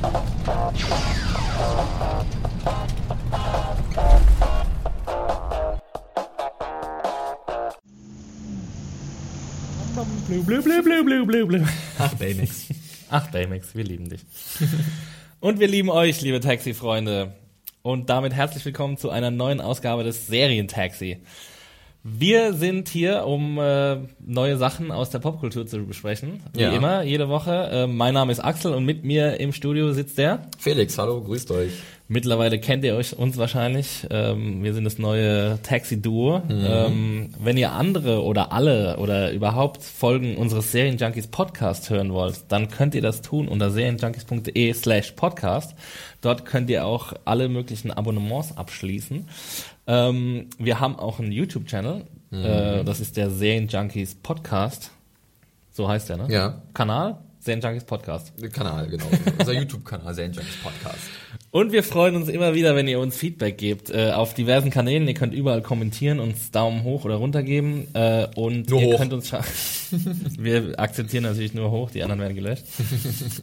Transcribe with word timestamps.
Blue, 0.00 0.12
blue, 10.42 10.62
blue, 10.62 10.82
blue, 10.82 11.04
blue, 11.04 11.26
blue, 11.26 11.46
blue. 11.46 11.66
Ach, 11.98 12.14
Baymax. 12.14 12.68
Ach, 13.10 13.30
Baymax, 13.30 13.74
wir 13.74 13.84
lieben 13.84 14.08
dich. 14.08 14.20
Und 15.40 15.60
wir 15.60 15.68
lieben 15.68 15.90
euch, 15.90 16.22
liebe 16.22 16.40
Taxi-Freunde. 16.40 17.34
Und 17.82 18.08
damit 18.08 18.32
herzlich 18.32 18.64
willkommen 18.64 18.96
zu 18.96 19.10
einer 19.10 19.30
neuen 19.30 19.60
Ausgabe 19.60 20.02
des 20.02 20.28
Serientaxi. 20.28 21.18
Wir 22.02 22.54
sind 22.54 22.88
hier, 22.88 23.26
um 23.26 23.58
äh, 23.58 23.96
neue 24.24 24.56
Sachen 24.56 24.90
aus 24.90 25.10
der 25.10 25.18
Popkultur 25.18 25.66
zu 25.66 25.84
besprechen. 25.84 26.40
Wie 26.54 26.62
Ja. 26.62 26.72
immer, 26.72 27.02
jede 27.02 27.28
Woche. 27.28 27.68
Äh, 27.70 27.86
mein 27.86 28.14
Name 28.14 28.32
ist 28.32 28.40
Axel 28.40 28.72
und 28.72 28.86
mit 28.86 29.04
mir 29.04 29.38
im 29.38 29.52
Studio 29.52 29.92
sitzt 29.92 30.16
der. 30.16 30.42
Felix, 30.58 30.96
hallo, 30.96 31.20
grüßt 31.20 31.50
euch. 31.50 31.72
Mittlerweile 32.08 32.58
kennt 32.58 32.84
ihr 32.84 32.96
euch 32.96 33.16
uns 33.16 33.36
wahrscheinlich. 33.36 34.06
Ähm, 34.10 34.64
wir 34.64 34.72
sind 34.74 34.82
das 34.84 34.98
neue 34.98 35.60
Taxi-Duo. 35.62 36.42
Ähm, 36.50 37.28
wenn 37.38 37.56
ihr 37.56 37.70
andere 37.72 38.24
oder 38.24 38.50
alle 38.50 38.96
oder 38.96 39.30
überhaupt 39.30 39.84
Folgen 39.84 40.36
unseres 40.36 40.72
Serienjunkies 40.72 41.28
Podcast 41.28 41.88
hören 41.90 42.12
wollt, 42.12 42.44
dann 42.48 42.68
könnt 42.68 42.94
ihr 42.96 43.02
das 43.02 43.20
tun 43.22 43.46
unter 43.46 43.70
serienjunkies.de 43.70 44.72
slash 44.72 45.12
podcast. 45.12 45.76
Dort 46.20 46.46
könnt 46.46 46.68
ihr 46.70 46.84
auch 46.84 47.12
alle 47.26 47.48
möglichen 47.48 47.92
Abonnements 47.92 48.56
abschließen. 48.56 49.28
Ähm, 49.90 50.46
wir 50.56 50.78
haben 50.78 50.94
auch 50.96 51.18
einen 51.18 51.32
YouTube-Channel. 51.32 52.04
Äh, 52.30 52.84
das 52.84 53.00
ist 53.00 53.16
der 53.16 53.28
Serienjunkies 53.28 54.14
Podcast. 54.14 54.92
So 55.72 55.88
heißt 55.88 56.10
der, 56.10 56.16
ne? 56.16 56.26
Ja. 56.28 56.62
Kanal? 56.74 57.18
Serienjunkies 57.40 57.84
Podcast. 57.84 58.32
Kanal, 58.52 58.86
genau. 58.86 59.06
Unser 59.36 59.52
YouTube-Kanal, 59.60 60.14
Zen 60.14 60.32
Junkies 60.32 60.58
Podcast. 60.62 61.10
Und 61.50 61.72
wir 61.72 61.82
freuen 61.82 62.14
uns 62.16 62.28
immer 62.28 62.54
wieder, 62.54 62.76
wenn 62.76 62.86
ihr 62.86 63.00
uns 63.00 63.16
Feedback 63.16 63.58
gebt 63.58 63.90
äh, 63.90 64.12
auf 64.12 64.34
diversen 64.34 64.70
Kanälen. 64.70 65.06
Ihr 65.08 65.14
könnt 65.14 65.34
überall 65.34 65.62
kommentieren, 65.62 66.20
uns 66.20 66.50
Daumen 66.50 66.84
hoch 66.84 67.04
oder 67.04 67.16
runter 67.16 67.42
geben. 67.42 67.88
Äh, 67.94 68.26
und 68.36 68.70
Nur 68.70 68.80
ihr 68.80 68.86
hoch. 68.94 68.98
könnt 68.98 69.12
uns 69.12 69.32
Wir 70.38 70.78
akzeptieren 70.78 71.24
natürlich 71.24 71.52
nur 71.54 71.70
hoch, 71.70 71.90
die 71.90 72.02
anderen 72.02 72.20
werden 72.20 72.36
gelöscht. 72.36 72.64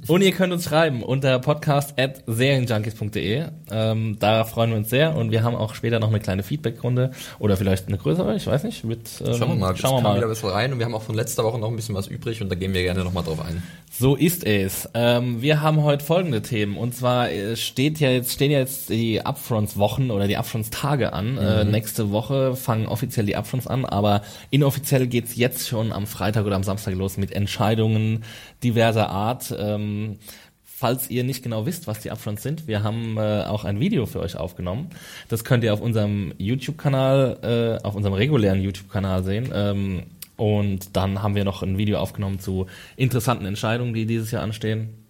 und 0.08 0.22
ihr 0.22 0.32
könnt 0.32 0.54
uns 0.54 0.64
schreiben 0.66 1.04
unter 1.04 1.40
podcast 1.40 2.00
at 2.00 2.24
serienjunkies.de. 2.28 3.46
Ähm, 3.72 4.18
da 4.20 4.44
freuen 4.46 4.70
wir 4.72 4.78
uns 4.78 4.90
sehr. 4.90 5.16
Und 5.16 5.32
wir 5.32 5.44
haben 5.44 5.56
auch 5.56 5.76
später 5.76 6.00
noch 6.00 6.10
eine 6.10 6.20
kleine 6.20 6.44
Feedbackrunde 6.44 7.12
oder 7.40 7.58
vielleicht 7.58 7.88
eine 7.88 7.98
größere, 7.98 8.36
ich 8.36 8.48
weiß 8.48 8.64
nicht. 8.64 8.84
Mit, 8.84 9.00
ähm, 9.26 9.34
Schauen 9.38 9.50
wir 9.50 9.56
mal, 9.56 9.76
Schauen 9.76 9.98
wir 10.04 10.10
mal. 10.10 10.18
wieder 10.18 10.30
was 10.30 10.44
rein 10.44 10.72
und 10.74 10.80
wir 10.80 10.86
haben 10.86 10.96
auch 10.96 11.04
von 11.04 11.16
letzter 11.16 11.44
Woche 11.44 11.60
noch 11.60 11.70
ein 11.70 11.76
bisschen 11.76 11.96
was 11.96 12.08
übrig 12.08 12.42
und 12.42 12.50
da 12.50 12.56
gehen 12.56 12.74
wir 12.74 12.84
gerne 12.84 13.04
nochmal 13.04 13.24
drauf 13.24 13.42
ein. 13.42 13.62
So 13.92 14.16
ist 14.16 14.46
es. 14.46 14.88
Ähm, 14.94 15.42
wir 15.42 15.62
haben 15.62 15.84
heute 15.84 16.04
folgende 16.06 16.42
Themen. 16.42 16.78
Und 16.78 16.96
zwar 16.96 17.30
äh, 17.32 17.56
steht 17.78 18.00
ja 18.00 18.09
jetzt, 18.09 18.31
stehen 18.31 18.50
ja 18.50 18.58
jetzt 18.58 18.89
die 18.89 19.23
Upfronts-Wochen 19.23 20.09
oder 20.09 20.28
die 20.28 20.36
Upfronts-Tage 20.36 21.14
an. 21.14 21.38
Äh, 21.38 21.64
nächste 21.64 22.09
Woche 22.09 22.56
fangen 22.56 22.88
offiziell 22.88 23.28
die 23.28 23.35
Upfronts 23.35 23.68
an, 23.68 23.85
aber 23.85 24.24
inoffiziell 24.50 25.06
geht's 25.06 25.35
jetzt 25.35 25.68
schon 25.68 25.91
am 25.91 26.07
Freitag 26.07 26.47
oder 26.47 26.56
am 26.56 26.63
Samstag 26.63 26.96
los 26.96 27.18
mit 27.18 27.31
Entscheidungen 27.31 28.24
diverser 28.63 29.09
Art. 29.09 29.53
Ähm, 29.56 30.18
Falls 30.63 31.09
ihr 31.09 31.24
nicht 31.24 31.44
genau 31.44 31.66
wisst, 31.66 31.88
was 31.88 32.02
die 32.02 32.12
Upfronts 32.12 32.44
sind, 32.44 32.68
wir 32.68 32.84
haben 32.84 33.18
äh, 33.18 33.44
auch 33.44 33.63
ein 33.63 33.79
Video 33.79 34.06
für 34.06 34.19
euch 34.19 34.38
aufgenommen. 34.38 34.90
Das 35.28 35.44
könnt 35.44 35.63
ihr 35.63 35.73
auf 35.73 35.81
unserem 35.81 36.34
YouTube-Kanal, 36.38 37.79
äh, 37.81 37.84
auf 37.84 37.96
unserem 37.96 38.13
regulären 38.13 38.62
YouTube-Kanal 38.62 39.23
sehen. 39.23 39.50
Ähm, 39.53 40.03
und 40.35 40.96
dann 40.96 41.23
haben 41.23 41.34
wir 41.34 41.46
noch 41.46 41.63
ein 41.63 41.79
Video 41.79 41.97
aufgenommen 41.97 42.40
zu 42.40 42.68
interessanten 42.96 43.46
Entscheidungen, 43.46 43.96
die 43.96 44.06
dieses 44.06 44.29
Jahr 44.29 44.44
anstehen. 44.44 45.06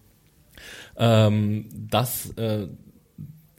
Ähm, 0.98 1.66
das 1.72 2.30
äh, 2.36 2.66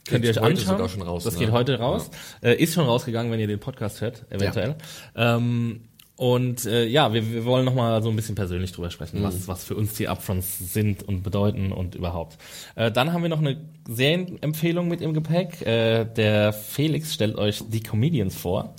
könnt 0.06 0.24
ihr 0.24 0.30
euch 0.30 0.42
anschauen. 0.42 1.02
raus, 1.02 1.24
das 1.24 1.34
ne? 1.34 1.40
geht 1.40 1.50
heute 1.52 1.78
raus. 1.78 2.10
Äh, 2.42 2.54
ist 2.62 2.74
schon 2.74 2.84
rausgegangen, 2.84 3.32
wenn 3.32 3.40
ihr 3.40 3.46
den 3.46 3.60
Podcast 3.60 4.00
hört, 4.00 4.24
eventuell. 4.30 4.76
Ähm, 5.16 5.82
und 6.16 6.66
äh, 6.66 6.84
ja, 6.84 7.14
wir, 7.14 7.32
wir 7.32 7.46
wollen 7.46 7.64
noch 7.64 7.74
mal 7.74 8.02
so 8.02 8.10
ein 8.10 8.16
bisschen 8.16 8.34
persönlich 8.34 8.72
drüber 8.72 8.90
sprechen, 8.90 9.20
Mhm. 9.20 9.24
was, 9.24 9.48
was 9.48 9.64
für 9.64 9.74
uns 9.74 9.94
die 9.94 10.06
Upfronts 10.06 10.58
sind 10.58 11.02
und 11.02 11.22
bedeuten 11.22 11.72
und 11.72 11.94
überhaupt. 11.94 12.36
Äh, 12.74 12.92
dann 12.92 13.14
haben 13.14 13.22
wir 13.22 13.30
noch 13.30 13.38
eine 13.38 13.56
Serienempfehlung 13.88 14.86
mit 14.86 15.00
im 15.00 15.14
Gepäck. 15.14 15.62
Äh, 15.66 16.04
der 16.04 16.52
Felix 16.52 17.14
stellt 17.14 17.36
euch 17.36 17.62
die 17.68 17.80
Comedians 17.82 18.36
vor. 18.36 18.74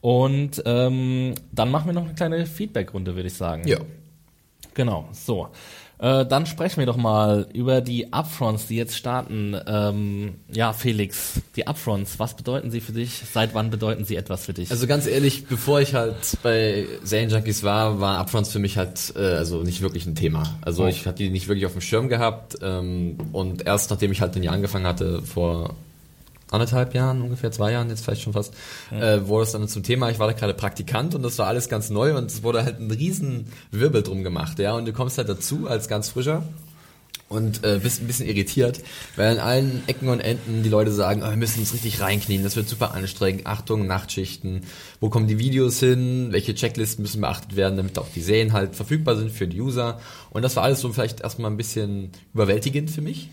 Und 0.00 0.62
ähm, 0.64 1.34
dann 1.50 1.70
machen 1.72 1.86
wir 1.86 1.92
noch 1.92 2.04
eine 2.04 2.14
kleine 2.14 2.46
Feedbackrunde, 2.46 3.16
würde 3.16 3.26
ich 3.26 3.34
sagen. 3.34 3.66
Ja. 3.66 3.78
Genau, 4.74 5.08
so. 5.12 5.48
Äh, 6.00 6.24
dann 6.24 6.46
sprechen 6.46 6.78
wir 6.78 6.86
doch 6.86 6.96
mal 6.96 7.46
über 7.52 7.82
die 7.82 8.10
Upfronts, 8.12 8.66
die 8.68 8.76
jetzt 8.76 8.96
starten. 8.96 9.54
Ähm, 9.66 10.36
ja, 10.50 10.72
Felix, 10.72 11.42
die 11.56 11.66
Upfronts, 11.66 12.18
was 12.18 12.34
bedeuten 12.34 12.70
sie 12.70 12.80
für 12.80 12.92
dich? 12.92 13.20
Seit 13.30 13.52
wann 13.54 13.68
bedeuten 13.70 14.06
sie 14.06 14.16
etwas 14.16 14.46
für 14.46 14.54
dich? 14.54 14.70
Also 14.70 14.86
ganz 14.86 15.06
ehrlich, 15.06 15.46
bevor 15.46 15.80
ich 15.82 15.94
halt 15.94 16.14
bei 16.42 16.86
Zen 17.04 17.28
Junkies 17.28 17.62
war, 17.64 18.00
waren 18.00 18.16
Upfronts 18.16 18.50
für 18.50 18.58
mich 18.60 18.78
halt 18.78 19.12
äh, 19.14 19.20
also 19.20 19.62
nicht 19.62 19.82
wirklich 19.82 20.06
ein 20.06 20.14
Thema. 20.14 20.58
Also 20.62 20.84
Oh. 20.84 20.88
ich 20.88 21.06
hatte 21.06 21.22
die 21.22 21.28
nicht 21.28 21.48
wirklich 21.48 21.66
auf 21.66 21.72
dem 21.72 21.82
Schirm 21.82 22.08
gehabt 22.08 22.56
ähm, 22.62 23.18
und 23.32 23.66
erst 23.66 23.90
nachdem 23.90 24.10
ich 24.12 24.22
halt 24.22 24.34
ein 24.36 24.42
Jahr 24.42 24.54
angefangen 24.54 24.86
hatte, 24.86 25.20
vor 25.20 25.74
anderthalb 26.50 26.94
Jahren, 26.94 27.22
ungefähr 27.22 27.50
zwei 27.52 27.72
Jahren, 27.72 27.88
jetzt 27.88 28.04
vielleicht 28.04 28.22
schon 28.22 28.32
fast, 28.32 28.54
äh, 28.90 29.20
wurde 29.22 29.44
es 29.44 29.52
dann 29.52 29.68
zum 29.68 29.82
Thema, 29.82 30.10
ich 30.10 30.18
war 30.18 30.26
da 30.26 30.32
gerade 30.32 30.54
Praktikant 30.54 31.14
und 31.14 31.22
das 31.22 31.38
war 31.38 31.46
alles 31.46 31.68
ganz 31.68 31.90
neu 31.90 32.16
und 32.16 32.30
es 32.30 32.42
wurde 32.42 32.64
halt 32.64 32.80
ein 32.80 32.90
riesen 32.90 33.46
Wirbel 33.70 34.02
drum 34.02 34.22
gemacht, 34.22 34.58
ja, 34.58 34.74
und 34.74 34.86
du 34.86 34.92
kommst 34.92 35.18
halt 35.18 35.28
dazu 35.28 35.66
als 35.68 35.88
ganz 35.88 36.10
frischer 36.10 36.44
und 37.30 37.64
äh, 37.64 37.78
bist 37.80 38.02
ein 38.02 38.08
bisschen 38.08 38.26
irritiert, 38.26 38.80
weil 39.14 39.28
an 39.28 39.38
allen 39.38 39.82
Ecken 39.86 40.08
und 40.08 40.18
Enden 40.18 40.64
die 40.64 40.68
Leute 40.68 40.90
sagen, 40.90 41.22
oh, 41.24 41.30
wir 41.30 41.36
müssen 41.36 41.60
uns 41.60 41.72
richtig 41.72 42.00
reinknien, 42.00 42.42
das 42.42 42.56
wird 42.56 42.68
super 42.68 42.92
anstrengend, 42.92 43.46
Achtung, 43.46 43.86
Nachtschichten, 43.86 44.62
wo 44.98 45.10
kommen 45.10 45.28
die 45.28 45.38
Videos 45.38 45.78
hin, 45.78 46.32
welche 46.32 46.56
Checklisten 46.56 47.02
müssen 47.02 47.20
beachtet 47.20 47.54
werden, 47.54 47.76
damit 47.76 47.96
auch 47.98 48.08
die 48.14 48.20
Serien 48.20 48.52
halt 48.52 48.74
verfügbar 48.74 49.16
sind 49.16 49.30
für 49.30 49.46
die 49.46 49.60
User? 49.60 50.00
Und 50.30 50.42
das 50.42 50.56
war 50.56 50.64
alles 50.64 50.80
so 50.80 50.92
vielleicht 50.92 51.20
erstmal 51.20 51.52
ein 51.52 51.56
bisschen 51.56 52.10
überwältigend 52.34 52.90
für 52.90 53.00
mich. 53.00 53.28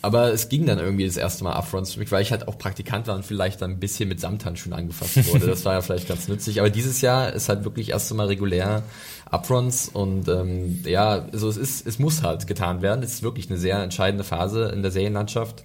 Aber 0.00 0.32
es 0.32 0.48
ging 0.48 0.64
dann 0.64 0.78
irgendwie 0.78 1.06
das 1.06 1.16
erste 1.16 1.42
Mal 1.42 1.54
Upfronts 1.54 1.94
für 1.94 2.00
mich, 2.00 2.12
weil 2.12 2.22
ich 2.22 2.30
halt 2.30 2.46
auch 2.46 2.56
Praktikant 2.56 3.08
war 3.08 3.16
und 3.16 3.24
vielleicht 3.24 3.60
dann 3.62 3.72
ein 3.72 3.80
bisschen 3.80 4.08
mit 4.08 4.20
Samthandschuhen 4.20 4.72
angefasst 4.72 5.32
wurde. 5.32 5.46
Das 5.46 5.64
war 5.64 5.74
ja 5.74 5.80
vielleicht 5.80 6.06
ganz 6.06 6.28
nützlich. 6.28 6.60
Aber 6.60 6.70
dieses 6.70 7.00
Jahr 7.00 7.32
ist 7.32 7.48
halt 7.48 7.64
wirklich 7.64 7.90
erst 7.90 8.14
Mal 8.14 8.28
regulär 8.28 8.84
Upfronts 9.30 9.88
und 9.88 10.28
ähm, 10.28 10.80
ja, 10.84 11.26
also 11.32 11.48
es 11.48 11.56
ist, 11.56 11.86
es 11.86 11.98
muss 11.98 12.22
halt 12.22 12.46
getan 12.46 12.80
werden. 12.80 13.02
Es 13.02 13.14
ist 13.14 13.22
wirklich 13.22 13.50
eine 13.50 13.58
sehr 13.58 13.82
entscheidende 13.82 14.24
Phase 14.24 14.66
in 14.74 14.82
der 14.82 14.90
Serienlandschaft, 14.92 15.64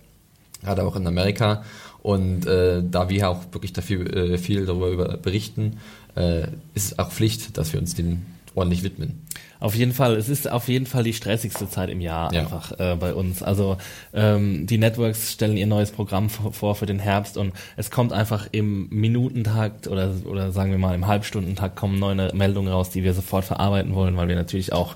gerade 0.64 0.84
auch 0.84 0.96
in 0.96 1.06
Amerika. 1.06 1.64
Und 2.02 2.46
äh, 2.48 2.84
da 2.84 3.10
wir 3.10 3.30
auch 3.30 3.42
wirklich 3.52 3.72
dafür 3.72 4.12
äh, 4.14 4.38
viel 4.38 4.66
darüber 4.66 4.90
über 4.90 5.18
berichten, 5.18 5.80
äh, 6.16 6.48
ist 6.74 7.00
auch 7.00 7.12
Pflicht, 7.12 7.58
dass 7.58 7.72
wir 7.72 7.80
uns 7.80 7.96
dem 7.96 8.26
ordentlich 8.56 8.84
widmen. 8.84 9.22
Auf 9.60 9.76
jeden 9.76 9.94
Fall, 9.94 10.18
es 10.18 10.28
ist 10.28 10.52
auf 10.52 10.68
jeden 10.68 10.86
Fall 10.86 11.04
die 11.04 11.14
stressigste 11.14 11.70
Zeit 11.70 11.90
im 11.90 12.02
Jahr 12.02 12.34
Ja. 12.34 12.42
einfach 12.42 12.78
äh, 12.80 12.98
bei 13.00 13.14
uns. 13.14 13.42
Also 13.42 13.78
ähm, 14.14 14.68
die 14.68 14.78
Networks 14.78 15.32
stellen 15.32 15.56
ihr 15.56 15.68
neues 15.68 15.92
Programm 15.92 16.30
vor 16.30 16.76
für 16.76 16.86
den 16.86 17.00
Herbst 17.00 17.38
und 17.38 17.54
es 17.78 17.90
kommt 17.90 18.12
einfach 18.12 18.48
im 18.52 18.90
Minutentakt 18.90 19.88
oder 19.88 20.14
oder 20.26 20.52
sagen 20.52 20.72
wir 20.72 20.78
mal 20.78 20.94
im 20.96 21.08
Halbstundentakt 21.08 21.78
kommen 21.78 21.98
neue 21.98 22.34
Meldungen 22.34 22.72
raus, 22.72 22.90
die 22.90 23.04
wir 23.04 23.14
sofort 23.14 23.46
verarbeiten 23.46 23.96
wollen, 23.96 24.18
weil 24.18 24.28
wir 24.28 24.36
natürlich 24.36 24.74
auch 24.74 24.96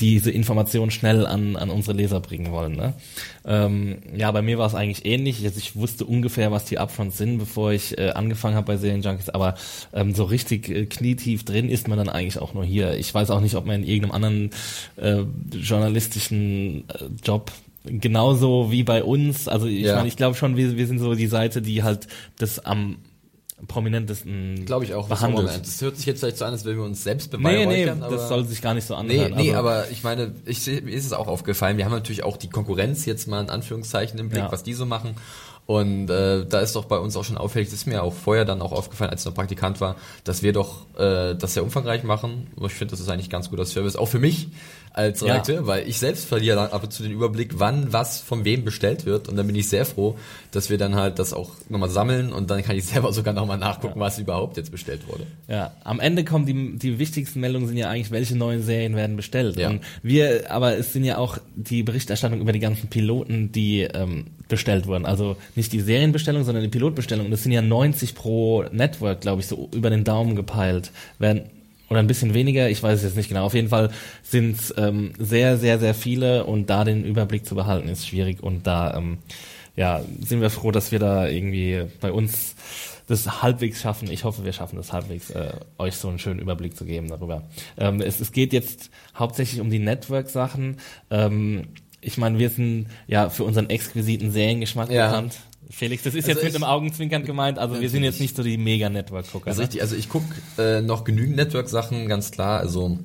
diese 0.00 0.30
Information 0.30 0.90
schnell 0.90 1.26
an, 1.26 1.56
an 1.56 1.70
unsere 1.70 1.96
Leser 1.96 2.20
bringen 2.20 2.52
wollen. 2.52 2.76
Ne? 2.76 2.92
Ähm, 3.46 3.96
ja, 4.14 4.30
bei 4.30 4.42
mir 4.42 4.58
war 4.58 4.66
es 4.66 4.74
eigentlich 4.74 5.06
ähnlich. 5.06 5.42
Also 5.44 5.58
ich 5.58 5.74
wusste 5.74 6.04
ungefähr, 6.04 6.50
was 6.52 6.66
die 6.66 6.78
Upfronts 6.78 7.16
sind, 7.16 7.38
bevor 7.38 7.72
ich 7.72 7.96
äh, 7.96 8.10
angefangen 8.10 8.56
habe 8.56 8.66
bei 8.66 8.76
Serienjunkies, 8.76 9.30
aber 9.30 9.54
ähm, 9.94 10.14
so 10.14 10.24
richtig 10.24 10.68
äh, 10.68 10.84
knietief 10.86 11.44
drin 11.44 11.70
ist 11.70 11.88
man 11.88 11.96
dann 11.96 12.08
eigentlich 12.10 12.38
auch 12.38 12.52
nur 12.52 12.64
hier. 12.64 12.94
Ich 12.98 13.14
weiß 13.14 13.30
auch 13.30 13.40
nicht, 13.40 13.54
ob 13.54 13.64
man 13.64 13.82
in 13.82 13.88
irgendeinem 13.88 14.12
anderen 14.12 14.50
äh, 14.96 15.24
journalistischen 15.58 16.84
äh, 16.88 17.04
Job 17.24 17.52
genauso 17.84 18.72
wie 18.72 18.82
bei 18.82 19.02
uns, 19.04 19.46
also 19.48 19.66
ich 19.66 19.84
Ja. 19.84 19.96
meine, 19.96 20.08
ich 20.08 20.16
glaube 20.16 20.34
schon, 20.34 20.56
wir, 20.56 20.76
wir 20.76 20.86
sind 20.88 20.98
so 20.98 21.14
die 21.14 21.28
Seite, 21.28 21.62
die 21.62 21.84
halt 21.84 22.08
das 22.36 22.58
am 22.58 22.96
prominentesten 23.66 24.64
Glaube 24.66 24.84
ich 24.84 24.94
auch. 24.94 25.08
behandelt. 25.08 25.48
Das 25.66 25.80
hört 25.80 25.96
sich 25.96 26.06
jetzt 26.06 26.20
vielleicht 26.20 26.36
so 26.38 26.44
an, 26.44 26.52
als 26.52 26.64
würden 26.64 26.78
wir 26.78 26.84
uns 26.84 27.02
selbst 27.02 27.32
Nee, 27.32 27.38
nee, 27.38 27.64
beweihräuchern. 27.64 28.02
aber 28.02 28.16
das 28.16 28.28
soll 28.28 28.44
sich 28.44 28.60
gar 28.60 28.74
nicht 28.74 28.86
so 28.86 28.94
Nee, 29.02 29.18
anhören. 29.24 29.34
nee, 29.34 29.48
also, 29.54 29.58
aber 29.58 29.90
ich 29.90 30.02
meine, 30.04 30.34
ich, 30.44 30.66
mir 30.66 30.92
ist 30.92 31.06
es 31.06 31.12
auch 31.12 31.26
aufgefallen, 31.26 31.78
wir 31.78 31.84
haben 31.86 31.92
natürlich 31.92 32.22
auch 32.22 32.36
die 32.36 32.50
Konkurrenz 32.50 33.06
jetzt 33.06 33.26
mal 33.28 33.40
in 33.42 33.50
Anführungszeichen 33.50 34.18
im 34.18 34.28
Blick, 34.28 34.42
Ja. 34.42 34.52
was 34.52 34.62
die 34.62 34.74
so 34.74 34.84
machen. 34.84 35.14
Und 35.66 36.08
äh, 36.10 36.46
da 36.46 36.60
ist 36.60 36.76
doch 36.76 36.84
bei 36.84 36.98
uns 36.98 37.16
auch 37.16 37.24
schon 37.24 37.36
auffällig, 37.36 37.68
das 37.68 37.80
ist 37.80 37.86
mir 37.86 38.04
auch 38.04 38.14
vorher 38.14 38.44
dann 38.44 38.62
auch 38.62 38.70
aufgefallen, 38.70 39.10
als 39.10 39.22
ich 39.22 39.26
noch 39.26 39.34
Praktikant 39.34 39.80
war, 39.80 39.96
dass 40.22 40.44
wir 40.44 40.52
doch 40.52 40.86
äh, 40.96 41.34
das 41.34 41.54
sehr 41.54 41.64
umfangreich 41.64 42.04
machen. 42.04 42.46
Aber 42.56 42.66
ich 42.66 42.74
finde, 42.74 42.92
das 42.92 43.00
ist 43.00 43.08
eigentlich 43.08 43.30
ganz 43.30 43.50
guter 43.50 43.66
Service, 43.66 43.96
auch 43.96 44.06
für 44.06 44.20
mich 44.20 44.48
als 44.96 45.20
Ja. 45.20 45.26
Redakteur, 45.26 45.66
weil 45.66 45.86
ich 45.86 45.98
selbst 45.98 46.24
verliere 46.24 46.56
dann 46.56 46.70
ab 46.70 46.82
und 46.82 46.92
zu 46.92 47.02
den 47.02 47.12
Überblick, 47.12 47.58
wann 47.58 47.92
was 47.92 48.20
von 48.20 48.44
wem 48.44 48.64
bestellt 48.64 49.04
wird. 49.04 49.28
Und 49.28 49.36
dann 49.36 49.46
bin 49.46 49.54
ich 49.54 49.68
sehr 49.68 49.84
froh, 49.84 50.16
dass 50.52 50.70
wir 50.70 50.78
dann 50.78 50.94
halt 50.94 51.18
das 51.18 51.34
auch 51.34 51.50
nochmal 51.68 51.90
sammeln 51.90 52.32
und 52.32 52.50
dann 52.50 52.62
kann 52.62 52.76
ich 52.76 52.84
selber 52.86 53.12
sogar 53.12 53.34
nochmal 53.34 53.58
nachgucken, 53.58 54.00
was 54.00 54.18
überhaupt 54.18 54.56
jetzt 54.56 54.70
bestellt 54.70 55.06
wurde. 55.08 55.26
Ja, 55.48 55.72
am 55.84 56.00
Ende 56.00 56.24
kommen 56.24 56.46
die, 56.46 56.78
die 56.78 56.98
wichtigsten 56.98 57.40
Meldungen 57.40 57.68
sind 57.68 57.76
ja 57.76 57.90
eigentlich, 57.90 58.10
welche 58.10 58.36
neuen 58.36 58.62
Serien 58.62 58.96
werden 58.96 59.16
bestellt. 59.16 59.56
Ja. 59.56 59.68
Und 59.68 59.82
wir, 60.02 60.50
aber 60.50 60.78
es 60.78 60.94
sind 60.94 61.04
ja 61.04 61.18
auch 61.18 61.38
die 61.54 61.82
Berichterstattung 61.82 62.40
über 62.40 62.52
die 62.52 62.60
ganzen 62.60 62.88
Piloten, 62.88 63.52
die 63.52 63.82
ähm, 63.82 64.26
bestellt 64.48 64.86
wurden. 64.86 65.04
Also 65.04 65.36
nicht 65.56 65.72
die 65.72 65.80
Serienbestellung, 65.80 66.44
sondern 66.44 66.62
die 66.62 66.70
Pilotbestellung. 66.70 67.26
Und 67.26 67.30
das 67.30 67.42
sind 67.42 67.52
ja 67.52 67.62
90 67.62 68.14
pro 68.14 68.64
Network, 68.70 69.20
glaube 69.20 69.40
ich, 69.40 69.46
so 69.46 69.68
über 69.74 69.90
den 69.90 70.04
Daumen 70.04 70.36
gepeilt. 70.36 70.92
Werden 71.18 71.50
oder 71.88 72.00
ein 72.00 72.06
bisschen 72.06 72.34
weniger, 72.34 72.68
ich 72.68 72.82
weiß 72.82 72.98
es 72.98 73.04
jetzt 73.04 73.16
nicht 73.16 73.28
genau. 73.28 73.44
Auf 73.44 73.54
jeden 73.54 73.68
Fall 73.68 73.90
sind 74.22 74.58
es 74.58 74.74
ähm, 74.76 75.12
sehr, 75.18 75.56
sehr, 75.56 75.78
sehr 75.78 75.94
viele 75.94 76.44
und 76.44 76.68
da 76.68 76.84
den 76.84 77.04
Überblick 77.04 77.46
zu 77.46 77.54
behalten 77.54 77.88
ist 77.88 78.08
schwierig 78.08 78.42
und 78.42 78.66
da 78.66 78.96
ähm, 78.96 79.18
ja, 79.76 80.00
sind 80.20 80.40
wir 80.40 80.50
froh, 80.50 80.72
dass 80.72 80.90
wir 80.90 80.98
da 80.98 81.28
irgendwie 81.28 81.84
bei 82.00 82.10
uns 82.10 82.56
das 83.06 83.42
halbwegs 83.42 83.80
schaffen. 83.80 84.10
Ich 84.10 84.24
hoffe, 84.24 84.44
wir 84.44 84.52
schaffen 84.52 84.76
das 84.76 84.92
halbwegs, 84.92 85.30
äh, 85.30 85.52
euch 85.78 85.96
so 85.96 86.08
einen 86.08 86.18
schönen 86.18 86.40
Überblick 86.40 86.76
zu 86.76 86.84
geben 86.84 87.08
darüber. 87.08 87.44
Ähm, 87.76 88.00
es, 88.00 88.20
es 88.20 88.32
geht 88.32 88.52
jetzt 88.52 88.90
hauptsächlich 89.14 89.60
um 89.60 89.70
die 89.70 89.78
Network-Sachen. 89.78 90.78
Ähm, 91.10 91.68
ich 92.00 92.18
meine, 92.18 92.38
wir 92.38 92.50
sind 92.50 92.86
ja 93.06 93.28
für 93.30 93.44
unseren 93.44 93.70
exquisiten 93.70 94.30
Seriengeschmack 94.30 94.90
Ja. 94.90 95.08
bekannt. 95.08 95.36
Felix, 95.68 96.04
das 96.04 96.14
ist 96.14 96.28
Also 96.28 96.40
jetzt 96.40 96.44
mit 96.44 96.54
einem 96.54 96.64
Augenzwinkern 96.64 97.24
gemeint. 97.24 97.58
Also 97.58 97.80
wir 97.80 97.90
sind 97.90 98.04
jetzt 98.04 98.20
nicht 98.20 98.36
so 98.36 98.42
die 98.44 98.56
Mega-Network-Gucker. 98.56 99.50
Ist 99.50 99.56
Ne? 99.56 99.62
richtig. 99.64 99.80
Also 99.82 99.96
ich 99.96 100.08
guck 100.08 100.22
äh, 100.58 100.80
noch 100.80 101.02
genügend 101.02 101.34
Network-Sachen, 101.36 102.06
ganz 102.06 102.30
klar. 102.30 102.60
Also 102.60 102.98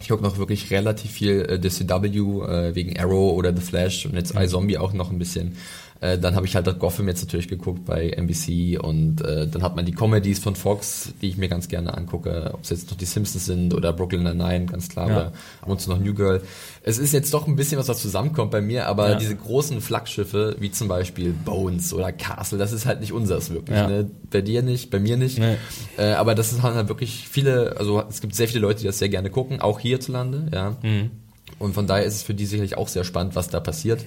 ich 0.00 0.08
guck 0.08 0.20
noch 0.20 0.36
wirklich 0.38 0.70
relativ 0.72 1.12
viel 1.12 1.42
äh, 1.42 1.60
The 1.62 1.68
CW 1.70 2.06
äh, 2.08 2.74
wegen 2.74 2.98
Arrow 2.98 3.34
oder 3.36 3.54
The 3.54 3.62
Flash 3.62 4.04
und 4.06 4.14
jetzt 4.16 4.34
iZombie 4.36 4.78
auch 4.78 4.92
noch 4.94 5.12
ein 5.12 5.18
bisschen. 5.18 5.56
Äh, 6.00 6.18
dann 6.18 6.34
habe 6.36 6.44
ich 6.46 6.54
halt 6.54 6.66
Gotham 6.78 7.08
jetzt 7.08 7.22
natürlich 7.24 7.48
geguckt 7.48 7.84
bei 7.86 8.10
NBC 8.10 8.78
und 8.82 9.22
äh, 9.22 9.46
dann 9.48 9.62
hat 9.62 9.76
man 9.76 9.86
die 9.86 9.92
Comedies 9.92 10.38
von 10.38 10.54
Fox, 10.54 11.12
die 11.22 11.28
ich 11.28 11.36
mir 11.38 11.48
ganz 11.48 11.68
gerne 11.68 11.96
angucke, 11.96 12.50
ob 12.52 12.64
es 12.64 12.70
jetzt 12.70 12.90
noch 12.90 12.98
die 12.98 13.06
Simpsons 13.06 13.46
sind 13.46 13.72
oder 13.72 13.92
Brooklyn 13.94 14.22
Nine-Nine, 14.24 14.66
ganz 14.66 14.88
klar, 14.90 15.08
Ja. 15.08 15.16
oder 15.16 15.26
ab 15.62 15.68
und 15.68 15.80
zu 15.80 15.88
noch 15.90 15.98
New 15.98 16.12
Girl. 16.12 16.42
Es 16.82 16.98
ist 16.98 17.12
jetzt 17.12 17.32
doch 17.32 17.46
ein 17.46 17.56
bisschen 17.56 17.78
was, 17.78 17.88
was 17.88 18.00
zusammenkommt 18.02 18.50
bei 18.50 18.60
mir, 18.60 18.86
aber 18.88 19.10
Ja. 19.10 19.14
diese 19.16 19.34
großen 19.36 19.80
Flaggschiffe, 19.80 20.56
wie 20.60 20.70
zum 20.70 20.88
Beispiel 20.88 21.32
Bones 21.32 21.94
oder 21.94 22.12
Castle, 22.12 22.58
das 22.58 22.72
ist 22.72 22.84
halt 22.84 23.00
nicht 23.00 23.12
unseres 23.12 23.50
wirklich. 23.50 23.76
Ja. 23.76 23.88
Ne? 23.88 24.10
Bei 24.30 24.42
dir 24.42 24.62
nicht, 24.62 24.90
bei 24.90 24.98
mir 25.00 25.16
nicht. 25.16 25.38
Nee. 25.38 25.56
Äh, 25.96 26.12
aber 26.12 26.34
das 26.34 26.52
ist 26.52 26.62
halt 26.62 26.88
wirklich 26.88 27.26
viele, 27.28 27.76
also 27.78 28.02
es 28.08 28.20
gibt 28.20 28.34
sehr 28.34 28.48
viele 28.48 28.60
Leute, 28.60 28.80
die 28.80 28.86
das 28.86 28.98
sehr 28.98 29.08
gerne 29.08 29.30
gucken, 29.30 29.60
auch 29.62 29.80
hierzulande, 29.80 30.48
ja. 30.52 30.76
Mhm. 30.82 31.10
Und 31.58 31.72
von 31.74 31.86
daher 31.86 32.04
ist 32.04 32.16
es 32.16 32.22
für 32.22 32.34
die 32.34 32.44
sicherlich 32.44 32.76
auch 32.76 32.88
sehr 32.88 33.04
spannend, 33.04 33.34
was 33.34 33.48
da 33.48 33.60
passiert. 33.60 34.04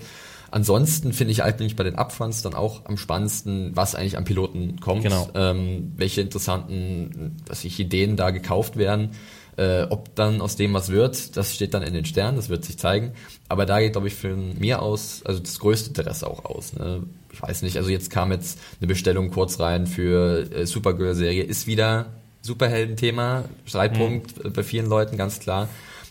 Ansonsten 0.51 1.13
finde 1.13 1.31
ich 1.31 1.43
eigentlich 1.43 1.75
bei 1.75 1.83
den 1.83 1.95
Upfronts 1.95 2.41
dann 2.41 2.53
auch 2.53 2.85
am 2.85 2.97
spannendsten, 2.97 3.71
was 3.75 3.95
eigentlich 3.95 4.17
am 4.17 4.25
Piloten 4.25 4.79
kommt, 4.79 5.03
Genau. 5.03 5.29
ähm, 5.35 5.93
welche 5.95 6.21
interessanten, 6.21 7.37
dass 7.45 7.61
sich 7.61 7.79
Ideen 7.79 8.15
da 8.15 8.31
gekauft 8.31 8.77
werden. 8.77 9.11
Äh, 9.57 9.87
ob 9.89 10.15
dann 10.15 10.39
aus 10.39 10.55
dem 10.55 10.73
was 10.73 10.87
wird, 10.89 11.35
das 11.35 11.53
steht 11.53 11.73
dann 11.73 11.83
in 11.83 11.93
den 11.93 12.05
Sternen, 12.05 12.37
das 12.37 12.47
wird 12.47 12.63
sich 12.63 12.77
zeigen. 12.77 13.11
Aber 13.49 13.65
da 13.65 13.81
geht, 13.81 13.91
glaube 13.91 14.07
ich, 14.07 14.15
für 14.15 14.33
mir 14.35 14.81
aus, 14.81 15.21
also 15.25 15.41
das 15.41 15.59
größte 15.59 15.89
Interesse 15.89 16.27
auch 16.27 16.45
aus. 16.45 16.73
Ne? 16.73 17.03
Ich 17.33 17.41
weiß 17.41 17.61
nicht, 17.63 17.75
also 17.75 17.89
jetzt 17.89 18.09
kam 18.09 18.31
jetzt 18.31 18.57
eine 18.79 18.87
Bestellung 18.87 19.31
kurz 19.31 19.59
rein 19.59 19.85
für 19.85 20.49
äh, 20.53 20.65
Supergirl-Serie, 20.65 21.43
ist 21.43 21.67
wieder 21.67 22.05
Superhelden-Thema, 22.41 23.43
Streitpunkt 23.65 24.45
äh, 24.45 24.49
bei 24.49 24.63
vielen 24.63 24.87
Leuten, 24.87 25.17
ganz 25.17 25.39
klar. 25.39 25.67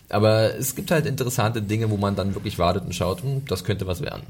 Aber 0.09 0.55
es 0.55 0.75
gibt 0.75 0.91
halt 0.91 1.05
interessante 1.05 1.61
Dinge, 1.61 1.89
wo 1.89 1.97
man 1.97 2.15
dann 2.15 2.35
wirklich 2.35 2.57
wartet 2.59 2.83
und 2.85 2.93
schaut, 2.93 3.21
hm, 3.21 3.45
das 3.47 3.63
könnte 3.63 3.87
was 3.87 4.01
werden. 4.01 4.23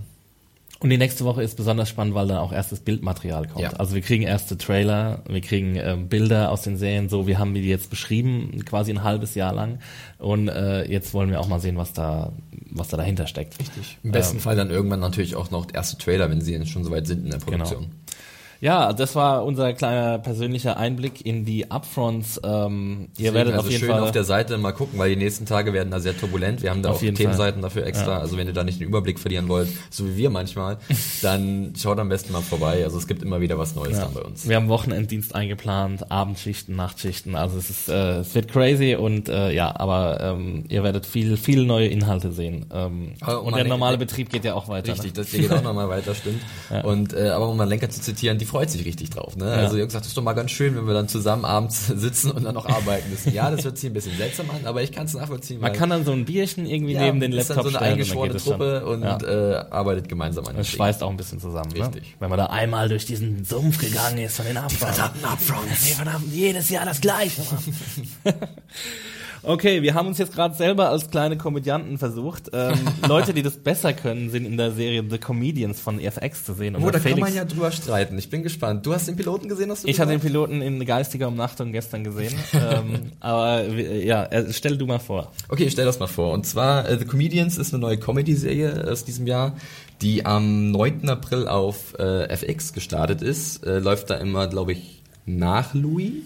Und 0.82 0.90
die 0.90 0.98
nächste 0.98 1.26
Woche 1.26 1.44
ist 1.44 1.58
besonders 1.58 1.90
spannend, 1.90 2.16
weil 2.16 2.28
da 2.28 2.40
auch 2.40 2.54
erstes 2.54 2.80
Bildmaterial 2.80 3.48
kommt. 3.48 3.60
Ja. 3.60 3.72
Also 3.74 3.96
wir 3.96 4.02
kriegen 4.02 4.24
erste 4.24 4.58
Trailer, 4.58 5.24
wir 5.28 5.42
kriegen 5.42 5.76
ähm, 5.76 6.08
Bilder 6.08 6.52
aus 6.52 6.62
den 6.62 6.78
Serien, 6.78 7.10
so 7.10 7.28
wie 7.28 7.36
haben 7.36 7.54
wir 7.54 7.62
die 7.62 7.68
jetzt 7.68 7.90
beschrieben, 7.90 8.64
quasi 8.64 8.92
ein 8.92 9.04
halbes 9.04 9.36
Jahr 9.36 9.54
lang. 9.54 9.80
Und 10.20 10.48
äh, 10.48 10.90
jetzt 10.90 11.14
wollen 11.14 11.32
wir 11.32 11.42
auch 11.42 11.50
mal 11.50 11.60
sehen, 11.60 11.76
was 11.76 11.92
da, 11.92 12.32
was 12.72 12.88
da 12.88 12.96
dahinter 12.96 13.28
steckt. 13.28 13.60
Richtig. 13.60 13.98
Im 14.04 14.14
besten 14.14 14.40
Fall 14.40 14.56
dann 14.56 14.70
irgendwann 14.70 15.02
natürlich 15.02 15.36
auch 15.36 15.52
noch 15.52 15.68
erste 15.74 15.98
Trailer, 15.98 16.30
wenn 16.30 16.40
sie 16.40 16.54
jetzt 16.54 16.70
schon 16.70 16.86
soweit 16.86 17.08
sind 17.08 17.26
in 17.26 17.32
der 17.32 17.40
Produktion. 17.40 17.88
Ja, 18.62 18.92
das 18.94 19.16
war 19.16 19.46
unser 19.46 19.72
kleiner 19.74 20.20
persönlicher 20.20 20.76
Einblick 20.78 21.26
in 21.26 21.46
die 21.46 21.72
Upfronts. 21.72 22.42
Ähm, 22.44 23.08
ihr 23.18 23.32
Deswegen 23.32 23.34
werdet 23.36 23.54
also 23.54 23.66
auf 23.68 23.72
jeden 23.72 23.80
schön 23.80 23.90
Fall 23.90 24.02
auf 24.04 24.12
der 24.12 24.24
Seite 24.26 24.58
mal 24.58 24.74
gucken, 24.74 25.00
weil 25.00 25.10
die 25.12 25.16
nächsten 25.16 25.46
Tage 25.46 25.72
werden 25.72 25.92
da 25.92 26.00
sehr 26.02 26.18
turbulent. 26.18 26.62
Wir 26.62 26.70
haben 26.72 26.84
da 26.84 26.90
Auf 26.90 26.98
auch 26.98 27.00
Themenseiten 27.00 27.62
dafür 27.62 27.86
extra. 27.86 28.12
Ja. 28.14 28.20
Also 28.20 28.38
wenn 28.38 28.48
ihr 28.48 28.54
da 28.54 28.64
nicht 28.66 28.82
den 28.82 28.88
Überblick 28.90 29.18
verlieren 29.20 29.48
wollt, 29.48 29.70
so 29.90 30.06
wie 30.08 30.18
wir 30.18 30.30
manchmal, 30.30 30.78
dann 31.22 31.74
schaut 31.78 32.00
am 32.00 32.10
besten 32.10 32.34
mal 32.34 32.42
vorbei. 32.42 32.84
Also 32.84 32.98
es 32.98 33.08
gibt 33.08 33.24
immer 33.24 33.40
wieder 33.40 33.58
was 33.58 33.76
Neues 33.76 33.98
Ja. 33.98 34.06
dann 34.06 34.14
bei 34.14 34.22
uns. 34.22 34.48
Wir 34.48 34.58
haben 34.58 34.68
Wochenenddienst 34.68 35.36
eingeplant, 35.36 36.12
Abendschichten, 36.12 36.76
Nachtschichten. 36.76 37.36
Also 37.36 37.58
es 37.58 37.70
ist, 37.70 37.88
äh, 37.90 38.18
es 38.20 38.36
wird 38.36 38.52
crazy 38.52 38.96
und 38.96 39.30
äh, 39.30 39.52
ja, 39.54 39.74
aber 39.80 40.20
ähm, 40.22 40.66
ihr 40.68 40.84
werdet 40.84 41.06
viel, 41.06 41.38
viel 41.38 41.66
neue 41.66 41.88
Inhalte 41.88 42.32
sehen. 42.34 42.66
Ähm, 42.74 43.14
um 43.26 43.46
und 43.48 43.56
der 43.56 43.64
normale 43.64 43.98
Betrieb 43.98 44.30
geht 44.30 44.44
ja 44.44 44.54
auch 44.54 44.68
weiter. 44.68 44.92
Richtig, 44.92 45.14
Ne? 45.14 45.14
das 45.14 45.32
geht 45.32 45.52
auch 45.52 45.64
nochmal 45.64 45.88
weiter, 45.90 46.14
stimmt. 46.14 46.42
Und 46.84 47.14
äh, 47.14 47.30
aber 47.30 47.48
um 47.50 47.58
mal 47.58 47.68
Lenker 47.68 47.90
zu 47.90 48.02
zitieren, 48.02 48.38
die 48.38 48.46
freut 48.50 48.70
sich 48.70 48.86
richtig 48.86 49.12
drauf. 49.12 49.36
Ne? 49.36 49.46
Also 49.46 49.78
Jungs 49.78 49.94
sagt, 49.94 50.04
das 50.04 50.10
ist 50.10 50.18
doch 50.18 50.24
mal 50.24 50.34
ganz 50.34 50.52
schön, 50.52 50.76
wenn 50.76 50.86
wir 50.86 50.94
dann 50.94 51.08
zusammen 51.08 51.46
abends 51.46 51.88
sitzen 51.96 52.32
und 52.32 52.44
dann 52.44 52.56
noch 52.56 52.66
arbeiten 52.68 53.10
müssen. 53.10 53.34
Ja, 53.34 53.50
das 53.52 53.64
hört 53.64 53.78
sich 53.78 53.90
ein 53.90 53.94
bisschen 53.94 54.18
seltsam 54.18 54.50
an, 54.50 54.66
aber 54.66 54.82
ich 54.82 54.92
kann 54.92 55.06
es 55.06 55.14
nachvollziehen. 55.14 55.62
Man 55.62 55.74
kann 55.74 55.90
dann 55.90 56.04
so 56.04 56.12
ein 56.12 56.26
Bierchen 56.26 56.66
irgendwie 56.66 56.94
ja, 56.94 57.02
neben 57.02 57.20
den 57.20 57.32
ist 57.32 57.50
Laptop 57.50 57.56
dann 57.56 57.64
so 57.64 57.70
eine 57.70 57.78
stellen 57.78 57.94
eingeschworene 57.94 58.38
Truppe 58.38 58.86
und. 58.86 59.04
Ja. 59.04 59.18
äh, 59.22 59.66
arbeitet 59.70 60.10
gemeinsam 60.10 60.46
an 60.48 60.56
Das 60.58 60.68
schweißt 60.68 61.04
auch 61.04 61.10
ein 61.10 61.18
bisschen 61.18 61.40
zusammen, 61.40 61.72
Richtig. 61.72 62.04
Ne? 62.04 62.16
Wenn 62.20 62.30
man 62.30 62.38
da 62.38 62.48
einmal 62.48 62.90
durch 62.90 63.06
diesen 63.06 63.46
Sumpf 63.46 63.80
gegangen 63.80 64.18
ist 64.18 64.36
von 64.38 64.46
den 64.46 64.58
Upfronts. 64.58 64.98
verdammten 64.98 65.26
Upfronts. 65.26 65.86
Die 65.86 65.94
verdammten, 65.94 66.34
jedes 66.34 66.70
Jahr 66.70 66.86
das 66.86 67.02
Gleiche. 67.02 67.42
Okay, 69.44 69.82
wir 69.82 69.94
haben 69.94 70.08
uns 70.08 70.18
jetzt 70.18 70.34
gerade 70.34 70.56
selber 70.56 70.90
als 70.90 71.10
kleine 71.10 71.38
Komödianten 71.38 71.98
versucht. 71.98 72.50
Ähm, 72.54 72.74
Leute, 73.08 73.34
die 73.34 73.42
das 73.42 73.58
besser 73.58 73.94
können, 73.94 74.30
sind 74.30 74.46
in 74.46 74.58
der 74.58 74.72
Serie 74.72 75.04
The 75.10 75.18
Comedians 75.18 75.80
von 75.80 76.00
FX 76.00 76.44
zu 76.44 76.54
sehen. 76.54 76.76
Oh, 76.76 76.90
da 76.90 77.00
der 77.00 77.12
kann 77.12 77.20
man 77.20 77.34
ja 77.34 77.46
drüber 77.46 77.72
streiten. 77.72 78.18
Ich 78.18 78.30
bin 78.30 78.44
gespannt. 78.44 78.86
Du 78.86 78.94
hast 78.94 79.08
den 79.08 79.16
Piloten 79.16 79.48
gesehen, 79.48 79.72
hast 79.72 79.84
du 79.84 79.88
ich 79.88 80.00
hatte 80.00 80.12
den? 80.12 80.20
Piloten 80.20 80.62
in 80.62 80.84
geistiger 80.86 81.30
Umnachtung 81.30 81.72
gestern 81.72 82.04
gesehen. 82.04 82.34
ähm, 82.54 83.12
aber 83.20 83.68
ja, 83.68 84.26
äh, 84.26 84.52
stell 84.52 84.78
du 84.78 84.86
mal 84.86 85.00
vor. 85.00 85.32
Okay, 85.48 85.66
ich 85.66 85.74
stell 85.74 85.86
das 85.86 86.00
mal 86.00 86.08
vor. 86.08 86.34
Und 86.34 86.46
zwar 86.46 86.88
äh, 86.88 86.98
The 86.98 87.06
Comedians 87.06 87.58
ist 87.58 87.74
eine 87.74 87.82
neue 87.82 87.98
Comedy-Serie 87.98 88.88
aus 88.92 89.06
diesem 89.06 89.28
Jahr, 89.28 89.56
die 90.02 90.26
am 90.26 90.72
9. 90.72 91.10
April 91.10 91.48
auf 91.48 91.98
äh, 91.98 92.28
FX 92.30 92.74
gestartet 92.74 93.22
ist. 93.22 93.66
Äh, 93.66 93.80
läuft 93.80 94.10
da 94.10 94.16
immer, 94.16 94.48
glaube 94.48 94.74
ich, 94.74 95.04
nach 95.26 95.74
Louis. 95.74 96.24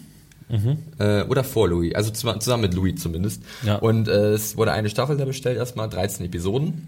Äh, 1.00 1.24
oder 1.24 1.44
vor 1.44 1.70
Louis, 1.70 1.96
also 1.96 2.12
zusammen 2.12 2.62
mit 2.62 2.74
Louis 2.74 3.02
zumindest. 3.02 3.44
Ja. 3.64 3.78
Und 3.78 4.08
äh, 4.08 4.34
es 4.34 4.58
wurde 4.58 4.72
eine 4.72 4.90
Staffel 4.90 5.18
da 5.18 5.26
bestellt, 5.26 5.58
erstmal 5.58 5.90
13 5.90 6.26
Episoden. 6.26 6.88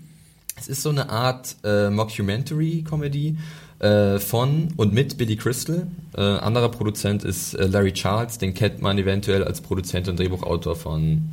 Es 0.58 0.68
ist 0.68 0.82
so 0.82 0.90
eine 0.90 1.10
Art 1.10 1.56
äh, 1.64 1.90
Mockumentary-Comedy 1.90 3.38
äh, 3.80 4.20
von 4.20 4.70
und 4.78 4.94
mit 4.94 5.18
Billy 5.18 5.36
Crystal. 5.36 5.88
Äh, 6.16 6.22
anderer 6.22 6.70
Produzent 6.70 7.26
ist 7.26 7.56
äh, 7.56 7.66
Larry 7.66 7.92
Charles, 7.92 8.38
den 8.38 8.54
kennt 8.54 8.82
man 8.82 8.98
eventuell 8.98 9.44
als 9.44 9.60
Produzent 9.60 10.08
und 10.08 10.18
Drehbuchautor 10.18 10.76
von 10.76 11.30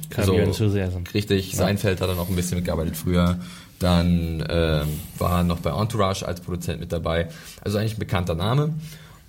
Enthusiasm. 0.48 1.04
Richtig, 1.14 1.54
Seinfeld 1.54 2.00
hat 2.00 2.08
er 2.08 2.16
noch 2.16 2.28
ein 2.28 2.34
bisschen 2.34 2.56
mitgearbeitet 2.56 2.96
früher. 2.96 3.38
Dann 3.78 4.44
ähm, 4.48 4.88
war 5.18 5.42
noch 5.44 5.58
bei 5.58 5.70
Entourage 5.70 6.26
als 6.26 6.40
Produzent 6.40 6.80
mit 6.80 6.92
dabei. 6.92 7.28
Also 7.60 7.78
eigentlich 7.78 7.96
ein 7.96 8.00
bekannter 8.00 8.34
Name. 8.34 8.74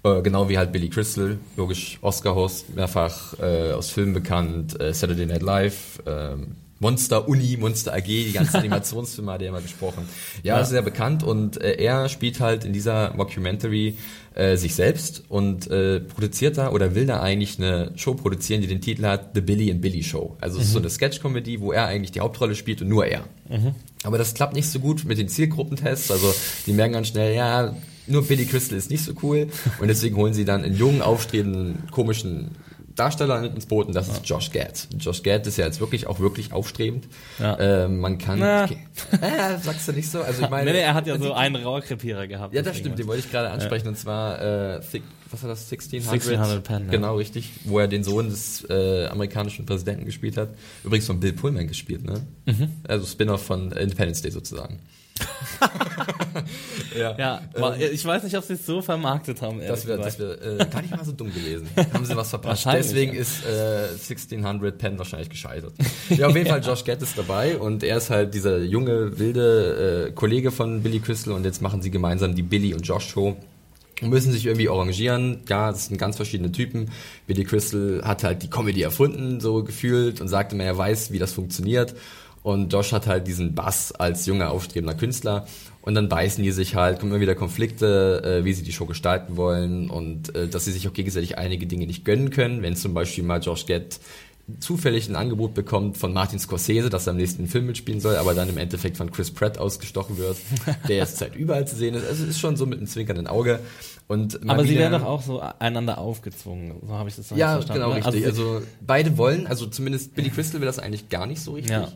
Äh, 0.03 0.21
genau 0.21 0.49
wie 0.49 0.57
halt 0.57 0.71
Billy 0.71 0.89
Crystal, 0.89 1.37
logisch 1.55 1.97
Oscar-Host, 2.01 2.75
mehrfach 2.75 3.39
äh, 3.39 3.71
aus 3.71 3.89
Filmen 3.89 4.13
bekannt, 4.13 4.79
äh, 4.81 4.93
Saturday 4.93 5.25
Night 5.25 5.41
Live, 5.41 6.01
ähm, 6.05 6.55
Monster 6.79 7.29
Uni, 7.29 7.55
Monster 7.55 7.93
AG, 7.93 8.03
die 8.03 8.33
ganzen 8.33 8.57
Animationsfilme 8.57 9.31
hat 9.31 9.41
er 9.41 9.47
immer 9.47 9.61
gesprochen. 9.61 10.03
Ja, 10.43 10.57
ja. 10.57 10.65
sehr 10.65 10.81
bekannt 10.81 11.23
und 11.23 11.61
äh, 11.61 11.81
er 11.81 12.09
spielt 12.09 12.41
halt 12.41 12.65
in 12.65 12.73
dieser 12.73 13.13
Mockumentary 13.13 13.97
äh, 14.35 14.57
sich 14.57 14.75
selbst 14.75 15.23
und 15.29 15.71
äh, 15.71 16.01
produziert 16.01 16.57
da 16.57 16.71
oder 16.71 16.95
will 16.95 17.05
da 17.05 17.21
eigentlich 17.21 17.57
eine 17.57 17.93
Show 17.95 18.15
produzieren, 18.15 18.59
die 18.59 18.67
den 18.67 18.81
Titel 18.81 19.05
hat 19.05 19.29
The 19.33 19.39
Billy 19.41 19.71
and 19.71 19.79
Billy 19.79 20.03
Show. 20.03 20.35
Also 20.41 20.59
es 20.59 20.65
ist 20.65 20.73
so 20.73 20.79
mhm. 20.79 20.85
eine 20.85 20.89
Sketch-Comedy, 20.89 21.61
wo 21.61 21.71
er 21.71 21.85
eigentlich 21.85 22.11
die 22.11 22.19
Hauptrolle 22.19 22.55
spielt 22.55 22.81
und 22.81 22.89
nur 22.89 23.05
er. 23.05 23.21
Mhm. 23.49 23.75
Aber 24.03 24.17
das 24.17 24.33
klappt 24.33 24.53
nicht 24.53 24.67
so 24.67 24.79
gut 24.79 25.05
mit 25.05 25.17
den 25.17 25.29
Zielgruppentests. 25.29 26.11
Also 26.11 26.35
die 26.65 26.73
merken 26.73 26.95
ganz 26.95 27.07
schnell, 27.07 27.33
ja, 27.33 27.73
nur 28.07 28.25
Billy 28.27 28.45
Crystal 28.45 28.77
ist 28.77 28.89
nicht 28.89 29.03
so 29.03 29.13
cool 29.23 29.47
und 29.79 29.87
deswegen 29.87 30.15
holen 30.15 30.33
sie 30.33 30.45
dann 30.45 30.63
einen 30.63 30.75
jungen, 30.75 31.01
aufstrebenden, 31.01 31.83
komischen 31.91 32.51
Darsteller 32.95 33.43
ins 33.43 33.65
Boot 33.65 33.87
und 33.87 33.95
das 33.95 34.07
ja. 34.07 34.13
ist 34.13 34.29
Josh 34.29 34.51
Gad. 34.51 34.87
Josh 34.99 35.23
Gad 35.23 35.47
ist 35.47 35.57
ja 35.57 35.65
jetzt 35.65 35.79
wirklich 35.79 36.07
auch 36.07 36.19
wirklich 36.19 36.53
aufstrebend. 36.53 37.07
Ja. 37.39 37.55
Äh, 37.55 37.87
man 37.87 38.17
kann. 38.17 38.39
Na. 38.39 38.65
Okay. 38.65 38.77
Äh, 39.23 39.57
sagst 39.59 39.87
du 39.87 39.93
nicht 39.93 40.09
so? 40.09 40.21
Also 40.21 40.43
ich 40.43 40.49
meine. 40.49 40.65
nee, 40.65 40.77
nee, 40.77 40.83
er 40.83 40.93
hat 40.93 41.07
ja 41.07 41.17
so 41.17 41.33
einen 41.33 41.55
Rauerkrepierer 41.55 42.27
gehabt. 42.27 42.53
Ja, 42.53 42.61
das 42.61 42.77
stimmt, 42.77 42.99
den 42.99 43.07
wollte 43.07 43.23
ich 43.25 43.31
gerade 43.31 43.49
ansprechen. 43.49 43.85
Ja. 43.85 43.89
Und 43.89 43.97
zwar 43.97 44.41
äh, 44.75 44.81
Thick, 44.81 45.03
was 45.31 45.41
war 45.43 45.49
das? 45.49 45.71
1600? 45.71 46.13
1600 46.13 46.63
Pen. 46.63 46.89
Genau, 46.89 47.15
richtig. 47.15 47.51
Wo 47.65 47.79
er 47.79 47.87
den 47.87 48.03
Sohn 48.03 48.29
des 48.29 48.67
äh, 48.69 49.07
amerikanischen 49.07 49.65
Präsidenten 49.65 50.05
gespielt 50.05 50.37
hat. 50.37 50.49
Übrigens 50.83 51.07
von 51.07 51.19
Bill 51.19 51.33
Pullman 51.33 51.67
gespielt, 51.67 52.03
ne? 52.03 52.21
Mhm. 52.45 52.69
Also 52.87 53.05
Spin-off 53.05 53.43
von 53.45 53.71
Independence 53.71 54.21
Day 54.21 54.31
sozusagen. 54.31 54.79
ja, 56.97 57.15
ja 57.17 57.41
ähm, 57.55 57.73
ich 57.93 58.03
weiß 58.03 58.23
nicht, 58.23 58.37
ob 58.37 58.43
sie 58.43 58.53
es 58.53 58.65
so 58.65 58.81
vermarktet 58.81 59.41
haben. 59.41 59.59
Das 59.59 59.85
wäre 59.85 59.99
wär, 59.99 60.59
äh, 60.59 60.65
gar 60.65 60.81
nicht 60.81 60.95
mal 60.95 61.05
so 61.05 61.11
dumm 61.11 61.33
gewesen. 61.33 61.67
haben 61.93 62.05
sie 62.05 62.15
was 62.15 62.29
verpasst. 62.29 62.65
Deswegen 62.65 63.13
ja. 63.13 63.21
ist 63.21 63.45
äh, 63.45 63.89
1600 63.93 64.77
Penn 64.77 64.97
wahrscheinlich 64.97 65.29
gescheitert. 65.29 65.73
Ja, 66.09 66.27
auf 66.27 66.35
jeden 66.35 66.49
Fall 66.49 66.63
Josh 66.63 66.83
Gad 66.83 67.01
ist 67.01 67.17
dabei 67.17 67.57
und 67.57 67.83
er 67.83 67.97
ist 67.97 68.09
halt 68.09 68.33
dieser 68.33 68.59
junge, 68.59 69.19
wilde 69.19 70.07
äh, 70.09 70.11
Kollege 70.11 70.51
von 70.51 70.81
Billy 70.81 70.99
Crystal 70.99 71.33
und 71.33 71.45
jetzt 71.45 71.61
machen 71.61 71.81
sie 71.81 71.91
gemeinsam 71.91 72.35
die 72.35 72.43
Billy 72.43 72.73
und 72.73 72.81
Josh 72.81 73.09
Show 73.09 73.37
und 74.01 74.09
müssen 74.09 74.31
sich 74.31 74.45
irgendwie 74.45 74.69
arrangieren. 74.69 75.41
Ja, 75.47 75.71
das 75.71 75.87
sind 75.87 75.97
ganz 75.97 76.15
verschiedene 76.15 76.51
Typen. 76.51 76.91
Billy 77.27 77.43
Crystal 77.43 78.01
hat 78.03 78.23
halt 78.23 78.43
die 78.43 78.49
Comedy 78.49 78.81
erfunden, 78.81 79.39
so 79.39 79.63
gefühlt 79.63 80.21
und 80.21 80.27
sagte 80.27 80.55
mir, 80.55 80.63
er 80.63 80.77
weiß, 80.77 81.11
wie 81.11 81.19
das 81.19 81.31
funktioniert. 81.31 81.95
Und 82.43 82.71
Josh 82.71 82.91
hat 82.91 83.07
halt 83.07 83.25
diesen 83.25 83.55
Bass 83.55 83.93
als 83.93 84.25
junger, 84.25 84.51
aufstrebender 84.51 84.95
Künstler. 84.95 85.47
Und 85.81 85.95
dann 85.95 86.09
beißen 86.09 86.43
die 86.43 86.51
sich 86.51 86.75
halt, 86.75 86.99
kommen 86.99 87.11
immer 87.11 87.21
wieder 87.21 87.35
Konflikte, 87.35 88.21
äh, 88.41 88.45
wie 88.45 88.53
sie 88.53 88.63
die 88.63 88.71
Show 88.71 88.85
gestalten 88.85 89.37
wollen 89.37 89.89
und 89.89 90.35
äh, 90.35 90.47
dass 90.47 90.65
sie 90.65 90.71
sich 90.71 90.87
auch 90.87 90.93
gegenseitig 90.93 91.37
einige 91.37 91.65
Dinge 91.65 91.87
nicht 91.87 92.05
gönnen 92.05 92.29
können. 92.29 92.61
Wenn 92.61 92.75
zum 92.75 92.93
Beispiel 92.93 93.23
mal 93.23 93.41
Josh 93.41 93.65
Gett 93.65 93.99
zufällig 94.59 95.07
ein 95.07 95.15
Angebot 95.15 95.53
bekommt 95.53 95.97
von 95.97 96.11
Martin 96.11 96.37
Scorsese, 96.37 96.89
dass 96.89 97.07
er 97.07 97.11
am 97.11 97.17
nächsten 97.17 97.47
Film 97.47 97.65
mitspielen 97.65 98.01
soll, 98.01 98.17
aber 98.17 98.33
dann 98.33 98.49
im 98.49 98.57
Endeffekt 98.57 98.97
von 98.97 99.09
Chris 99.09 99.31
Pratt 99.31 99.57
ausgestochen 99.57 100.17
wird, 100.17 100.37
der 100.87 100.97
jetzt 100.97 101.21
halt 101.21 101.35
überall 101.35 101.65
zu 101.65 101.75
sehen 101.75 101.95
ist. 101.95 102.05
Also 102.05 102.23
es 102.23 102.31
ist 102.31 102.39
schon 102.39 102.57
so 102.57 102.65
mit 102.65 102.79
einem 102.79 102.87
zwinkernden 102.87 103.27
Auge. 103.27 103.59
Und 104.09 104.47
aber 104.49 104.65
sie 104.65 104.77
werden 104.77 104.99
doch 104.99 105.07
auch 105.07 105.21
so 105.21 105.41
einander 105.59 105.97
aufgezwungen, 105.97 106.75
so 106.85 106.93
habe 106.93 107.07
ich 107.07 107.15
das 107.15 107.29
ja, 107.29 107.53
verstanden. 107.53 107.81
Ja, 107.81 107.87
genau, 107.87 107.95
richtig. 107.95 108.25
Also, 108.25 108.55
also, 108.55 108.65
beide 108.81 109.17
wollen, 109.17 109.47
also 109.47 109.65
zumindest 109.65 110.13
Billy 110.13 110.29
Crystal 110.29 110.59
will 110.59 110.65
das 110.65 110.77
eigentlich 110.77 111.07
gar 111.07 111.25
nicht 111.25 111.41
so 111.41 111.53
richtig. 111.53 111.71
Ja. 111.71 111.87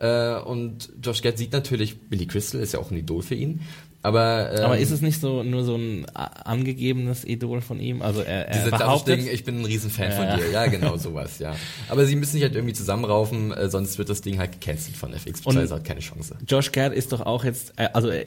Äh, 0.00 0.40
und 0.40 0.90
Josh 1.02 1.22
Gad 1.22 1.38
sieht 1.38 1.52
natürlich, 1.52 2.00
Billy 2.00 2.26
Crystal 2.26 2.60
ist 2.60 2.72
ja 2.72 2.80
auch 2.80 2.90
ein 2.90 2.96
Idol 2.96 3.22
für 3.22 3.34
ihn. 3.34 3.60
Aber, 4.02 4.50
ähm, 4.56 4.64
aber 4.64 4.78
ist 4.78 4.90
es 4.90 5.02
nicht 5.02 5.20
so 5.20 5.42
nur 5.42 5.62
so 5.62 5.76
ein 5.76 6.06
angegebenes 6.14 7.24
Idol 7.26 7.60
von 7.60 7.80
ihm? 7.80 8.00
Also 8.00 8.22
er, 8.22 8.48
er 8.48 8.58
diese 8.58 8.70
behauptet, 8.70 9.20
ich 9.30 9.44
bin 9.44 9.60
ein 9.60 9.64
Riesenfan 9.66 10.10
ja. 10.10 10.10
von 10.12 10.38
dir. 10.38 10.50
Ja, 10.50 10.66
genau 10.66 10.96
sowas, 10.96 11.38
ja. 11.38 11.54
Aber 11.90 12.06
sie 12.06 12.16
müssen 12.16 12.32
sich 12.32 12.42
halt 12.42 12.54
irgendwie 12.54 12.72
zusammenraufen, 12.72 13.52
äh, 13.52 13.68
sonst 13.68 13.98
wird 13.98 14.08
das 14.08 14.22
Ding 14.22 14.38
halt 14.38 14.58
gecancelt 14.58 14.96
von 14.96 15.12
FX. 15.12 15.42
Und 15.44 15.58
hat 15.58 15.84
keine 15.84 16.00
Chance. 16.00 16.34
Josh 16.48 16.72
Gad 16.72 16.94
ist 16.94 17.12
doch 17.12 17.20
auch 17.20 17.44
jetzt, 17.44 17.74
äh, 17.76 17.90
also 17.92 18.08
er, 18.08 18.24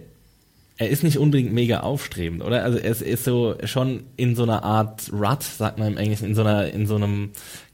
er 0.77 0.89
ist 0.89 1.03
nicht 1.03 1.17
unbedingt 1.17 1.53
mega 1.53 1.79
aufstrebend, 1.79 2.43
oder? 2.43 2.63
Also 2.63 2.77
er 2.77 2.91
ist, 2.91 3.01
ist 3.01 3.23
so 3.23 3.55
schon 3.63 4.03
in 4.15 4.35
so 4.35 4.43
einer 4.43 4.63
Art 4.63 5.11
Rut, 5.11 5.41
sagt 5.41 5.79
man 5.79 5.87
im 5.87 5.97
Englischen, 5.97 6.25
in 6.25 6.35
so 6.35 6.41
einer, 6.41 6.67
in 6.67 6.85
so 6.85 6.95
einem 6.95 7.31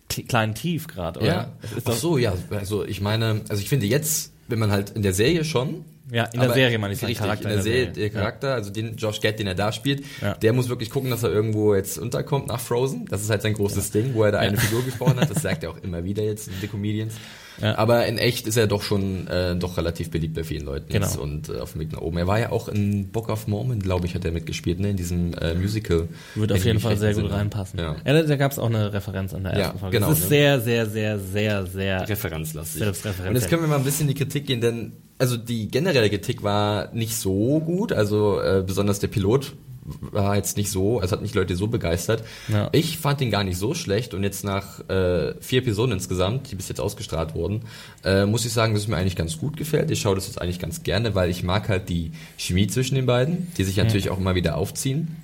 kleinen 0.09 0.55
Tief 0.55 0.87
gerade, 0.87 1.19
oder? 1.19 1.27
Ja. 1.27 1.53
Ach 1.85 1.93
so, 1.93 2.17
ja. 2.17 2.33
Also 2.49 2.83
ich 2.83 3.01
meine, 3.01 3.41
also 3.47 3.61
ich 3.61 3.69
finde 3.69 3.85
jetzt, 3.85 4.33
wenn 4.47 4.59
man 4.59 4.71
halt 4.71 4.89
in 4.91 5.01
der 5.01 5.13
Serie 5.13 5.45
schon 5.45 5.85
ja, 6.11 6.25
in 6.25 6.39
der 6.39 6.53
Serie 6.53 6.79
meine 6.79 6.93
ich 6.93 7.01
richtig, 7.01 7.19
Charakter. 7.19 7.49
In 7.49 7.55
der, 7.55 7.63
Serie, 7.63 7.87
der 7.87 8.09
Charakter, 8.09 8.49
ja. 8.49 8.53
also 8.55 8.71
den 8.71 8.95
Josh 8.95 9.21
Gad, 9.21 9.39
den 9.39 9.47
er 9.47 9.55
da 9.55 9.71
spielt, 9.71 10.03
ja. 10.21 10.33
der 10.35 10.53
muss 10.53 10.69
wirklich 10.69 10.89
gucken, 10.89 11.09
dass 11.09 11.23
er 11.23 11.31
irgendwo 11.31 11.75
jetzt 11.75 11.97
unterkommt 11.97 12.47
nach 12.47 12.59
Frozen. 12.59 13.05
Das 13.05 13.21
ist 13.21 13.29
halt 13.29 13.41
sein 13.41 13.53
großes 13.53 13.93
ja. 13.93 14.01
Ding, 14.01 14.13
wo 14.13 14.23
er 14.23 14.31
da 14.31 14.39
eine 14.39 14.57
Figur 14.57 14.83
gesprochen 14.83 15.19
hat. 15.19 15.29
Das 15.29 15.41
sagt 15.41 15.63
er 15.63 15.71
auch 15.71 15.77
immer 15.77 16.03
wieder 16.03 16.23
jetzt 16.23 16.47
in 16.47 16.53
The 16.61 16.67
Comedians. 16.67 17.13
Ja. 17.61 17.77
Aber 17.77 18.05
in 18.05 18.17
echt 18.17 18.47
ist 18.47 18.57
er 18.57 18.67
doch 18.67 18.81
schon 18.81 19.27
äh, 19.27 19.55
doch 19.55 19.77
relativ 19.77 20.11
beliebt 20.11 20.35
bei 20.35 20.43
vielen 20.43 20.65
Leuten 20.65 20.91
genau. 20.91 21.19
und 21.19 21.49
äh, 21.49 21.57
auf 21.59 21.73
dem 21.73 21.81
Weg 21.81 21.91
nach 21.91 21.99
oben. 21.99 22.17
Er 22.17 22.27
war 22.27 22.39
ja 22.39 22.51
auch 22.51 22.69
in 22.69 23.09
Book 23.09 23.29
of 23.29 23.47
Mormon, 23.47 23.79
glaube 23.79 24.05
ich, 24.05 24.15
hat 24.15 24.23
er 24.23 24.31
mitgespielt, 24.31 24.79
ne, 24.79 24.91
in 24.91 24.97
diesem 24.97 25.33
äh, 25.33 25.55
Musical. 25.55 26.07
Würde 26.35 26.53
auf 26.53 26.63
jeden 26.63 26.79
Fall 26.79 26.97
sehr 26.97 27.13
gut 27.13 27.31
reinpassen. 27.31 27.79
Ja, 27.79 27.97
ja 28.05 28.23
da 28.23 28.35
gab 28.37 28.51
es 28.51 28.59
auch 28.59 28.67
eine 28.67 28.93
Referenz 28.93 29.33
an 29.33 29.43
der 29.43 29.53
ersten 29.53 29.75
ja, 29.75 29.79
Folge. 29.79 29.97
Genau, 29.97 30.09
das 30.09 30.19
ist 30.19 30.23
ne? 30.25 30.29
sehr, 30.29 30.59
sehr, 30.61 30.85
sehr, 30.85 31.19
sehr, 31.19 31.65
sehr 31.65 32.09
referenzlastig. 32.09 32.81
Und 32.81 33.35
jetzt 33.35 33.49
können 33.49 33.63
wir 33.63 33.67
mal 33.67 33.77
ein 33.77 33.83
bisschen 33.83 34.07
in 34.07 34.15
die 34.15 34.23
Kritik 34.23 34.47
gehen, 34.47 34.61
denn 34.61 34.93
also 35.19 35.38
die 35.38 35.67
generelle 35.67 36.09
Kritik 36.09 36.43
war 36.43 36.91
nicht 36.93 37.15
so 37.15 37.59
gut, 37.59 37.91
also 37.91 38.41
äh, 38.41 38.63
besonders 38.65 38.99
der 38.99 39.09
Pilot 39.09 39.53
war 40.01 40.35
jetzt 40.35 40.57
nicht 40.57 40.69
so, 40.71 41.01
es 41.01 41.11
hat 41.11 41.21
nicht 41.21 41.35
Leute 41.35 41.55
so 41.55 41.67
begeistert. 41.67 42.23
Ja. 42.47 42.69
Ich 42.71 42.97
fand 42.97 43.21
ihn 43.21 43.31
gar 43.31 43.43
nicht 43.43 43.57
so 43.57 43.73
schlecht 43.73 44.13
und 44.13 44.23
jetzt 44.23 44.43
nach 44.43 44.88
äh, 44.89 45.33
vier 45.39 45.59
Episoden 45.59 45.93
insgesamt, 45.93 46.51
die 46.51 46.55
bis 46.55 46.69
jetzt 46.69 46.79
ausgestrahlt 46.79 47.33
wurden, 47.33 47.63
äh, 48.03 48.25
muss 48.25 48.45
ich 48.45 48.53
sagen, 48.53 48.73
dass 48.73 48.83
es 48.83 48.88
mir 48.88 48.97
eigentlich 48.97 49.15
ganz 49.15 49.38
gut 49.38 49.57
gefällt. 49.57 49.91
Ich 49.91 50.01
schaue 50.01 50.15
das 50.15 50.27
jetzt 50.27 50.41
eigentlich 50.41 50.59
ganz 50.59 50.83
gerne, 50.83 51.15
weil 51.15 51.29
ich 51.29 51.43
mag 51.43 51.69
halt 51.69 51.89
die 51.89 52.11
Chemie 52.38 52.67
zwischen 52.67 52.95
den 52.95 53.05
beiden, 53.05 53.51
die 53.57 53.63
sich 53.63 53.77
natürlich 53.77 54.05
ja. 54.05 54.11
auch 54.11 54.19
immer 54.19 54.35
wieder 54.35 54.57
aufziehen. 54.57 55.17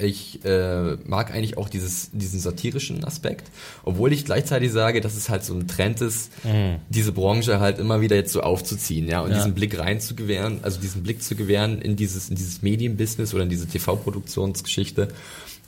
Ich 0.00 0.44
äh, 0.44 0.96
mag 1.06 1.32
eigentlich 1.32 1.58
auch 1.58 1.68
dieses, 1.68 2.10
diesen 2.12 2.38
satirischen 2.38 3.04
Aspekt, 3.04 3.50
obwohl 3.82 4.12
ich 4.12 4.24
gleichzeitig 4.24 4.70
sage, 4.70 5.00
dass 5.00 5.16
es 5.16 5.28
halt 5.28 5.44
so 5.44 5.54
ein 5.54 5.66
Trend 5.66 6.00
ist, 6.00 6.30
mhm. 6.44 6.76
diese 6.88 7.10
Branche 7.10 7.58
halt 7.58 7.80
immer 7.80 8.00
wieder 8.00 8.14
jetzt 8.14 8.32
so 8.32 8.42
aufzuziehen, 8.42 9.08
ja, 9.08 9.22
und 9.22 9.30
ja. 9.30 9.36
diesen 9.36 9.54
Blick 9.54 9.76
rein 9.76 10.00
zu 10.00 10.14
gewähren, 10.14 10.60
also 10.62 10.80
diesen 10.80 11.02
Blick 11.02 11.22
zu 11.22 11.34
gewähren 11.34 11.82
in 11.82 11.96
dieses, 11.96 12.30
in 12.30 12.36
dieses 12.36 12.62
Medienbusiness 12.62 13.34
oder 13.34 13.42
in 13.42 13.48
diese 13.48 13.66
TV-Produktionsgeschichte. 13.66 15.08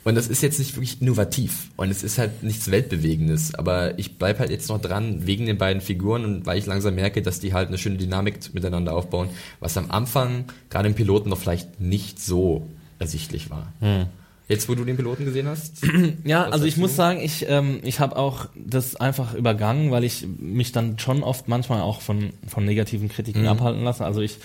Und 0.03 0.15
das 0.15 0.27
ist 0.27 0.41
jetzt 0.41 0.57
nicht 0.57 0.75
wirklich 0.75 1.01
innovativ 1.01 1.69
und 1.75 1.91
es 1.91 2.01
ist 2.01 2.17
halt 2.17 2.41
nichts 2.41 2.71
Weltbewegendes, 2.71 3.53
aber 3.53 3.99
ich 3.99 4.17
bleib 4.17 4.39
halt 4.39 4.49
jetzt 4.49 4.67
noch 4.69 4.81
dran 4.81 5.27
wegen 5.27 5.45
den 5.45 5.59
beiden 5.59 5.81
Figuren 5.81 6.25
und 6.25 6.45
weil 6.47 6.57
ich 6.57 6.65
langsam 6.65 6.95
merke, 6.95 7.21
dass 7.21 7.39
die 7.39 7.53
halt 7.53 7.67
eine 7.67 7.77
schöne 7.77 7.97
Dynamik 7.97 8.53
miteinander 8.53 8.95
aufbauen, 8.95 9.29
was 9.59 9.77
am 9.77 9.91
Anfang 9.91 10.45
gerade 10.71 10.87
im 10.87 10.95
Piloten 10.95 11.29
noch 11.29 11.37
vielleicht 11.37 11.79
nicht 11.79 12.19
so 12.19 12.67
ersichtlich 12.97 13.51
war. 13.51 13.73
Hm. 13.79 14.07
Jetzt, 14.51 14.69
wo 14.69 14.75
du 14.75 14.85
den 14.85 14.97
Piloten 14.97 15.25
gesehen 15.25 15.47
hast? 15.47 15.81
ja, 16.23 16.45
also 16.45 16.65
ich 16.65 16.75
du? 16.75 16.81
muss 16.81 16.95
sagen, 16.95 17.19
ich, 17.21 17.45
ähm, 17.49 17.79
ich 17.83 17.99
habe 17.99 18.17
auch 18.17 18.47
das 18.55 18.95
einfach 18.95 19.33
übergangen, 19.33 19.91
weil 19.91 20.03
ich 20.03 20.27
mich 20.39 20.71
dann 20.71 20.99
schon 20.99 21.23
oft 21.23 21.47
manchmal 21.47 21.81
auch 21.81 22.01
von, 22.01 22.31
von 22.47 22.65
negativen 22.65 23.09
Kritiken 23.09 23.43
mhm. 23.43 23.47
abhalten 23.47 23.83
lasse. 23.83 24.05
Also 24.05 24.21
ich 24.21 24.37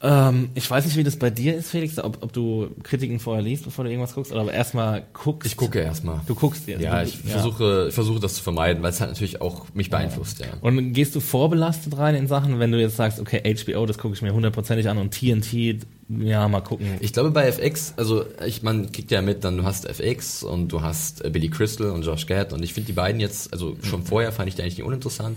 ähm, 0.00 0.50
ich 0.54 0.70
weiß 0.70 0.84
nicht, 0.84 0.96
wie 0.96 1.02
das 1.02 1.16
bei 1.16 1.30
dir 1.30 1.56
ist, 1.56 1.70
Felix, 1.70 1.98
ob, 1.98 2.22
ob 2.22 2.32
du 2.32 2.68
Kritiken 2.84 3.18
vorher 3.18 3.42
liest, 3.42 3.64
bevor 3.64 3.84
du 3.84 3.90
irgendwas 3.90 4.14
guckst, 4.14 4.30
oder 4.30 4.42
aber 4.42 4.52
erstmal 4.52 5.04
guckst. 5.12 5.50
Ich 5.50 5.56
gucke 5.56 5.80
erstmal. 5.80 6.20
Du 6.26 6.36
guckst 6.36 6.68
jetzt. 6.68 6.80
Ja, 6.80 7.02
ich 7.02 7.14
ja. 7.24 7.30
versuche, 7.30 7.86
ich 7.88 7.94
versuche 7.94 8.20
das 8.20 8.34
zu 8.34 8.42
vermeiden, 8.42 8.82
weil 8.82 8.90
es 8.90 9.00
halt 9.00 9.10
natürlich 9.10 9.40
auch 9.40 9.66
mich 9.74 9.90
beeinflusst, 9.90 10.38
ja. 10.38 10.46
ja. 10.46 10.52
Und 10.60 10.92
gehst 10.92 11.16
du 11.16 11.20
vorbelastet 11.20 11.98
rein 11.98 12.14
in 12.14 12.28
Sachen, 12.28 12.60
wenn 12.60 12.70
du 12.70 12.80
jetzt 12.80 12.96
sagst, 12.96 13.18
okay, 13.18 13.42
HBO, 13.42 13.86
das 13.86 13.98
gucke 13.98 14.14
ich 14.14 14.22
mir 14.22 14.32
hundertprozentig 14.32 14.88
an 14.88 14.98
und 14.98 15.12
TNT, 15.12 15.84
ja, 16.08 16.48
mal 16.48 16.60
gucken. 16.60 16.96
Ich 17.00 17.12
glaube 17.12 17.30
bei 17.30 17.46
FX, 17.46 17.94
also 17.96 18.24
ich 18.46 18.62
man 18.62 18.90
kriegt 18.92 19.10
ja 19.10 19.20
mit, 19.20 19.44
dann 19.44 19.58
du 19.58 19.64
hast 19.64 19.86
FX 19.86 20.42
und 20.42 20.68
du 20.68 20.80
hast 20.80 21.24
äh, 21.24 21.30
Billy 21.30 21.50
Crystal 21.50 21.90
und 21.90 22.02
Josh 22.02 22.26
Gad 22.26 22.52
und 22.52 22.62
ich 22.62 22.72
finde 22.72 22.86
die 22.86 22.92
beiden 22.94 23.20
jetzt, 23.20 23.52
also 23.52 23.76
schon 23.82 24.00
mhm. 24.00 24.06
vorher 24.06 24.32
fand 24.32 24.48
ich 24.48 24.54
die 24.54 24.62
eigentlich 24.62 24.78
nicht 24.78 24.86
uninteressant. 24.86 25.36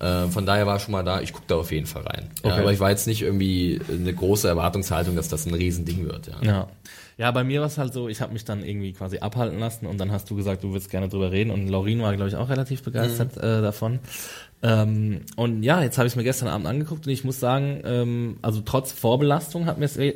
Äh, 0.00 0.28
von 0.28 0.46
daher 0.46 0.66
war 0.66 0.78
schon 0.78 0.92
mal 0.92 1.04
da, 1.04 1.20
ich 1.20 1.32
gucke 1.32 1.44
da 1.46 1.56
auf 1.56 1.70
jeden 1.70 1.86
Fall 1.86 2.02
rein. 2.02 2.30
Okay. 2.42 2.48
Ja, 2.48 2.62
aber 2.62 2.72
ich 2.72 2.80
war 2.80 2.90
jetzt 2.90 3.06
nicht 3.06 3.22
irgendwie 3.22 3.80
eine 3.88 4.12
große 4.12 4.48
Erwartungshaltung, 4.48 5.14
dass 5.14 5.28
das 5.28 5.46
ein 5.46 5.54
Riesending 5.54 6.06
wird. 6.06 6.28
Ja. 6.28 6.42
ja. 6.42 6.68
Ja, 7.18 7.30
bei 7.32 7.44
mir 7.44 7.60
war 7.60 7.66
es 7.66 7.76
halt 7.76 7.92
so, 7.92 8.08
ich 8.08 8.22
habe 8.22 8.32
mich 8.32 8.46
dann 8.46 8.64
irgendwie 8.64 8.94
quasi 8.94 9.18
abhalten 9.18 9.58
lassen 9.58 9.84
und 9.84 9.98
dann 9.98 10.10
hast 10.10 10.30
du 10.30 10.36
gesagt, 10.36 10.64
du 10.64 10.70
würdest 10.70 10.90
gerne 10.90 11.10
drüber 11.10 11.30
reden 11.30 11.50
und 11.50 11.68
Laurin 11.68 12.00
war, 12.00 12.16
glaube 12.16 12.30
ich, 12.30 12.36
auch 12.36 12.48
relativ 12.48 12.82
begeistert 12.82 13.36
mhm. 13.36 13.42
äh, 13.42 13.60
davon. 13.60 13.98
Ähm, 14.62 15.20
und 15.36 15.62
ja, 15.62 15.82
jetzt 15.82 15.98
habe 15.98 16.06
ich 16.06 16.14
es 16.14 16.16
mir 16.16 16.24
gestern 16.24 16.48
Abend 16.48 16.66
angeguckt 16.66 17.06
und 17.06 17.12
ich 17.12 17.22
muss 17.22 17.38
sagen, 17.38 17.82
ähm, 17.84 18.38
also 18.40 18.62
trotz 18.64 18.92
Vorbelastung 18.92 19.66
hat 19.66 19.76
mir 19.76 19.84
es 19.84 19.98
eh 19.98 20.14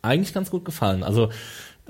eigentlich 0.00 0.32
ganz 0.32 0.50
gut 0.50 0.64
gefallen. 0.64 1.02
Also 1.02 1.28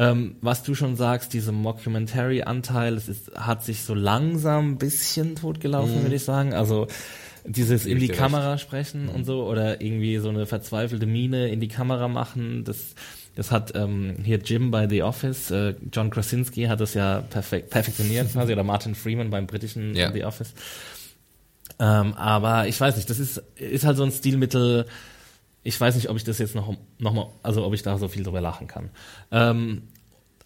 ähm, 0.00 0.36
was 0.40 0.62
du 0.62 0.74
schon 0.74 0.96
sagst, 0.96 1.34
diese 1.34 1.52
Mockumentary-Anteil, 1.52 2.94
es 2.94 3.06
ist, 3.06 3.32
hat 3.34 3.62
sich 3.62 3.82
so 3.82 3.92
langsam 3.92 4.72
ein 4.72 4.78
bisschen 4.78 5.36
totgelaufen, 5.36 5.98
mhm. 5.98 6.02
würde 6.04 6.16
ich 6.16 6.24
sagen. 6.24 6.54
Also 6.54 6.86
dieses 7.44 7.84
in 7.84 7.98
die 7.98 8.08
Kamera 8.08 8.52
recht. 8.52 8.62
sprechen 8.62 9.04
mhm. 9.04 9.10
und 9.10 9.24
so 9.26 9.44
oder 9.44 9.82
irgendwie 9.82 10.16
so 10.16 10.30
eine 10.30 10.46
verzweifelte 10.46 11.04
Miene 11.04 11.48
in 11.48 11.60
die 11.60 11.68
Kamera 11.68 12.08
machen, 12.08 12.64
das 12.64 12.94
das 13.36 13.50
hat 13.50 13.74
ähm, 13.74 14.16
hier 14.24 14.38
Jim 14.38 14.70
bei 14.70 14.88
The 14.88 15.02
Office, 15.02 15.50
äh, 15.50 15.74
John 15.92 16.08
Krasinski 16.08 16.64
hat 16.64 16.80
das 16.80 16.94
ja 16.94 17.20
perfekt 17.20 17.68
perfektioniert 17.68 18.32
quasi 18.32 18.54
oder 18.54 18.64
Martin 18.64 18.94
Freeman 18.94 19.28
beim 19.28 19.46
britischen 19.46 19.94
ja. 19.94 20.10
The 20.10 20.24
Office. 20.24 20.54
Ähm, 21.78 22.14
aber 22.14 22.68
ich 22.68 22.80
weiß 22.80 22.96
nicht, 22.96 23.10
das 23.10 23.18
ist, 23.18 23.42
ist 23.56 23.84
halt 23.84 23.98
so 23.98 24.02
ein 24.02 24.12
Stilmittel, 24.12 24.86
ich 25.62 25.80
weiß 25.80 25.94
nicht, 25.94 26.08
ob 26.08 26.16
ich 26.16 26.24
das 26.24 26.38
jetzt 26.38 26.54
noch, 26.54 26.74
noch 26.98 27.12
mal, 27.12 27.26
also 27.42 27.64
ob 27.64 27.74
ich 27.74 27.82
da 27.82 27.98
so 27.98 28.08
viel 28.08 28.22
drüber 28.22 28.40
lachen 28.40 28.66
kann. 28.66 28.90
Ähm, 29.30 29.82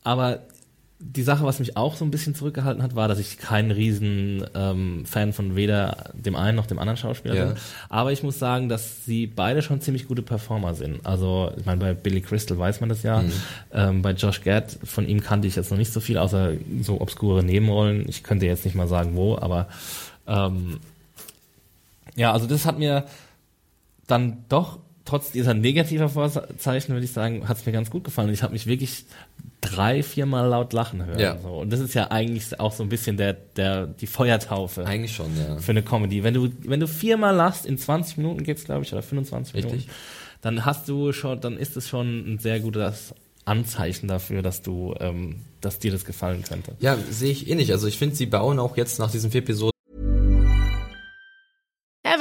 aber 0.02 0.40
die 1.06 1.22
Sache, 1.22 1.44
was 1.44 1.58
mich 1.58 1.76
auch 1.76 1.96
so 1.96 2.04
ein 2.04 2.10
bisschen 2.10 2.34
zurückgehalten 2.34 2.82
hat, 2.82 2.94
war, 2.96 3.08
dass 3.08 3.18
ich 3.18 3.36
kein 3.36 3.70
riesen 3.70 4.44
ähm, 4.54 5.04
Fan 5.04 5.32
von 5.32 5.54
weder 5.54 6.12
dem 6.14 6.34
einen 6.34 6.56
noch 6.56 6.66
dem 6.66 6.78
anderen 6.78 6.96
Schauspieler 6.96 7.34
Ja. 7.34 7.44
bin. 7.46 7.56
Aber 7.90 8.10
ich 8.12 8.22
muss 8.22 8.38
sagen, 8.38 8.68
dass 8.68 9.04
sie 9.04 9.26
beide 9.26 9.60
schon 9.60 9.80
ziemlich 9.82 10.08
gute 10.08 10.22
Performer 10.22 10.74
sind. 10.74 11.04
Also, 11.04 11.52
ich 11.58 11.66
meine, 11.66 11.78
bei 11.80 11.92
Billy 11.94 12.22
Crystal 12.22 12.58
weiß 12.58 12.80
man 12.80 12.88
das 12.88 13.02
ja. 13.02 13.20
Mhm. 13.20 13.32
Ähm, 13.72 14.02
bei 14.02 14.12
Josh 14.12 14.40
Gad, 14.42 14.78
von 14.84 15.06
ihm 15.06 15.20
kannte 15.20 15.46
ich 15.46 15.56
jetzt 15.56 15.70
noch 15.70 15.78
nicht 15.78 15.92
so 15.92 16.00
viel, 16.00 16.16
außer 16.16 16.52
so 16.80 17.00
obskure 17.00 17.42
Nebenrollen. 17.44 18.08
Ich 18.08 18.22
könnte 18.22 18.46
jetzt 18.46 18.64
nicht 18.64 18.74
mal 18.76 18.88
sagen, 18.88 19.14
wo, 19.14 19.36
aber 19.36 19.68
ähm, 20.26 20.78
ja, 22.16 22.32
also 22.32 22.46
das 22.46 22.64
hat 22.64 22.78
mir 22.78 23.04
dann 24.06 24.44
doch, 24.48 24.78
trotz 25.04 25.32
dieser 25.32 25.54
negativer 25.54 26.08
Vorzeichen, 26.08 26.92
würde 26.92 27.04
ich 27.04 27.12
sagen, 27.12 27.48
hat 27.48 27.58
es 27.58 27.66
mir 27.66 27.72
ganz 27.72 27.90
gut 27.90 28.04
gefallen. 28.04 28.28
Und 28.28 28.34
ich 28.34 28.42
habe 28.42 28.52
mich 28.52 28.66
wirklich 28.66 29.04
drei, 29.60 30.02
viermal 30.02 30.48
laut 30.48 30.72
lachen 30.72 31.04
hören. 31.04 31.18
Ja. 31.18 31.38
So. 31.38 31.48
Und 31.48 31.72
das 31.72 31.80
ist 31.80 31.94
ja 31.94 32.10
eigentlich 32.10 32.58
auch 32.58 32.72
so 32.72 32.82
ein 32.82 32.88
bisschen 32.88 33.16
der, 33.16 33.34
der, 33.34 33.86
die 33.86 34.06
Feuertaufe 34.06 34.86
Eigentlich 34.86 35.14
schon, 35.14 35.30
ja. 35.36 35.56
für 35.58 35.72
eine 35.72 35.82
Comedy. 35.82 36.22
Wenn 36.22 36.34
du, 36.34 36.48
wenn 36.64 36.80
du 36.80 36.86
viermal 36.86 37.34
lachst, 37.34 37.66
in 37.66 37.78
20 37.78 38.18
Minuten 38.18 38.44
geht's, 38.44 38.64
glaube 38.64 38.84
ich, 38.84 38.92
oder 38.92 39.02
25 39.02 39.54
Richtig. 39.54 39.72
Minuten, 39.72 39.90
dann 40.40 40.64
hast 40.64 40.88
du 40.88 41.12
schon, 41.12 41.40
dann 41.40 41.56
ist 41.56 41.76
es 41.76 41.88
schon 41.88 42.34
ein 42.34 42.38
sehr 42.38 42.60
gutes 42.60 43.14
Anzeichen 43.44 44.08
dafür, 44.08 44.42
dass 44.42 44.62
du, 44.62 44.94
ähm, 45.00 45.42
dass 45.60 45.78
dir 45.78 45.92
das 45.92 46.04
gefallen 46.04 46.42
könnte. 46.42 46.76
Ja, 46.80 46.96
sehe 47.10 47.30
ich 47.30 47.48
eh 47.48 47.54
nicht. 47.54 47.72
Also 47.72 47.86
ich 47.86 47.98
finde, 47.98 48.16
sie 48.16 48.26
bauen 48.26 48.58
auch 48.58 48.76
jetzt 48.76 48.98
nach 48.98 49.10
diesen 49.10 49.30
vier 49.30 49.42
Episoden 49.42 49.73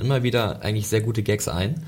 Immer 0.00 0.22
wieder 0.22 0.62
eigentlich 0.62 0.88
sehr 0.88 1.00
gute 1.00 1.22
Gags 1.22 1.48
ein, 1.48 1.84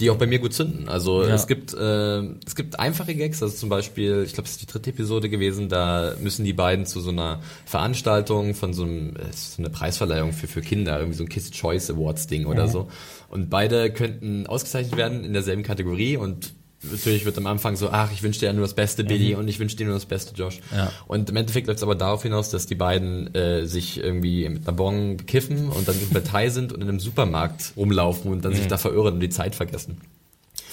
die 0.00 0.10
auch 0.10 0.16
bei 0.18 0.26
mir 0.26 0.38
gut 0.38 0.52
zünden. 0.52 0.88
Also 0.90 1.22
Ja. 1.22 1.34
es 1.34 1.46
gibt 1.46 1.72
äh, 1.72 2.18
es 2.46 2.54
gibt 2.54 2.78
einfache 2.78 3.14
Gags, 3.14 3.42
also 3.42 3.56
zum 3.56 3.68
Beispiel, 3.70 4.24
ich 4.26 4.34
glaube, 4.34 4.46
es 4.46 4.52
ist 4.52 4.62
die 4.62 4.66
dritte 4.66 4.90
Episode 4.90 5.28
gewesen, 5.30 5.68
da 5.68 6.12
müssen 6.20 6.44
die 6.44 6.52
beiden 6.52 6.84
zu 6.84 7.00
so 7.00 7.10
einer 7.10 7.40
Veranstaltung 7.64 8.54
von 8.54 8.74
so 8.74 8.82
einem 8.82 9.16
äh, 9.16 9.32
so 9.32 9.62
eine 9.62 9.70
Preisverleihung 9.70 10.32
für 10.32 10.48
für 10.48 10.60
Kinder, 10.60 10.98
irgendwie 10.98 11.16
so 11.16 11.24
ein 11.24 11.28
Kids 11.30 11.50
Choice 11.50 11.90
Awards 11.90 12.26
Ding 12.26 12.46
oder 12.46 12.68
so. 12.68 12.88
Und 13.28 13.48
beide 13.50 13.90
könnten 13.90 14.46
ausgezeichnet 14.46 14.96
werden 14.96 15.24
in 15.24 15.32
derselben 15.32 15.62
Kategorie 15.62 16.16
und 16.16 16.52
Natürlich 16.90 17.24
wird 17.24 17.38
am 17.38 17.46
Anfang 17.46 17.76
so, 17.76 17.90
ach, 17.90 18.12
ich 18.12 18.22
wünsche 18.22 18.40
dir 18.40 18.46
ja 18.46 18.52
nur 18.52 18.62
das 18.62 18.74
Beste, 18.74 19.04
Billy, 19.04 19.34
und 19.34 19.48
ich 19.48 19.58
wünsche 19.58 19.76
dir 19.76 19.86
nur 19.86 19.94
das 19.94 20.06
Beste, 20.06 20.34
Josh. 20.34 20.60
Ja. 20.74 20.92
Und 21.06 21.30
im 21.30 21.36
Endeffekt 21.36 21.66
läuft 21.66 21.78
es 21.78 21.82
aber 21.82 21.94
darauf 21.94 22.22
hinaus, 22.22 22.50
dass 22.50 22.66
die 22.66 22.74
beiden 22.74 23.34
äh, 23.34 23.66
sich 23.66 23.98
irgendwie 23.98 24.48
mit 24.48 24.66
einer 24.66 24.76
Bon 24.76 25.16
bekiffen 25.16 25.68
und 25.68 25.88
dann 25.88 26.00
in 26.00 26.10
Partei 26.10 26.48
sind 26.50 26.72
und 26.72 26.82
in 26.82 26.88
einem 26.88 27.00
Supermarkt 27.00 27.72
rumlaufen 27.76 28.30
und 28.30 28.44
dann 28.44 28.54
sich 28.54 28.66
da 28.66 28.78
verirren 28.78 29.14
und 29.14 29.20
die 29.20 29.28
Zeit 29.28 29.54
vergessen. 29.54 30.00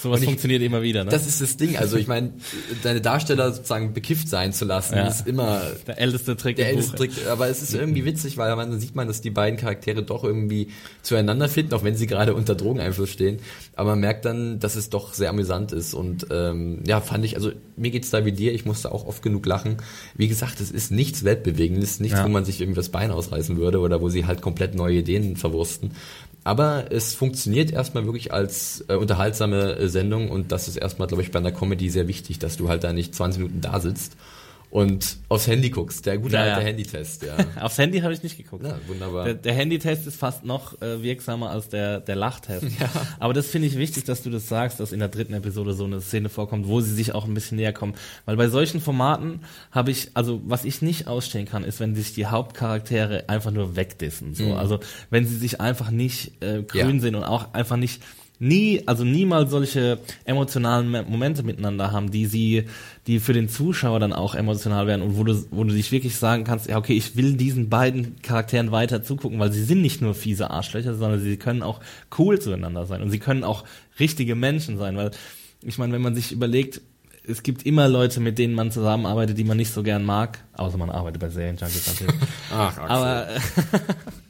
Sowas 0.04 0.20
ich- 0.20 0.26
funktioniert 0.26 0.62
immer 0.62 0.82
wieder, 0.82 1.02
ne? 1.04 1.10
Das 1.10 1.26
ist 1.26 1.40
das 1.40 1.56
Ding. 1.56 1.76
Also 1.76 1.96
ich 1.96 2.06
meine, 2.06 2.32
deine 2.82 3.00
Darsteller 3.00 3.52
sozusagen 3.52 3.92
bekifft 3.92 4.28
sein 4.28 4.52
zu 4.52 4.64
lassen, 4.64 4.94
Ja. 4.94 5.08
ist 5.08 5.26
immer 5.26 5.62
der 5.86 5.98
älteste 5.98 6.36
Trick 6.36 6.56
der 6.56 6.68
älteste 6.68 6.92
Buch. 6.92 6.98
Trick. 6.98 7.12
Aber 7.28 7.48
es 7.48 7.62
ist 7.62 7.74
irgendwie 7.74 8.04
witzig, 8.04 8.36
weil 8.36 8.54
man 8.54 8.78
sieht 8.78 8.94
man, 8.94 9.08
dass 9.08 9.20
die 9.20 9.30
beiden 9.30 9.58
Charaktere 9.58 10.02
doch 10.02 10.22
irgendwie 10.22 10.68
zueinander 11.02 11.48
finden, 11.48 11.74
auch 11.74 11.82
wenn 11.82 11.96
sie 11.96 12.06
gerade 12.06 12.34
unter 12.34 12.54
Drogeneinfluss 12.54 13.10
stehen. 13.10 13.38
Aber 13.74 13.90
man 13.90 14.00
merkt 14.00 14.24
dann, 14.24 14.60
dass 14.60 14.76
es 14.76 14.90
doch 14.90 15.14
sehr 15.14 15.30
amüsant 15.30 15.72
ist. 15.72 15.94
Und 15.94 16.26
ähm, 16.30 16.80
ja, 16.86 17.00
fand 17.00 17.24
ich, 17.24 17.34
also 17.36 17.50
mir 17.76 17.90
geht's 17.90 18.10
da 18.10 18.24
wie 18.24 18.32
dir, 18.32 18.52
ich 18.52 18.64
musste 18.64 18.92
auch 18.92 19.06
oft 19.06 19.22
genug 19.22 19.46
lachen. 19.46 19.78
Wie 20.14 20.28
gesagt, 20.28 20.60
es 20.60 20.70
ist 20.70 20.90
nichts 20.92 21.24
Weltbewegendes, 21.24 21.98
nichts, 22.00 22.18
Ja. 22.18 22.24
wo 22.24 22.28
man 22.28 22.44
sich 22.44 22.60
irgendwie 22.60 22.76
das 22.76 22.90
Bein 22.90 23.10
ausreißen 23.10 23.56
würde 23.56 23.78
oder 23.80 24.00
wo 24.00 24.08
sie 24.10 24.26
halt 24.26 24.42
komplett 24.42 24.74
neue 24.74 24.98
Ideen 24.98 25.36
verwursten. 25.36 25.92
Aber 26.44 26.92
es 26.92 27.14
funktioniert 27.14 27.72
erstmal 27.72 28.04
wirklich 28.04 28.32
als 28.32 28.84
äh, 28.88 28.94
unterhaltsame 28.94 29.76
äh, 29.76 29.88
Sendung 29.88 30.30
und 30.30 30.52
das 30.52 30.68
ist 30.68 30.76
erstmal, 30.76 31.08
glaube 31.08 31.22
ich, 31.22 31.30
bei 31.30 31.38
einer 31.38 31.52
Comedy 31.52 31.88
sehr 31.88 32.06
wichtig, 32.06 32.38
dass 32.38 32.58
du 32.58 32.68
halt 32.68 32.84
da 32.84 32.92
nicht 32.92 33.14
20 33.14 33.40
Minuten 33.40 33.60
da 33.62 33.80
sitzt 33.80 34.16
und 34.74 35.18
aufs 35.28 35.46
Handy 35.46 35.70
guckst. 35.70 36.04
Der 36.04 36.18
gute 36.18 36.34
Ja, 36.34 36.40
alte 36.40 36.60
ja. 36.60 36.66
Handytest, 36.66 37.22
ja. 37.22 37.36
Aufs 37.62 37.78
Handy 37.78 38.00
habe 38.00 38.12
ich 38.12 38.24
nicht 38.24 38.36
geguckt. 38.36 38.64
Ja, 38.66 38.76
wunderbar. 38.88 39.24
Der, 39.24 39.34
der 39.34 39.54
Handytest 39.54 40.04
ist 40.08 40.16
fast 40.16 40.44
noch 40.44 40.82
äh, 40.82 41.00
wirksamer 41.00 41.50
als 41.50 41.68
der, 41.68 42.00
der 42.00 42.16
Lachtest. 42.16 42.66
Aber 43.20 43.32
das 43.34 43.46
finde 43.46 43.68
ich 43.68 43.78
wichtig, 43.78 44.02
dass 44.02 44.24
du 44.24 44.30
das 44.30 44.48
sagst, 44.48 44.80
dass 44.80 44.90
in 44.90 44.98
der 44.98 45.06
dritten 45.10 45.32
Episode 45.32 45.74
so 45.74 45.84
eine 45.84 46.00
Szene 46.00 46.28
vorkommt, 46.28 46.66
wo 46.66 46.80
sie 46.80 46.92
sich 46.92 47.14
auch 47.14 47.24
ein 47.24 47.34
bisschen 47.34 47.56
näher 47.56 47.72
kommen. 47.72 47.94
Weil 48.24 48.36
bei 48.36 48.48
solchen 48.48 48.80
Formaten 48.80 49.42
habe 49.70 49.92
ich, 49.92 50.10
also 50.14 50.40
was 50.44 50.64
ich 50.64 50.82
nicht 50.82 51.06
ausstehen 51.06 51.46
kann, 51.46 51.62
ist, 51.62 51.78
wenn 51.78 51.94
sich 51.94 52.12
die 52.12 52.26
Hauptcharaktere 52.26 53.28
einfach 53.28 53.52
nur 53.52 53.76
wegdissen. 53.76 54.34
So. 54.34 54.54
Also 54.54 54.80
wenn 55.08 55.24
sie 55.24 55.36
sich 55.36 55.60
einfach 55.60 55.92
nicht 55.92 56.42
äh, 56.42 56.64
grün 56.64 56.86
Mhm. 56.88 56.94
Ja. 56.96 57.00
sind 57.00 57.14
und 57.14 57.22
auch 57.22 57.54
einfach 57.54 57.76
nicht 57.76 58.02
nie, 58.44 58.82
also 58.86 59.04
niemals 59.04 59.50
solche 59.50 59.98
emotionalen 60.24 60.90
Me- 60.90 61.02
Momente 61.02 61.42
miteinander 61.42 61.90
haben, 61.92 62.10
die 62.10 62.26
sie, 62.26 62.64
die 63.06 63.18
für 63.20 63.32
den 63.32 63.48
Zuschauer 63.48 64.00
dann 64.00 64.12
auch 64.12 64.34
emotional 64.34 64.86
werden 64.86 65.02
und 65.02 65.16
wo 65.16 65.24
du, 65.24 65.44
wo 65.50 65.64
du 65.64 65.72
dich 65.74 65.90
wirklich 65.92 66.16
sagen 66.16 66.44
kannst, 66.44 66.68
ja 66.68 66.76
okay, 66.76 66.94
ich 66.96 67.16
will 67.16 67.34
diesen 67.34 67.68
beiden 67.68 68.20
Charakteren 68.22 68.70
weiter 68.70 69.02
zugucken, 69.02 69.38
weil 69.38 69.52
sie 69.52 69.64
sind 69.64 69.80
nicht 69.82 70.00
nur 70.02 70.14
fiese 70.14 70.50
Arschlöcher, 70.50 70.94
sondern 70.94 71.20
sie 71.20 71.36
können 71.36 71.62
auch 71.62 71.80
cool 72.18 72.38
zueinander 72.40 72.86
sein 72.86 73.02
und 73.02 73.10
sie 73.10 73.18
können 73.18 73.44
auch 73.44 73.64
richtige 73.98 74.34
Menschen 74.34 74.78
sein, 74.78 74.96
weil 74.96 75.10
ich 75.62 75.78
meine, 75.78 75.92
wenn 75.94 76.02
man 76.02 76.14
sich 76.14 76.30
überlegt, 76.32 76.80
es 77.26 77.42
gibt 77.42 77.64
immer 77.64 77.88
Leute, 77.88 78.20
mit 78.20 78.36
denen 78.38 78.52
man 78.52 78.70
zusammenarbeitet, 78.70 79.38
die 79.38 79.44
man 79.44 79.56
nicht 79.56 79.72
so 79.72 79.82
gern 79.82 80.04
mag, 80.04 80.44
außer 80.52 80.76
man 80.76 80.90
arbeitet 80.90 81.20
bei 81.22 81.30
Serienjunkies 81.30 81.86
natürlich. 81.86 82.14
Ach, 82.52 82.76
Axel. 82.76 82.90
Aber, 82.90 83.26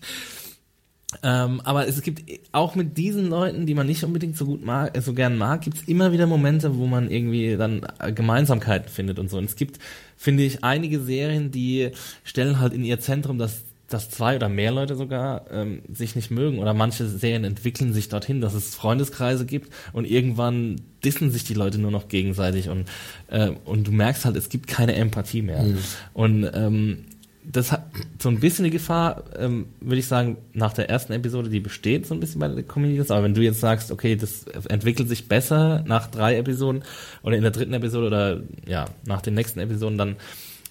ähm, 1.24 1.62
aber 1.64 1.88
es 1.88 2.02
gibt 2.02 2.22
auch 2.52 2.74
mit 2.74 2.98
diesen 2.98 3.30
Leuten, 3.30 3.64
die 3.64 3.74
man 3.74 3.86
nicht 3.86 4.04
unbedingt 4.04 4.36
so 4.36 4.44
gut 4.44 4.62
mag, 4.62 4.94
äh, 4.94 5.00
so 5.00 5.14
gern 5.14 5.38
mag, 5.38 5.62
gibt 5.62 5.78
es 5.78 5.88
immer 5.88 6.12
wieder 6.12 6.26
Momente, 6.26 6.76
wo 6.76 6.86
man 6.86 7.10
irgendwie 7.10 7.56
dann 7.56 7.86
äh, 7.98 8.12
Gemeinsamkeiten 8.12 8.90
findet 8.90 9.18
und 9.18 9.30
so. 9.30 9.38
Und 9.38 9.46
es 9.46 9.56
gibt, 9.56 9.78
finde 10.18 10.42
ich, 10.42 10.62
einige 10.62 11.00
Serien, 11.00 11.50
die 11.50 11.92
stellen 12.24 12.60
halt 12.60 12.74
in 12.74 12.84
ihr 12.84 13.00
Zentrum, 13.00 13.38
dass 13.38 13.62
dass 13.88 14.10
zwei 14.10 14.36
oder 14.36 14.48
mehr 14.48 14.72
Leute 14.72 14.96
sogar 14.96 15.44
ähm, 15.52 15.82
sich 15.92 16.16
nicht 16.16 16.30
mögen. 16.30 16.58
Oder 16.58 16.72
manche 16.74 17.06
Serien 17.06 17.44
entwickeln 17.44 17.92
sich 17.92 18.08
dorthin, 18.08 18.40
dass 18.40 18.54
es 18.54 18.74
Freundeskreise 18.74 19.44
gibt 19.44 19.72
und 19.92 20.06
irgendwann 20.06 20.80
dissen 21.04 21.30
sich 21.30 21.44
die 21.44 21.54
Leute 21.54 21.78
nur 21.78 21.90
noch 21.90 22.08
gegenseitig. 22.08 22.70
Und 22.70 22.86
äh, 23.28 23.50
und 23.64 23.86
du 23.86 23.92
merkst 23.92 24.24
halt, 24.24 24.36
es 24.36 24.48
gibt 24.48 24.66
keine 24.66 24.94
Empathie 24.94 25.42
mehr. 25.42 25.64
Und 26.14 26.50
ähm, 26.54 27.04
das 27.46 27.72
hat 27.72 27.84
so 28.20 28.28
ein 28.28 28.40
bisschen 28.40 28.64
die 28.64 28.70
Gefahr, 28.70 29.24
ähm, 29.38 29.66
würde 29.80 29.98
ich 29.98 30.06
sagen, 30.06 30.38
nach 30.52 30.72
der 30.72 30.88
ersten 30.88 31.12
Episode, 31.12 31.50
die 31.50 31.60
besteht 31.60 32.06
so 32.06 32.14
ein 32.14 32.20
bisschen 32.20 32.40
bei 32.40 32.48
der 32.48 32.62
Comedians, 32.62 33.10
aber 33.10 33.22
wenn 33.22 33.34
du 33.34 33.42
jetzt 33.42 33.60
sagst, 33.60 33.90
okay, 33.90 34.16
das 34.16 34.44
entwickelt 34.68 35.08
sich 35.08 35.28
besser 35.28 35.84
nach 35.86 36.06
drei 36.06 36.36
Episoden 36.36 36.84
oder 37.22 37.36
in 37.36 37.42
der 37.42 37.50
dritten 37.50 37.74
Episode 37.74 38.06
oder 38.06 38.40
ja, 38.66 38.86
nach 39.04 39.20
den 39.20 39.34
nächsten 39.34 39.60
Episoden, 39.60 39.98
dann 39.98 40.16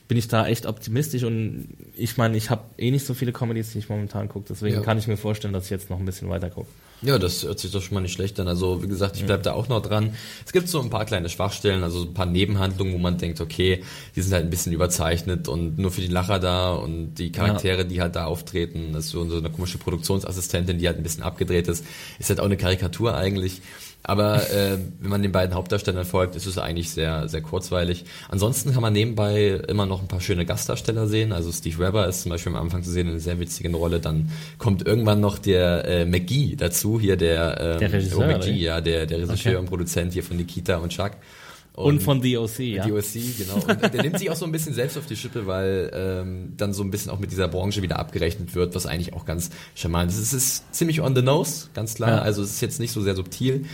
bin 0.08 0.18
ich 0.18 0.28
da 0.28 0.46
echt 0.48 0.66
optimistisch 0.66 1.24
und 1.24 1.70
ich 1.96 2.18
meine, 2.18 2.36
ich 2.38 2.50
habe 2.50 2.64
eh 2.78 2.92
nicht 2.92 3.06
so 3.06 3.14
viele 3.14 3.32
Comedies, 3.32 3.72
die 3.72 3.80
ich 3.80 3.90
momentan 3.90 4.28
gucke, 4.30 4.46
deswegen 4.50 4.76
Ja. 4.76 4.82
kann 4.82 4.98
ich 4.98 5.08
mir 5.08 5.18
vorstellen, 5.18 5.54
dass 5.54 5.66
ich 5.66 5.70
jetzt 5.72 5.90
noch 5.90 5.98
ein 6.00 6.06
bisschen 6.06 6.30
weiter 6.30 6.50
gucke. 6.50 6.68
Ja, 7.02 7.20
das 7.20 7.44
hört 7.44 7.60
sich 7.60 7.72
doch 7.72 7.82
schon 7.82 7.96
mal 7.96 8.02
nicht 8.02 8.14
schlecht 8.14 8.40
an. 8.40 8.48
Also, 8.48 8.82
wie 8.82 8.88
gesagt, 8.88 9.18
ich 9.18 9.26
bleib 9.26 9.44
da 9.44 9.52
auch 9.54 9.68
noch 9.68 9.82
dran. 9.82 10.14
Es 10.46 10.54
gibt 10.54 10.70
so 10.70 10.82
ein 10.82 10.90
paar 10.90 11.04
kleine 11.04 11.28
Schwachstellen, 11.28 11.84
also 11.84 12.04
ein 12.04 12.14
paar 12.14 12.26
Nebenhandlungen, 12.26 12.94
wo 12.94 12.98
man 12.98 13.18
denkt, 13.18 13.42
okay, 13.42 13.84
die 14.16 14.22
sind 14.22 14.32
halt 14.34 14.46
ein 14.46 14.50
bisschen 14.50 14.72
überzeichnet 14.72 15.50
und 15.50 15.78
nur 15.78 15.92
für 15.92 16.00
die 16.00 16.08
Lacher 16.08 16.40
da 16.40 16.74
und 16.74 17.16
die 17.16 17.32
Charaktere, 17.34 17.86
die 17.86 18.00
halt 18.02 18.16
da 18.16 18.26
auftreten, 18.26 18.94
das 18.94 19.06
ist 19.06 19.12
so 19.12 19.22
eine 19.22 19.50
komische 19.50 19.78
Produktionsassistentin, 19.80 20.78
die 20.78 20.88
halt 20.88 20.96
ein 20.98 21.04
bisschen 21.04 21.24
abgedreht 21.24 21.68
ist, 21.68 21.84
ist 22.20 22.30
halt 22.30 22.40
auch 22.40 22.46
eine 22.46 22.58
Karikatur 22.58 23.16
eigentlich. 23.16 23.62
Aber 24.04 24.50
äh, 24.52 24.78
wenn 25.00 25.10
man 25.10 25.22
den 25.22 25.32
beiden 25.32 25.56
Hauptdarstellern 25.56 26.04
folgt, 26.04 26.36
ist 26.36 26.46
es 26.46 26.58
eigentlich 26.58 26.92
sehr, 26.92 27.30
sehr 27.30 27.42
kurzweilig. 27.42 28.04
Ansonsten 28.30 28.74
kann 28.74 28.82
man 28.82 28.92
nebenbei 28.92 29.62
immer 29.68 29.86
noch 29.86 30.02
ein 30.02 30.10
paar 30.10 30.20
schöne 30.20 30.46
Gastdarsteller 30.46 31.08
sehen. 31.08 31.32
Also 31.32 31.52
Steve 31.54 31.78
Webber 31.80 32.08
ist 32.08 32.24
zum 32.24 32.32
Beispiel 32.32 32.54
am 32.54 32.62
Anfang 32.62 32.84
zu 32.84 32.92
sehen 32.92 33.08
in 33.08 33.14
einer 33.14 33.22
sehr 33.22 33.40
witzigen 33.40 33.74
Rolle. 33.76 34.02
Dann 34.02 34.30
kommt 34.58 34.86
irgendwann 34.86 35.22
noch 35.22 35.38
der 35.38 35.86
äh, 35.86 36.06
McGee 36.06 36.56
dazu, 36.58 37.00
hier 37.00 37.16
der, 37.16 37.60
ähm, 37.62 37.80
Der 37.80 37.94
Regisseur, 37.94 38.28
McGee, 38.28 38.52
ja, 38.52 38.82
der, 38.82 39.06
der 39.06 39.20
Regisseur 39.20 39.54
Okay. 39.54 39.56
und 39.56 39.66
Produzent 39.68 40.14
hier 40.14 40.24
von 40.24 40.36
Nikita 40.38 40.78
und 40.78 40.90
Chuck. 40.90 41.12
Und, 41.76 42.04
von 42.04 42.22
The 42.22 42.38
OC, 42.38 42.60
ja. 42.60 42.86
Die 42.86 42.92
OC, 42.92 43.38
genau. 43.38 43.56
Und 43.56 43.94
der 43.94 44.04
nimmt 44.04 44.20
sich 44.20 44.30
auch 44.30 44.36
so 44.36 44.46
ein 44.46 44.52
bisschen 44.52 44.76
selbst 44.76 44.96
auf 44.96 45.08
die 45.08 45.16
Schippe, 45.16 45.48
weil 45.48 45.90
ähm, 45.94 46.54
dann 46.56 46.72
so 46.72 46.84
ein 46.84 46.92
bisschen 46.92 47.12
auch 47.12 47.18
mit 47.18 47.32
dieser 47.32 47.48
Branche 47.48 47.82
wieder 47.82 47.98
abgerechnet 47.98 48.54
wird, 48.54 48.76
was 48.76 48.86
eigentlich 48.86 49.14
auch 49.14 49.26
ganz 49.26 49.50
charmant 49.74 50.12
ist. 50.12 50.20
Es 50.20 50.34
ist 50.34 50.74
ziemlich 50.74 51.02
on 51.02 51.16
the 51.16 51.24
nose, 51.24 51.70
ganz 51.74 51.96
klar. 51.96 52.18
Ja. 52.18 52.22
Also 52.22 52.44
es 52.44 52.52
ist 52.52 52.62
jetzt 52.62 52.80
nicht 52.80 52.92
so 52.92 53.02
sehr 53.02 53.16
subtil. 53.16 53.66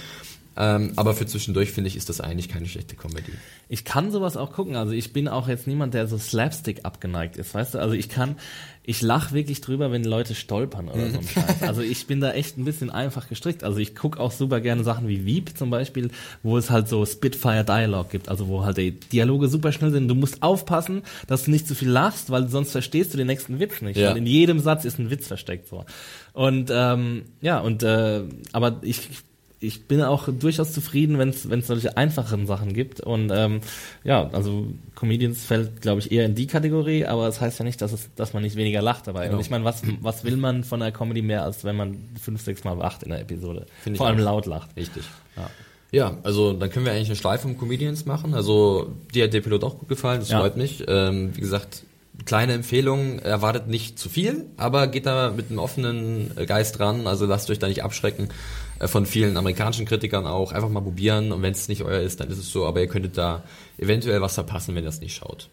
Ähm, 0.60 0.91
aber 0.98 1.13
für 1.13 1.26
zwischendurch 1.26 1.72
finde 1.72 1.88
ich, 1.88 1.95
ist 1.95 2.10
das 2.10 2.19
eigentlich 2.19 2.50
keine 2.50 2.65
schlechte 2.65 2.98
Comedy. 2.98 3.32
Ich 3.69 3.86
kann 3.86 4.12
sowas 4.12 4.36
auch 4.36 4.52
gucken. 4.52 4.76
Also 4.76 4.91
ich 4.91 5.13
bin 5.13 5.30
auch 5.30 5.48
jetzt 5.48 5.67
niemand, 5.67 5.93
der 5.93 6.06
so 6.06 6.17
Slapstick 6.17 6.84
abgeneigt 6.84 7.38
ist, 7.38 7.54
weißt 7.54 7.76
du? 7.76 7.80
Also 7.80 7.93
ich 7.93 8.10
kann, 8.10 8.36
ich 8.84 9.02
lach 9.02 9.32
wirklich 9.32 9.62
drüber, 9.62 9.89
wenn 9.89 10.04
Leute 10.04 10.36
stolpern 10.36 10.89
oder 10.89 11.12
so 11.12 11.19
ein 11.19 11.28
Scheiß. 11.34 11.63
Also 11.63 11.82
ich 11.82 12.08
bin 12.08 12.19
da 12.19 12.34
echt 12.34 12.58
ein 12.58 12.65
bisschen 12.65 12.89
einfach 12.89 13.30
gestrickt. 13.30 13.63
Also 13.63 13.80
ich 13.80 13.95
guck 13.95 14.17
auch 14.17 14.34
super 14.34 14.60
gerne 14.60 14.84
Sachen 14.84 15.08
wie 15.08 15.26
Wieb 15.26 15.58
zum 15.58 15.69
Beispiel, 15.69 16.12
wo 16.43 16.58
es 16.58 16.69
halt 16.69 16.89
so 16.89 17.06
Spitfire 17.06 17.63
Dialog 17.63 18.10
gibt, 18.10 18.28
also 18.28 18.50
wo 18.50 18.65
halt 18.65 18.76
die 18.76 18.91
Dialoge 18.91 19.48
super 19.48 19.72
schnell 19.72 19.91
sind. 19.91 20.10
Du 20.10 20.15
musst 20.15 20.43
aufpassen, 20.43 21.04
dass 21.28 21.45
du 21.45 21.52
nicht 21.52 21.69
zu 21.69 21.74
viel 21.74 21.89
lachst, 21.89 22.32
weil 22.32 22.50
sonst 22.50 22.74
verstehst 22.74 23.13
du 23.13 23.17
den 23.17 23.28
nächsten 23.28 23.62
Witz 23.62 23.82
nicht. 23.82 23.95
Ja. 23.95 24.10
Weil 24.10 24.17
in 24.17 24.26
jedem 24.26 24.60
Satz 24.60 24.84
ist 24.84 25.00
ein 25.00 25.10
Witz 25.10 25.26
versteckt 25.26 25.69
so. 25.69 25.86
Und 26.34 26.69
ähm, 26.69 27.24
ja, 27.39 27.60
und 27.60 27.82
äh, 27.84 28.24
aber 28.52 28.80
ich 28.82 29.08
ich 29.62 29.88
bin 29.88 30.02
auch 30.02 30.30
durchaus 30.32 30.72
zufrieden, 30.72 31.17
wenn 31.19 31.30
es 31.30 31.67
solche 31.67 31.98
einfachen 31.98 32.48
Sachen 32.48 32.74
gibt. 32.74 33.02
Und 33.02 33.30
ähm, 33.34 33.60
ja, 34.06 34.30
also 34.32 34.67
Comedians 34.95 35.43
fällt, 35.43 35.82
glaube 35.82 36.00
ich, 36.00 36.12
eher 36.12 36.26
in 36.26 36.34
die 36.36 36.48
Kategorie, 36.48 37.06
aber 37.06 37.26
das 37.26 37.41
heißt 37.41 37.60
ja 37.60 37.65
nicht, 37.65 37.82
dass 37.82 37.91
es, 37.91 38.10
dass 38.15 38.34
man 38.34 38.43
nicht 38.43 38.56
weniger 38.56 38.82
lacht 38.82 39.08
dabei. 39.08 39.26
Genau. 39.26 39.36
Und 39.38 39.41
ich 39.43 39.50
meine, 39.50 39.65
was, 39.65 39.82
was 40.02 40.24
will 40.24 40.38
man 40.38 40.63
von 40.63 40.82
einer 40.82 40.93
Comedy 40.93 41.22
mehr, 41.22 41.43
als 41.43 41.65
wenn 41.65 41.76
man 41.76 41.98
fünf, 42.22 42.41
sechs 42.41 42.63
Mal 42.63 42.78
lacht 42.78 43.04
in 43.04 43.10
der 43.10 43.19
Episode? 43.19 43.65
Finde 43.82 43.95
ich 43.95 43.98
Vor 43.98 44.08
allem 44.08 44.19
auch. 44.19 44.24
laut 44.26 44.45
lacht. 44.45 44.76
Richtig. 44.78 45.04
Ja. 45.36 45.50
Ja, 45.91 46.17
also 46.24 46.54
dann 46.54 46.69
können 46.69 46.86
wir 46.86 46.93
eigentlich 46.93 47.08
eine 47.10 47.15
Schleife 47.15 47.48
um 47.48 47.58
Comedians 47.58 48.06
machen. 48.06 48.36
Also 48.36 48.91
dir 49.13 49.24
hat 49.26 49.34
der 49.34 49.41
Pilot 49.41 49.63
auch 49.63 49.80
gut 49.80 49.89
gefallen, 49.89 50.19
das 50.19 50.30
Ja. 50.30 50.39
freut 50.39 50.56
mich. 50.56 50.86
Ähm, 50.88 51.36
wie 51.36 51.41
gesagt, 51.41 51.84
kleine 52.26 52.54
Empfehlung, 52.54 53.17
erwartet 53.19 53.67
nicht 53.67 53.98
zu 53.98 54.08
viel, 54.08 54.45
aber 54.56 54.88
geht 54.88 55.06
da 55.08 55.32
mit 55.36 55.50
einem 55.50 55.58
offenen 55.60 56.32
äh, 56.38 56.45
Geist 56.45 56.80
ran. 56.80 57.08
Also 57.08 57.26
lasst 57.26 57.50
euch 57.50 57.58
da 57.60 57.67
nicht 57.67 57.84
abschrecken 57.84 58.30
von 58.86 59.06
vielen 59.06 59.38
amerikanischen 59.38 59.86
Kritikern 59.86 60.26
auch. 60.26 60.52
Einfach 60.52 60.70
mal 60.70 60.82
probieren 60.82 61.32
und 61.32 61.42
wenn 61.42 61.52
es 61.52 61.68
nicht 61.68 61.84
euer 61.84 62.00
ist, 62.00 62.20
dann 62.20 62.30
ist 62.30 62.38
es 62.38 62.52
so. 62.52 62.65
Aber 62.65 62.80
ihr 62.80 62.88
könntet 62.88 63.18
da 63.18 63.44
eventuell 63.78 64.22
was 64.22 64.36
verpassen, 64.36 64.76
wenn 64.76 64.84
ihr 64.84 64.88
das 64.88 65.02
nicht 65.02 65.15
schaut. 65.15 65.50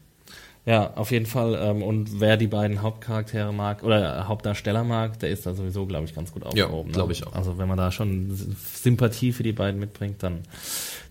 Ja, 0.66 0.94
auf 0.94 1.12
jeden 1.12 1.26
Fall. 1.26 1.56
Ähm, 1.62 1.82
und 1.82 2.20
wer 2.20 2.36
die 2.36 2.48
beiden 2.48 2.82
Hauptcharaktere 2.82 3.52
mag 3.54 3.84
oder 3.84 4.26
Hauptdarsteller 4.26 4.82
mag, 4.82 5.16
der 5.20 5.30
ist 5.30 5.46
da 5.46 5.54
sowieso, 5.54 5.86
glaube 5.86 6.06
ich, 6.06 6.14
ganz 6.14 6.32
gut 6.32 6.44
aufgehoben. 6.44 6.90
glaub 6.90 7.06
ne? 7.06 7.12
ich 7.12 7.24
auch. 7.24 7.34
Also 7.34 7.56
wenn 7.56 7.68
man 7.68 7.78
da 7.78 7.92
schon 7.92 8.36
Sympathie 8.74 9.32
für 9.32 9.44
die 9.44 9.52
beiden 9.52 9.78
mitbringt, 9.78 10.24
dann 10.24 10.40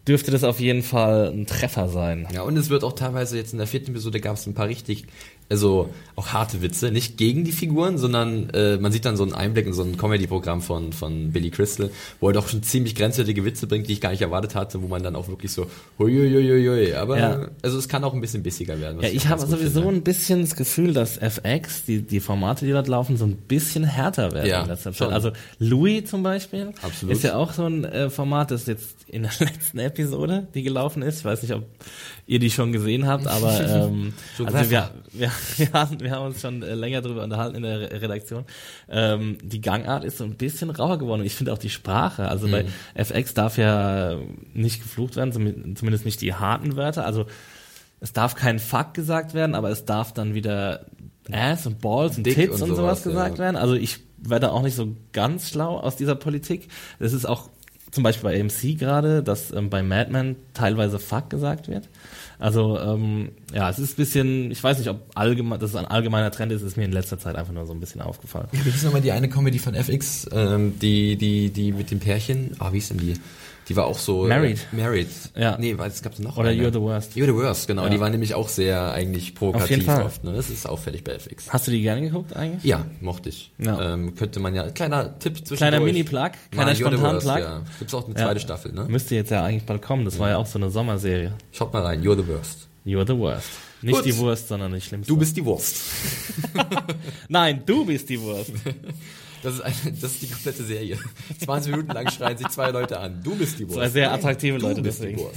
dürfte 0.06 0.30
das 0.32 0.44
auf 0.44 0.60
jeden 0.60 0.84
Fall 0.84 1.32
ein 1.34 1.46
Treffer 1.46 1.88
sein. 1.88 2.28
Ja, 2.34 2.42
und 2.42 2.58
es 2.58 2.70
wird 2.70 2.84
auch 2.84 2.94
teilweise 2.94 3.38
jetzt 3.38 3.54
in 3.54 3.58
der 3.58 3.68
vierten 3.68 3.92
Episode 3.92 4.20
gab 4.20 4.36
es 4.36 4.46
ein 4.46 4.54
paar 4.56 4.68
richtig, 4.68 5.06
also 5.50 5.90
auch 6.16 6.28
harte 6.30 6.62
Witze, 6.62 6.92
nicht 6.92 7.18
gegen 7.18 7.44
die 7.44 7.52
Figuren, 7.52 7.98
sondern 7.98 8.50
äh, 8.52 8.78
man 8.78 8.92
sieht 8.92 9.04
dann 9.06 9.18
so 9.18 9.24
einen 9.24 9.34
Einblick 9.34 9.68
in 9.68 9.74
so 9.74 9.84
ein 9.84 9.98
Comedy-Programm 9.98 10.62
von, 10.62 10.94
von 10.94 11.32
Billy 11.34 11.52
Crystal, 11.52 11.90
wo 12.22 12.30
er 12.30 12.34
doch 12.34 12.48
schon 12.48 12.64
ziemlich 12.64 12.96
grenzwertige 12.96 13.44
Witze 13.46 13.68
bringt, 13.68 13.88
die 13.90 13.94
ich 13.94 14.02
gar 14.02 14.12
nicht 14.12 14.22
erwartet 14.22 14.56
hatte, 14.56 14.82
wo 14.82 14.88
man 14.88 15.04
dann 15.04 15.16
auch 15.16 15.28
wirklich 15.28 15.52
so, 15.52 15.68
huiuiuiui, 16.00 16.94
aber 16.94 17.20
Ja. 17.20 17.48
also 17.62 17.78
es 17.78 17.88
kann 17.90 18.04
auch 18.04 18.14
ein 18.14 18.22
bisschen 18.22 18.44
bissiger 18.44 18.80
werden. 18.80 19.02
Ja, 19.02 19.10
ich 19.10 19.26
auch 19.26 19.30
habe 19.32 19.42
sowieso 19.46 19.82
finde. 19.82 19.98
ein 19.98 20.04
bisschen 20.04 20.42
das 20.42 20.56
Gefühl, 20.56 20.94
dass 20.94 21.18
FX, 21.18 21.84
die, 21.86 22.02
die 22.02 22.20
Formate, 22.22 22.66
die 22.66 22.72
dort 22.72 22.88
laufen, 22.88 23.18
so 23.18 23.26
ein 23.26 23.36
bisschen 23.36 23.84
härter 23.84 24.32
werden 24.32 24.50
Ja, 24.50 24.62
in 24.62 24.68
letzter 24.70 24.92
Zeit. 24.92 24.98
schon. 24.98 25.14
Also 25.14 25.32
Louis 25.60 26.06
zum 26.10 26.24
Beispiel 26.24 26.74
Absolut. 26.82 27.14
ist 27.16 27.24
ja 27.24 27.36
auch 27.36 27.52
so 27.54 27.66
ein 27.66 27.84
äh, 27.84 28.10
Format, 28.10 28.52
das 28.52 28.66
jetzt 28.68 28.96
in 29.08 29.24
der 29.24 29.32
letzten 29.40 29.80
Episode, 29.80 30.48
die 30.56 30.64
gelaufen 30.64 31.02
ist, 31.02 31.20
ich 31.20 31.26
weiß 31.26 31.42
nicht, 31.42 31.54
ob 31.54 31.64
ihr 32.26 32.40
die 32.40 32.50
schon 32.52 32.72
gesehen 32.72 33.06
habt, 33.06 33.28
aber 33.28 33.60
ähm, 33.90 34.14
So 34.38 34.46
also 34.46 34.72
wir, 34.72 34.90
wir, 35.12 35.32
wir, 35.58 35.72
haben, 35.74 36.00
wir 36.00 36.12
haben 36.12 36.26
uns 36.28 36.42
schon 36.42 36.64
äh, 36.64 36.76
länger 36.76 37.02
darüber 37.02 37.24
unterhalten 37.24 37.56
in 37.58 37.64
der 37.64 37.80
Re- 37.82 38.02
Redaktion. 38.02 38.46
Ähm, 38.90 39.38
die 39.44 39.62
Gangart 39.62 40.04
ist 40.04 40.18
so 40.18 40.24
ein 40.24 40.36
bisschen 40.36 40.70
rauer 40.70 40.98
geworden. 41.00 41.22
Und 41.22 41.26
ich 41.28 41.36
finde 41.36 41.54
auch 41.54 41.58
die 41.58 41.70
Sprache, 41.70 42.28
also 42.28 42.48
bei 42.48 42.66
FX 42.94 43.34
darf 43.34 43.58
ja 43.58 44.18
nicht 44.54 44.82
geflucht 44.82 45.16
werden, 45.16 45.32
zum- 45.32 45.76
zumindest 45.76 46.06
nicht 46.06 46.22
die 46.22 46.34
harten 46.34 46.76
Wörter. 46.76 47.06
Also 47.06 47.26
es 48.00 48.14
darf 48.14 48.36
kein 48.36 48.60
Fuck 48.60 48.94
gesagt 48.94 49.34
werden, 49.34 49.56
aber 49.56 49.70
es 49.70 49.86
darf 49.86 50.14
dann 50.14 50.34
wieder 50.34 50.86
Ass 51.32 51.66
und 51.66 51.82
Balls 51.82 52.18
und 52.18 52.26
Dick 52.26 52.36
Tits 52.36 52.62
und, 52.62 52.70
und 52.70 52.76
sowas, 52.76 53.04
sowas, 53.04 53.04
gesagt 53.04 53.38
ja. 53.38 53.46
werden. 53.46 53.56
Also 53.56 53.74
ich 53.76 54.00
werde 54.18 54.52
auch 54.52 54.62
nicht 54.62 54.76
so 54.76 54.96
ganz 55.14 55.50
schlau 55.50 55.78
aus 55.80 55.96
dieser 55.96 56.16
Politik. 56.16 56.68
Es 57.00 57.14
ist 57.14 57.26
auch 57.26 57.50
zum 57.96 58.04
Beispiel 58.04 58.30
bei 58.30 58.40
AMC 58.40 58.78
gerade, 58.78 59.24
dass 59.24 59.52
ähm, 59.52 59.70
bei 59.70 59.82
Mad 59.82 60.12
Men 60.12 60.36
teilweise 60.54 61.00
Fuck 61.00 61.30
gesagt 61.30 61.70
wird. 61.70 61.90
Also 62.38 62.78
ähm, 62.78 63.30
ja, 63.54 63.70
es 63.70 63.80
ist 63.80 63.94
ein 63.94 63.96
bisschen, 63.96 64.52
ich 64.52 64.62
weiß 64.62 64.78
nicht, 64.80 64.90
ob 64.90 65.00
allgemein, 65.16 65.60
das 65.60 65.76
ein 65.76 65.86
allgemeiner 65.86 66.30
Trend 66.30 66.52
ist, 66.52 66.62
ist 66.62 66.76
mir 66.76 66.84
in 66.84 66.92
letzter 66.92 67.18
Zeit 67.18 67.38
einfach 67.38 67.54
nur 67.54 67.66
so 67.66 67.74
ein 67.74 67.80
bisschen 67.80 68.02
aufgefallen. 68.02 68.48
Wie 68.52 68.70
hieß 68.70 68.84
nochmal 68.84 69.02
die 69.02 69.14
eine 69.14 69.30
Comedy 69.30 69.60
von 69.60 69.74
FX, 69.74 70.28
ähm, 70.34 70.78
die, 70.80 71.16
die, 71.16 71.50
die 71.50 71.72
mit 71.72 71.90
dem 71.90 72.00
Pärchen, 72.00 72.52
ah, 72.60 72.74
wie 72.74 72.80
ist 72.80 72.92
denn 72.92 72.98
die? 72.98 73.14
Die 73.68 73.76
war 73.76 73.86
auch 73.86 73.98
so... 73.98 74.28
Married. 74.28 74.60
Äh, 74.72 74.76
married. 74.76 75.08
Ja. 75.36 75.58
Nee, 75.58 75.78
weil 75.78 75.90
es 75.90 76.02
gab 76.04 76.18
noch 76.20 76.38
Oder 76.38 76.50
eine. 76.50 76.62
You're 76.62 76.72
the 76.72 76.80
Worst. 76.80 77.14
You're 77.14 77.26
the 77.26 77.34
Worst, 77.34 77.68
genau. 77.68 77.84
Ja. 77.84 77.90
Die 77.90 78.00
war 78.00 78.10
nämlich 78.10 78.36
auch 78.36 78.48
sehr 78.48 78.92
eigentlich 78.92 79.34
provokativ 79.34 79.64
Auf 79.64 79.70
jeden 79.72 79.84
Fall. 79.86 80.04
oft. 80.04 80.24
Ne? 80.24 80.34
Das 80.34 80.50
ist 80.50 80.68
auffällig 80.68 81.04
bei 81.04 81.14
FX. 81.14 81.52
Hast 81.52 81.68
du 81.68 81.72
die 81.72 81.82
gerne 81.82 82.02
geguckt 82.02 82.36
eigentlich? 82.36 82.64
Ja, 82.64 82.86
mochte 83.02 83.30
ich. 83.30 83.52
Ja. 83.58 83.94
Ähm, 83.94 84.16
könnte 84.16 84.40
man 84.40 84.54
ja, 84.54 84.70
kleiner 84.70 85.18
Tipp 85.18 85.38
zwischen 85.38 85.58
Kleiner 85.58 85.80
Mini-Plug, 85.80 86.32
kleiner 86.52 86.76
Spontan-Plug. 86.76 87.40
Ja. 87.40 87.62
Gibt's 87.80 87.94
auch 87.94 88.06
eine 88.06 88.16
zweite 88.16 88.40
Staffel, 88.40 88.72
ne? 88.72 88.86
Müsste 88.88 89.16
jetzt 89.16 89.32
ja 89.32 89.44
eigentlich 89.44 89.66
bald 89.66 89.82
kommen. 89.82 90.06
Das 90.06 90.20
war 90.20 90.30
ja 90.30 90.38
auch 90.38 90.46
so 90.46 90.60
eine 90.60 90.70
Sommerserie. 90.70 91.34
Schaut 91.52 91.74
mal 91.74 91.82
rein, 91.82 92.04
You're 92.04 92.16
the 92.16 92.28
Worst. 92.28 92.68
You're 92.86 93.08
the 93.08 93.18
worst. 93.18 93.50
Nicht 93.82 93.96
Gut. 93.96 94.06
die 94.06 94.18
Wurst, 94.18 94.48
sondern 94.48 94.74
die 94.74 94.82
schlimmste. 94.82 95.12
Du 95.12 95.18
bist 95.18 95.36
die 95.36 95.44
Wurst. 95.44 95.76
Nein, 97.30 97.64
du 97.66 97.86
bist 97.86 98.10
die 98.10 98.20
Wurst. 98.22 98.52
Das 99.46 99.56
ist, 99.56 99.62
eine, 99.62 99.76
das 99.94 100.12
ist 100.14 100.22
die 100.24 100.28
komplette 100.28 100.64
Serie. 100.64 100.98
20 101.44 101.72
Minuten 101.72 101.92
lang 101.94 102.10
schreien 102.10 102.38
sich 102.38 102.48
zwei 102.48 102.72
Leute 102.72 103.00
an. 103.00 103.22
Du 103.24 103.36
bist 103.36 103.60
die 103.60 103.68
Wurst. 103.68 103.78
Zwei 103.78 103.90
sehr 103.90 104.12
attraktive 104.12 104.58
du 104.58 104.68
Leute 104.68 104.82
bist 104.82 105.04
deswegen. 105.04 105.22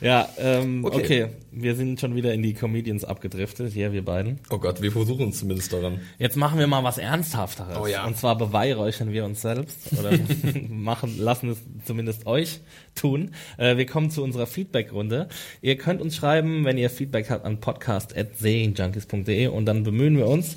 Ja, 0.00 0.28
ähm, 0.38 0.84
okay. 0.84 0.96
Okay. 0.96 1.28
Wir 1.52 1.74
sind 1.74 2.00
schon 2.00 2.14
wieder 2.14 2.32
in 2.32 2.42
die 2.42 2.54
Comedians 2.54 3.04
abgedriftet, 3.04 3.72
hier 3.72 3.92
wir 3.92 4.04
beiden. 4.04 4.38
Oh 4.48 4.58
Gott, 4.58 4.80
wir 4.80 4.92
versuchen 4.92 5.26
uns 5.26 5.40
zumindest 5.40 5.72
daran. 5.72 6.00
Jetzt 6.18 6.36
machen 6.36 6.58
wir 6.58 6.66
mal 6.66 6.84
was 6.84 6.96
Ernsthafteres. 6.96 7.76
Oh 7.76 7.86
ja. 7.86 8.06
Und 8.06 8.16
zwar 8.16 8.38
beweihräuchern 8.38 9.12
wir 9.12 9.24
uns 9.24 9.42
selbst 9.42 9.92
oder 9.98 10.12
machen, 10.68 11.18
lassen 11.18 11.50
es 11.50 11.58
zumindest 11.84 12.26
euch 12.26 12.60
tun. 12.94 13.32
Äh, 13.58 13.76
wir 13.76 13.84
kommen 13.84 14.10
zu 14.10 14.22
unserer 14.22 14.46
Feedback-Runde. 14.46 15.28
Ihr 15.60 15.76
könnt 15.76 16.00
uns 16.00 16.16
schreiben, 16.16 16.64
wenn 16.64 16.78
ihr 16.78 16.88
Feedback 16.88 17.28
habt 17.28 17.44
an 17.44 17.60
podcast.serienjunkies.de 17.60 19.48
und 19.48 19.66
dann 19.66 19.82
bemühen 19.82 20.16
wir 20.16 20.28
uns, 20.28 20.56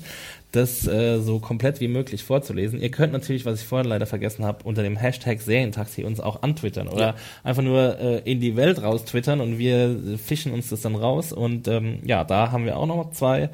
das 0.56 0.86
äh, 0.86 1.20
so 1.20 1.38
komplett 1.40 1.80
wie 1.80 1.88
möglich 1.88 2.24
vorzulesen. 2.24 2.80
Ihr 2.80 2.90
könnt 2.90 3.12
natürlich, 3.12 3.44
was 3.44 3.60
ich 3.60 3.66
vorhin 3.66 3.88
leider 3.88 4.06
vergessen 4.06 4.44
habe, 4.44 4.64
unter 4.64 4.82
dem 4.82 4.96
Hashtag 4.96 5.40
Serientaxi 5.40 6.04
uns 6.04 6.20
auch 6.20 6.42
antwittern 6.42 6.88
oder 6.88 7.06
Ja. 7.08 7.14
einfach 7.42 7.62
nur 7.62 7.98
äh, 7.98 8.18
in 8.30 8.40
die 8.40 8.56
Welt 8.56 8.82
raus 8.82 9.04
twittern 9.04 9.40
und 9.40 9.58
wir 9.58 10.18
fischen 10.18 10.52
uns 10.52 10.68
das 10.70 10.80
dann 10.82 10.94
raus. 10.94 11.32
Und 11.32 11.68
ähm, 11.68 11.98
ja, 12.04 12.24
da 12.24 12.52
haben 12.52 12.64
wir 12.64 12.76
auch 12.76 12.86
noch 12.86 13.10
zwei 13.12 13.50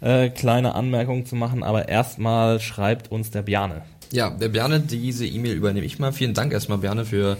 äh, 0.00 0.28
kleine 0.28 0.74
Anmerkungen 0.74 1.26
zu 1.26 1.34
machen, 1.36 1.62
aber 1.62 1.88
erstmal 1.88 2.60
schreibt 2.60 3.10
uns 3.10 3.30
der 3.30 3.42
Bjane. 3.42 3.82
Ja, 4.10 4.30
der 4.30 4.48
Bjarne, 4.48 4.80
diese 4.80 5.26
E-Mail 5.26 5.52
übernehme 5.54 5.84
ich 5.84 5.98
mal. 5.98 6.12
Vielen 6.12 6.32
Dank 6.32 6.52
erstmal, 6.52 6.78
Bjarne, 6.78 7.04
für 7.04 7.36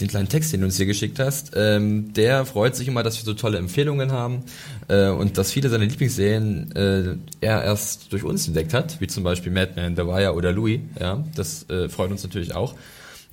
den 0.00 0.08
kleinen 0.08 0.28
Text, 0.28 0.52
den 0.52 0.60
du 0.60 0.66
uns 0.66 0.76
hier 0.76 0.86
geschickt 0.86 1.18
hast. 1.18 1.52
Ähm, 1.56 2.12
der 2.12 2.44
freut 2.46 2.76
sich 2.76 2.86
immer, 2.88 3.02
dass 3.02 3.18
wir 3.18 3.24
so 3.24 3.34
tolle 3.34 3.58
Empfehlungen 3.58 4.12
haben 4.12 4.44
äh, 4.88 5.08
und 5.08 5.38
dass 5.38 5.50
viele 5.52 5.68
seiner 5.68 5.86
Lieblingsserien 5.86 6.72
äh, 6.76 7.16
er 7.40 7.64
erst 7.64 8.12
durch 8.12 8.22
uns 8.24 8.46
entdeckt 8.46 8.74
hat, 8.74 9.00
wie 9.00 9.06
zum 9.08 9.24
Beispiel 9.24 9.50
Mad 9.52 9.72
Men, 9.76 9.96
The 9.96 10.02
Wire 10.06 10.34
oder 10.34 10.52
Louis. 10.52 10.80
Ja, 11.00 11.24
das 11.34 11.68
äh, 11.68 11.88
freut 11.88 12.10
uns 12.10 12.22
natürlich 12.22 12.54
auch. 12.54 12.74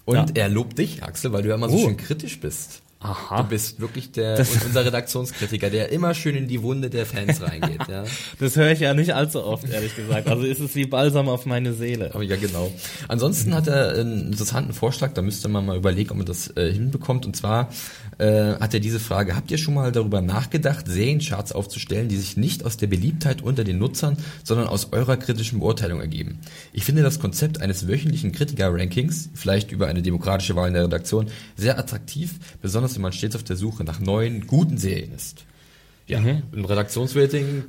Und 0.05 0.15
Ja. 0.15 0.25
er 0.35 0.49
lobt 0.49 0.77
dich, 0.77 1.03
Axel, 1.03 1.33
weil 1.33 1.43
du 1.43 1.49
ja 1.49 1.55
immer 1.55 1.69
so 1.69 1.75
Oh. 1.77 1.85
schön 1.87 1.97
kritisch 1.97 2.39
bist. 2.39 2.81
Aha. 3.05 3.43
Du 3.43 3.49
bist 3.49 3.79
wirklich 3.79 4.11
der 4.11 4.39
unser 4.65 4.83
Redaktionskritiker, 4.83 5.69
der 5.69 5.91
immer 5.91 6.15
schön 6.15 6.35
in 6.35 6.47
die 6.47 6.63
Wunde 6.63 6.89
der 6.89 7.05
Fans 7.05 7.41
reingeht. 7.41 7.87
Ja. 7.87 8.03
Das 8.39 8.55
höre 8.55 8.71
ich 8.71 8.79
ja 8.79 8.93
nicht 8.93 9.13
allzu 9.13 9.43
oft, 9.43 9.69
ehrlich 9.69 9.95
gesagt. 9.95 10.27
Also 10.27 10.43
ist 10.43 10.59
es 10.59 10.75
wie 10.75 10.85
Balsam 10.85 11.29
auf 11.29 11.45
meine 11.45 11.73
Seele. 11.73 12.13
Aber 12.13 12.23
ja, 12.23 12.35
genau. 12.35 12.71
Ansonsten 13.07 13.53
hat 13.53 13.67
er 13.67 13.91
einen 13.91 14.27
interessanten 14.27 14.73
Vorschlag, 14.73 15.13
da 15.13 15.21
müsste 15.21 15.47
man 15.47 15.65
mal 15.65 15.77
überlegen, 15.77 16.11
ob 16.11 16.17
man 16.17 16.25
das 16.25 16.55
äh, 16.55 16.71
hinbekommt. 16.71 17.25
Und 17.25 17.35
zwar 17.35 17.69
äh, 18.17 18.55
hat 18.55 18.73
er 18.73 18.79
diese 18.79 18.99
Frage, 18.99 19.35
habt 19.35 19.51
ihr 19.51 19.57
schon 19.57 19.73
mal 19.73 19.91
darüber 19.91 20.21
nachgedacht, 20.21 20.87
Seriencharts 20.87 21.51
aufzustellen, 21.51 22.09
die 22.09 22.17
sich 22.17 22.37
nicht 22.37 22.65
aus 22.65 22.77
der 22.77 22.87
Beliebtheit 22.87 23.41
unter 23.41 23.63
den 23.63 23.77
Nutzern, 23.77 24.17
sondern 24.43 24.67
aus 24.67 24.91
eurer 24.91 25.17
kritischen 25.17 25.59
Beurteilung 25.59 26.01
ergeben? 26.01 26.39
Ich 26.73 26.83
finde 26.83 27.03
das 27.03 27.19
Konzept 27.19 27.61
eines 27.61 27.87
wöchentlichen 27.87 28.31
Kritiker-Rankings, 28.31 29.29
vielleicht 29.33 29.71
über 29.71 29.87
eine 29.87 30.01
demokratische 30.01 30.55
Wahl 30.55 30.69
in 30.69 30.73
der 30.73 30.85
Redaktion, 30.85 31.27
sehr 31.55 31.77
attraktiv, 31.77 32.35
besonders 32.61 32.94
wenn 32.95 33.01
man 33.01 33.13
stets 33.13 33.35
auf 33.35 33.43
der 33.43 33.55
Suche 33.55 33.83
nach 33.83 33.99
neuen, 33.99 34.47
guten 34.47 34.77
Serien 34.77 35.13
ist. 35.13 35.45
Ja, 36.07 36.19
Mhm. 36.19 36.43
ein 36.53 36.65
Redaktionsrating 36.65 37.63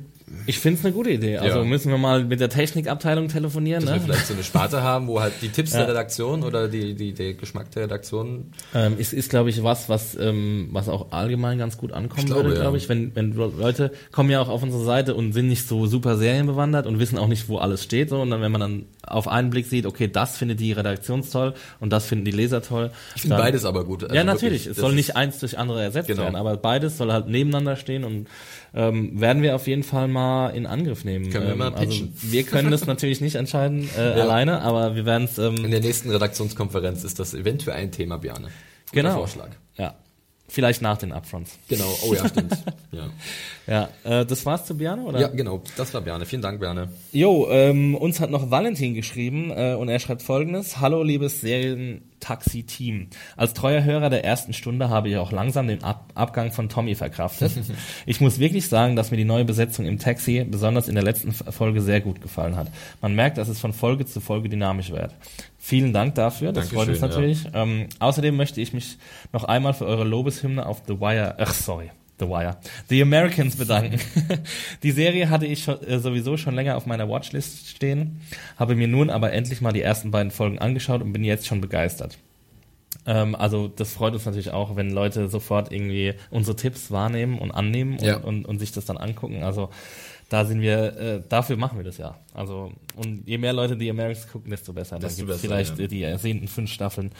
Ich 0.45 0.59
finde 0.59 0.79
es 0.79 0.85
eine 0.85 0.93
gute 0.93 1.09
Idee. 1.09 1.37
Also 1.37 1.59
Ja. 1.59 1.63
müssen 1.63 1.89
wir 1.89 1.97
mal 1.97 2.25
mit 2.25 2.41
der 2.41 2.49
Technikabteilung 2.49 3.29
telefonieren. 3.29 3.85
Dass 3.85 3.91
Ne? 3.93 3.99
wir 3.99 4.03
vielleicht 4.03 4.27
so 4.27 4.33
eine 4.33 4.43
Sparte 4.43 4.83
haben, 4.83 5.07
wo 5.07 5.21
halt 5.21 5.33
die 5.41 5.47
Tipps 5.49 5.71
Ja. 5.71 5.79
der 5.79 5.89
Redaktion 5.89 6.43
oder 6.43 6.67
die, 6.67 6.95
die, 6.95 7.13
der 7.13 7.33
Geschmack 7.35 7.71
der 7.71 7.83
Redaktion 7.83 8.51
Ähm, 8.75 8.95
ist, 8.97 9.13
ist 9.13 9.29
glaube 9.29 9.49
ich, 9.49 9.63
was, 9.63 9.87
was, 9.87 10.17
ähm, 10.19 10.67
was 10.73 10.89
auch 10.89 11.11
allgemein 11.11 11.57
ganz 11.57 11.77
gut 11.77 11.93
ankommen 11.93 12.25
glaube, 12.25 12.43
würde, 12.43 12.55
ja. 12.55 12.61
glaube 12.63 12.75
ich. 12.77 12.89
Wenn, 12.89 13.15
wenn 13.15 13.31
Leute 13.33 13.91
kommen 14.11 14.29
ja 14.29 14.41
auch 14.41 14.49
auf 14.49 14.63
unsere 14.63 14.83
Seite 14.83 15.15
und 15.15 15.31
sind 15.31 15.47
nicht 15.47 15.65
so 15.65 15.85
super 15.85 16.17
serienbewandert 16.17 16.87
und 16.87 16.99
wissen 16.99 17.17
auch 17.17 17.27
nicht, 17.27 17.47
wo 17.47 17.57
alles 17.59 17.81
steht. 17.83 18.09
So. 18.09 18.19
Und 18.21 18.29
dann, 18.29 18.41
wenn 18.41 18.51
man 18.51 18.59
dann 18.61 18.85
auf 19.03 19.29
einen 19.29 19.49
Blick 19.49 19.65
sieht, 19.67 19.85
okay, 19.85 20.09
das 20.11 20.37
findet 20.37 20.59
die 20.59 20.73
Redaktion 20.73 21.21
toll 21.29 21.53
und 21.79 21.93
das 21.93 22.05
finden 22.05 22.25
die 22.25 22.31
Leser 22.31 22.61
toll. 22.61 22.91
Ich 23.15 23.21
finde 23.21 23.37
beides 23.37 23.63
aber 23.63 23.85
gut. 23.85 24.03
Also 24.03 24.13
ja, 24.13 24.25
natürlich. 24.25 24.65
wirklich, 24.65 24.77
es 24.77 24.81
soll 24.81 24.93
nicht 24.93 25.15
eins 25.15 25.39
durch 25.39 25.57
andere 25.57 25.81
ersetzt 25.81 26.07
Genau. 26.09 26.23
werden, 26.23 26.35
aber 26.35 26.57
beides 26.57 26.97
soll 26.97 27.13
halt 27.13 27.27
nebeneinander 27.29 27.77
stehen 27.77 28.03
und 28.03 28.27
ähm, 28.73 29.19
werden 29.21 29.41
wir 29.41 29.55
auf 29.55 29.65
jeden 29.67 29.83
Fall 29.83 30.09
mal 30.09 30.16
in 30.53 30.65
Angriff 30.65 31.03
nehmen. 31.03 31.29
Können 31.29 31.45
wir 31.45 31.51
ähm, 31.53 31.57
mal 31.59 31.71
pitchen. 31.71 32.13
Also, 32.15 32.31
wir 32.31 32.43
können 32.43 32.71
das 32.71 32.85
natürlich 32.85 33.21
nicht 33.21 33.35
entscheiden 33.35 33.89
äh, 33.97 34.01
Ja. 34.17 34.23
alleine, 34.23 34.61
aber 34.61 34.95
wir 34.95 35.05
werden 35.05 35.25
es 35.25 35.37
ähm, 35.37 35.55
In 35.57 35.71
der 35.71 35.79
nächsten 35.81 36.09
Redaktionskonferenz 36.09 37.03
ist 37.03 37.19
das 37.19 37.33
eventuell 37.33 37.77
ein 37.77 37.91
Thema, 37.91 38.17
Bjarne. 38.17 38.47
Guter 38.47 38.53
genau. 38.91 39.13
Vorschlag. 39.15 39.49
Ja, 39.77 39.95
vielleicht 40.47 40.81
nach 40.81 40.97
den 40.97 41.11
Upfronts. 41.11 41.57
Genau, 41.67 41.97
oh 42.03 42.13
ja, 42.13 42.27
stimmt. 42.27 42.53
ja. 42.91 43.09
Ja, 43.67 43.89
äh, 44.05 44.25
das 44.25 44.45
war's 44.45 44.65
zu 44.65 44.77
Björn, 44.77 45.01
oder? 45.01 45.19
ja, 45.19 45.27
genau, 45.27 45.61
das 45.75 45.93
war 45.93 45.99
Bjarne. 45.99 46.25
Vielen 46.25 46.41
Dank, 46.41 46.61
Bjarne. 46.61 46.87
Jo, 47.11 47.49
ähm, 47.51 47.95
uns 47.95 48.21
hat 48.21 48.29
noch 48.29 48.49
Valentin 48.49 48.93
geschrieben 48.93 49.51
äh, 49.51 49.73
und 49.73 49.89
er 49.89 49.99
schreibt 49.99 50.21
folgendes. 50.21 50.79
Hallo 50.79 51.03
liebes 51.03 51.41
Serientaxi-Team. 51.41 53.07
Als 53.35 53.53
treuer 53.53 53.83
Hörer 53.83 54.09
der 54.09 54.23
ersten 54.23 54.53
Stunde 54.53 54.89
habe 54.89 55.09
ich 55.09 55.17
auch 55.17 55.33
langsam 55.33 55.67
den 55.67 55.83
Ab 55.83 56.13
Abgang 56.15 56.53
von 56.53 56.69
Tommy 56.69 56.95
verkraftet. 56.95 57.51
ich 58.05 58.21
muss 58.21 58.39
wirklich 58.39 58.69
sagen, 58.69 58.95
dass 58.95 59.11
mir 59.11 59.17
die 59.17 59.25
neue 59.25 59.43
Besetzung 59.43 59.85
im 59.85 59.99
Taxi 59.99 60.45
besonders 60.49 60.87
in 60.87 60.95
der 60.95 61.03
letzten 61.03 61.33
Folge 61.33 61.81
sehr 61.81 61.99
gut 61.99 62.21
gefallen 62.21 62.55
hat. 62.55 62.69
Man 63.01 63.15
merkt, 63.15 63.37
dass 63.37 63.49
es 63.49 63.59
von 63.59 63.73
Folge 63.73 64.05
zu 64.05 64.21
Folge 64.21 64.47
dynamisch 64.47 64.91
wird. 64.91 65.11
Vielen 65.67 65.91
Dank 65.91 66.15
dafür, 66.15 66.53
das 66.53 66.69
freut 66.69 66.87
uns 66.87 67.01
Dankeschön, 67.01 67.29
natürlich. 67.31 67.53
Ähm, 67.53 67.87
außerdem 67.99 68.37
möchte 68.37 68.61
ich 68.61 68.71
mich 68.71 68.97
noch 69.33 69.43
einmal 69.43 69.73
für 69.73 69.85
eure 69.85 70.05
Lobeshymne 70.05 70.65
auf 70.65 70.83
The 70.87 71.01
Wire, 71.01 71.35
ach 71.39 71.53
sorry, 71.53 71.91
The 72.19 72.25
Wire, 72.29 72.55
The 72.87 73.01
Americans 73.01 73.57
bedanken. 73.57 73.99
die 74.83 74.91
Serie 74.91 75.29
hatte 75.29 75.45
ich 75.45 75.65
schon, 75.65 75.83
äh, 75.83 75.99
sowieso 75.99 76.37
schon 76.37 76.55
länger 76.55 76.77
auf 76.77 76.85
meiner 76.85 77.09
Watchlist 77.09 77.67
stehen, 77.67 78.21
habe 78.55 78.75
mir 78.75 78.87
nun 78.87 79.09
aber 79.09 79.33
endlich 79.33 79.59
mal 79.59 79.73
die 79.73 79.81
ersten 79.81 80.09
beiden 80.09 80.31
Folgen 80.31 80.57
angeschaut 80.57 81.01
und 81.01 81.11
bin 81.11 81.25
jetzt 81.25 81.45
schon 81.45 81.59
begeistert. 81.59 82.17
Ähm, 83.05 83.35
also 83.35 83.67
das 83.67 83.91
freut 83.91 84.13
uns 84.13 84.25
natürlich 84.25 84.51
auch, 84.51 84.77
wenn 84.77 84.89
Leute 84.89 85.27
sofort 85.27 85.73
irgendwie 85.73 86.13
unsere 86.29 86.55
Tipps 86.55 86.91
wahrnehmen 86.91 87.39
und 87.39 87.51
annehmen 87.51 87.97
und, 87.97 88.03
Ja. 88.03 88.15
und, 88.15 88.45
und 88.45 88.59
sich 88.59 88.71
das 88.71 88.85
dann 88.85 88.95
angucken. 88.95 89.43
Also 89.43 89.69
da 90.29 90.45
sind 90.45 90.61
wir, 90.61 90.97
äh, 90.97 91.21
dafür 91.27 91.57
machen 91.57 91.77
wir 91.77 91.85
das 91.85 91.97
ja. 91.97 92.17
Also 92.33 92.71
und 92.95 93.27
je 93.27 93.37
mehr 93.37 93.53
Leute 93.53 93.77
die 93.77 93.89
Americans 93.89 94.27
gucken, 94.27 94.51
desto 94.51 94.73
besser. 94.73 94.95
Dann 94.97 95.09
Desto 95.09 95.25
gibt's 95.25 95.41
besser, 95.41 95.47
vielleicht 95.47 95.79
ja. 95.79 95.87
die 95.87 96.03
ersehnten 96.03 96.47
fünf 96.47 96.71
Staffeln. 96.71 97.11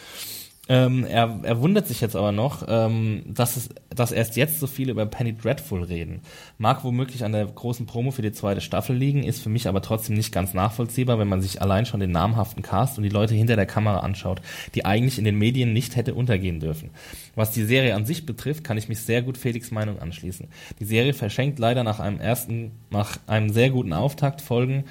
Ähm, 0.70 1.06
er, 1.06 1.40
er 1.44 1.62
wundert 1.62 1.88
sich 1.88 2.02
jetzt 2.02 2.16
aber 2.16 2.32
noch, 2.32 2.66
ähm, 2.68 3.24
dass, 3.26 3.56
es, 3.56 3.70
dass 3.90 4.12
erst 4.12 4.36
jetzt 4.36 4.60
so 4.60 4.68
viele 4.68 4.92
über 4.92 5.06
Penny 5.06 5.36
Dreadful 5.36 5.84
reden. 5.84 6.22
Mag 6.58 6.84
womöglich 6.84 7.24
an 7.24 7.32
der 7.32 7.46
großen 7.46 7.86
Promo 7.86 8.12
für 8.12 8.22
die 8.22 8.34
zweite 8.34 8.60
Staffel 8.60 8.96
liegen, 8.96 9.24
ist 9.24 9.42
für 9.42 9.50
mich 9.50 9.68
aber 9.68 9.82
trotzdem 9.82 10.16
nicht 10.16 10.34
ganz 10.34 10.54
nachvollziehbar, 10.54 11.20
wenn 11.20 11.28
man 11.28 11.42
sich 11.42 11.62
allein 11.62 11.86
schon 11.86 12.02
den 12.02 12.12
namhaften 12.12 12.64
Cast 12.64 12.98
und 12.98 13.04
die 13.04 13.10
Leute 13.10 13.34
hinter 13.34 13.56
der 13.56 13.66
Kamera 13.66 14.00
anschaut, 14.00 14.42
die 14.76 14.86
eigentlich 14.86 15.18
in 15.18 15.26
den 15.26 15.38
Medien 15.38 15.72
nicht 15.72 15.96
hätte 15.96 16.14
untergehen 16.14 16.60
dürfen. 16.60 16.90
Was 17.36 17.52
die 17.52 17.64
Serie 17.64 17.96
an 17.96 18.06
sich 18.06 18.26
betrifft, 18.26 18.64
kann 18.64 18.78
ich 18.78 18.90
mich 18.90 19.00
sehr 19.00 19.22
gut 19.22 19.38
Felix 19.38 19.72
Meinung 19.72 20.00
anschließen. 20.00 20.48
Die 20.80 20.86
Serie 20.86 21.14
verschenkt 21.14 21.60
leider 21.60 21.84
nach 21.84 22.00
einem 22.00 22.20
ersten, 22.20 22.72
nach 22.90 23.18
einem 23.28 23.50
sehr 23.50 23.70
guten 23.70 23.94
Auftakt 23.94 24.42
Folgen 24.42 24.84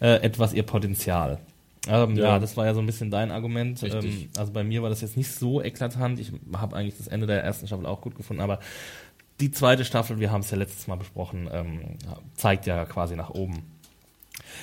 äh, 0.00 0.22
etwas 0.22 0.52
ihr 0.52 0.62
Potenzial. 0.62 1.38
Ähm, 1.88 2.16
ja. 2.16 2.24
Ja. 2.24 2.38
das 2.38 2.56
war 2.56 2.66
ja 2.66 2.74
so 2.74 2.80
ein 2.80 2.86
bisschen 2.86 3.10
dein 3.10 3.30
Argument. 3.30 3.82
Ähm, 3.82 4.28
also 4.36 4.52
bei 4.52 4.64
mir 4.64 4.82
war 4.82 4.90
das 4.90 5.00
jetzt 5.00 5.16
nicht 5.16 5.30
so 5.30 5.62
eklatant. 5.62 6.18
Ich 6.18 6.32
habe 6.56 6.76
eigentlich 6.76 6.96
das 6.96 7.08
Ende 7.08 7.26
der 7.26 7.42
ersten 7.42 7.66
Staffel 7.66 7.86
auch 7.86 8.00
gut 8.00 8.14
gefunden, 8.14 8.42
aber 8.42 8.60
die 9.40 9.50
zweite 9.50 9.84
Staffel, 9.84 10.20
wir 10.20 10.30
haben 10.30 10.40
es 10.40 10.50
ja 10.50 10.56
letztes 10.56 10.86
Mal 10.86 10.96
besprochen, 10.96 11.48
ähm, 11.52 11.80
zeigt 12.34 12.66
ja 12.66 12.84
quasi 12.84 13.16
nach 13.16 13.30
oben. 13.30 13.73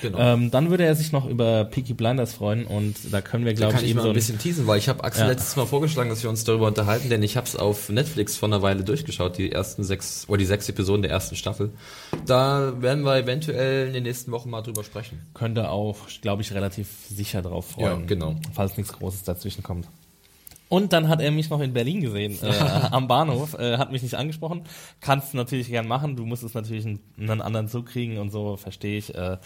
Genau. 0.00 0.18
Ähm, 0.18 0.50
dann 0.50 0.70
würde 0.70 0.84
er 0.84 0.94
sich 0.94 1.12
noch 1.12 1.28
über 1.28 1.64
Peaky 1.64 1.94
Blinders 1.94 2.34
freuen 2.34 2.64
und 2.66 2.96
da 3.12 3.20
können 3.20 3.44
wir, 3.44 3.54
glaube 3.54 3.74
ich, 3.76 3.82
ich 3.82 3.90
eben 3.90 3.98
mal 3.98 4.02
so 4.02 4.08
ein 4.08 4.14
bisschen 4.14 4.38
teasen, 4.38 4.66
weil 4.66 4.78
ich 4.78 4.88
habe 4.88 5.04
Axel 5.04 5.24
Ja. 5.24 5.30
letztes 5.30 5.54
Mal 5.56 5.66
vorgeschlagen, 5.66 6.08
dass 6.10 6.22
wir 6.22 6.30
uns 6.30 6.44
darüber 6.44 6.66
unterhalten, 6.66 7.08
denn 7.10 7.22
ich 7.22 7.36
habe 7.36 7.46
es 7.46 7.54
auf 7.56 7.88
Netflix 7.88 8.36
vor 8.36 8.48
einer 8.48 8.62
Weile 8.62 8.82
durchgeschaut, 8.84 9.38
die 9.38 9.52
ersten 9.52 9.84
sechs 9.84 10.24
oder 10.28 10.38
die 10.38 10.46
sechs 10.46 10.68
Episoden 10.68 11.02
der 11.02 11.10
ersten 11.10 11.36
Staffel. 11.36 11.70
Da 12.26 12.80
werden 12.80 13.04
wir 13.04 13.16
eventuell 13.16 13.86
in 13.88 13.92
den 13.92 14.02
nächsten 14.04 14.32
Wochen 14.32 14.50
mal 14.50 14.62
drüber 14.62 14.82
sprechen. 14.84 15.20
könnte 15.34 15.70
auch, 15.70 15.96
glaube 16.20 16.42
ich, 16.42 16.52
relativ 16.52 16.88
sicher 17.08 17.42
drauf 17.42 17.70
freuen. 17.72 18.00
Ja, 18.00 18.06
genau. 18.06 18.36
Falls 18.54 18.76
nichts 18.76 18.92
Großes 18.92 19.24
dazwischen 19.24 19.62
kommt. 19.62 19.86
Und 20.68 20.94
dann 20.94 21.08
hat 21.10 21.20
er 21.20 21.30
mich 21.30 21.50
noch 21.50 21.60
in 21.60 21.74
Berlin 21.74 22.00
gesehen, 22.00 22.38
äh, 22.42 22.46
am 22.90 23.06
Bahnhof, 23.06 23.52
äh, 23.58 23.76
hat 23.76 23.92
mich 23.92 24.02
nicht 24.02 24.14
angesprochen. 24.14 24.62
Kannst 25.02 25.34
natürlich 25.34 25.68
gern 25.68 25.86
machen, 25.86 26.16
du 26.16 26.24
musst 26.24 26.42
es 26.44 26.54
natürlich 26.54 26.86
einen, 26.86 27.00
einen 27.18 27.42
anderen 27.42 27.68
Zug 27.68 27.84
kriegen 27.86 28.16
und 28.16 28.30
so, 28.30 28.56
verstehe 28.56 28.96
ich. 28.96 29.14
Äh, 29.14 29.36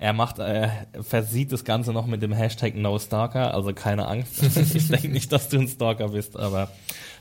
er 0.00 0.14
macht, 0.14 0.38
äh, 0.38 0.68
versieht 1.02 1.52
das 1.52 1.64
Ganze 1.64 1.92
noch 1.92 2.06
mit 2.06 2.22
dem 2.22 2.32
Hashtag 2.32 2.74
NoStalker, 2.74 3.52
also 3.52 3.74
keine 3.74 4.08
Angst. 4.08 4.42
ich 4.74 4.88
denke 4.88 5.08
nicht, 5.10 5.30
dass 5.30 5.50
du 5.50 5.58
ein 5.58 5.68
Stalker 5.68 6.08
bist, 6.08 6.38
aber 6.38 6.70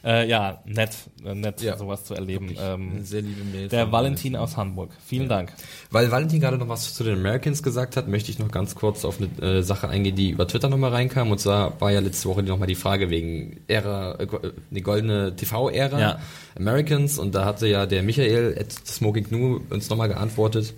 äh, 0.02 0.30
ja, 0.30 0.62
nett, 0.65 0.92
äh, 1.26 1.36
nett 1.36 1.60
Ja, 1.62 1.76
sowas 1.76 2.06
zu 2.06 2.13
erleben. 2.13 2.56
Ähm, 2.58 3.04
sehr 3.04 3.22
liebe 3.22 3.44
Mail. 3.44 3.68
der 3.68 3.92
Valentin 3.92 4.38
aus 4.38 4.56
Hamburg. 4.56 4.92
Vielen 5.06 5.28
Dank. 5.28 5.52
Weil 5.92 6.10
Valentin 6.10 6.39
gerade 6.39 6.58
noch 6.58 6.70
was 6.70 6.94
zu 6.94 7.04
den 7.04 7.15
Americans 7.15 7.63
gesagt 7.63 7.98
hat, 7.98 8.08
möchte 8.08 8.32
ich 8.32 8.39
noch 8.39 8.50
ganz 8.50 8.76
kurz 8.76 9.04
auf 9.04 9.18
eine 9.20 9.58
äh, 9.58 9.62
Sache 9.62 9.89
eingehen, 9.89 10.15
die 10.15 10.30
über 10.30 10.48
Twitter 10.48 10.70
nochmal 10.70 10.92
reinkam. 10.92 11.32
Und 11.32 11.39
zwar 11.39 11.82
war 11.82 11.92
ja 11.92 12.00
letzte 12.00 12.30
Woche 12.30 12.44
nochmal 12.44 12.70
die 12.70 12.76
Frage 12.76 13.10
wegen 13.10 13.60
Ära, 13.68 14.13
äh, 14.22 14.28
die 14.70 14.82
goldene 14.82 15.36
TV-Ära 15.36 16.00
Ja. 16.00 16.20
Americans. 16.58 17.20
Und 17.20 17.36
da 17.36 17.44
hatte 17.44 17.68
ja 17.68 17.86
der 17.86 18.04
Michael 18.04 18.56
at 18.58 18.72
Smoking 18.72 19.26
Gnu 19.26 19.60
uns 19.70 19.89
nochmal 19.89 20.08
geantwortet. 20.08 20.74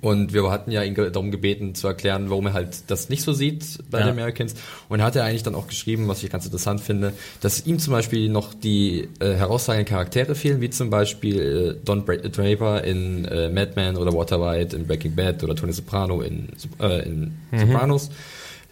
Und 0.00 0.32
wir 0.32 0.50
hatten 0.50 0.70
ja 0.70 0.82
ihn 0.82 0.94
darum 0.94 1.30
gebeten 1.30 1.74
zu 1.74 1.86
erklären, 1.88 2.30
warum 2.30 2.46
er 2.46 2.52
halt 2.52 2.84
das 2.88 3.08
nicht 3.08 3.22
so 3.22 3.32
sieht 3.32 3.78
bei 3.90 3.98
Ja. 4.00 4.06
den 4.06 4.12
Americans. 4.12 4.54
Und 4.88 5.00
er 5.00 5.06
hat 5.06 5.16
er 5.16 5.24
eigentlich 5.24 5.42
dann 5.42 5.54
auch 5.54 5.66
geschrieben, 5.66 6.08
was 6.08 6.22
ich 6.22 6.30
ganz 6.30 6.44
interessant 6.44 6.80
finde, 6.80 7.12
dass 7.40 7.66
ihm 7.66 7.78
zum 7.78 7.92
Beispiel 7.92 8.28
noch 8.28 8.54
die 8.54 9.08
äh, 9.20 9.34
herausragenden 9.34 9.86
Charaktere 9.88 10.34
fehlen, 10.34 10.60
wie 10.60 10.70
zum 10.70 10.88
Beispiel 10.90 11.76
äh, 11.80 11.84
Don 11.84 12.04
Bra 12.04 12.16
Draper 12.16 12.84
in 12.84 13.24
äh, 13.26 13.48
Mad 13.48 13.72
Men 13.76 13.96
oder 13.96 14.12
Walter 14.12 14.40
White 14.40 14.76
in 14.76 14.86
Breaking 14.86 15.14
Bad 15.14 15.42
oder 15.44 15.54
Tony 15.56 15.72
Soprano 15.72 16.20
in, 16.22 16.48
äh, 16.80 17.02
in 17.04 17.32
Sopranos. 17.56 18.10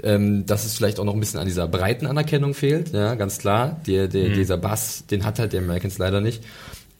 Ähm, 0.03 0.47
dass 0.47 0.65
es 0.65 0.75
vielleicht 0.75 0.99
auch 0.99 1.05
noch 1.05 1.13
ein 1.13 1.21
bisschen 1.21 1.41
an 1.41 1.47
dieser 1.47 1.69
breiten 1.69 2.07
Anerkennung 2.07 2.55
fehlt, 2.55 2.95
ja, 2.95 3.17
ganz 3.17 3.37
klar. 3.37 3.81
Der, 3.87 4.09
der, 4.09 4.31
Dieser 4.31 4.57
Bass, 4.57 5.05
den 5.11 5.27
hat 5.27 5.39
halt 5.39 5.53
der 5.53 5.61
Americans 5.61 5.99
leider 5.99 6.23
nicht. 6.23 6.43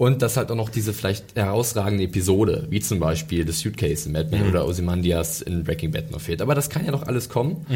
Und 0.01 0.23
dass 0.23 0.39
halt 0.39 0.51
auch 0.51 0.57
noch 0.57 0.71
diese 0.71 0.95
vielleicht 0.95 1.37
herausragende 1.37 2.05
Episode, 2.05 2.67
wie 2.71 2.81
zum 2.81 3.01
Beispiel 3.01 3.47
The 3.47 3.53
Suitcase 3.53 4.07
in 4.07 4.13
Mad 4.13 4.31
Men 4.31 4.49
oder 4.49 4.67
Ozymandias 4.67 5.43
in 5.43 5.63
Breaking 5.63 5.91
Bad 5.91 6.11
noch 6.11 6.23
fehlt. 6.23 6.41
Aber 6.41 6.55
das 6.55 6.71
kann 6.71 6.87
ja 6.87 6.91
noch 6.91 7.03
alles 7.03 7.29
kommen. 7.29 7.67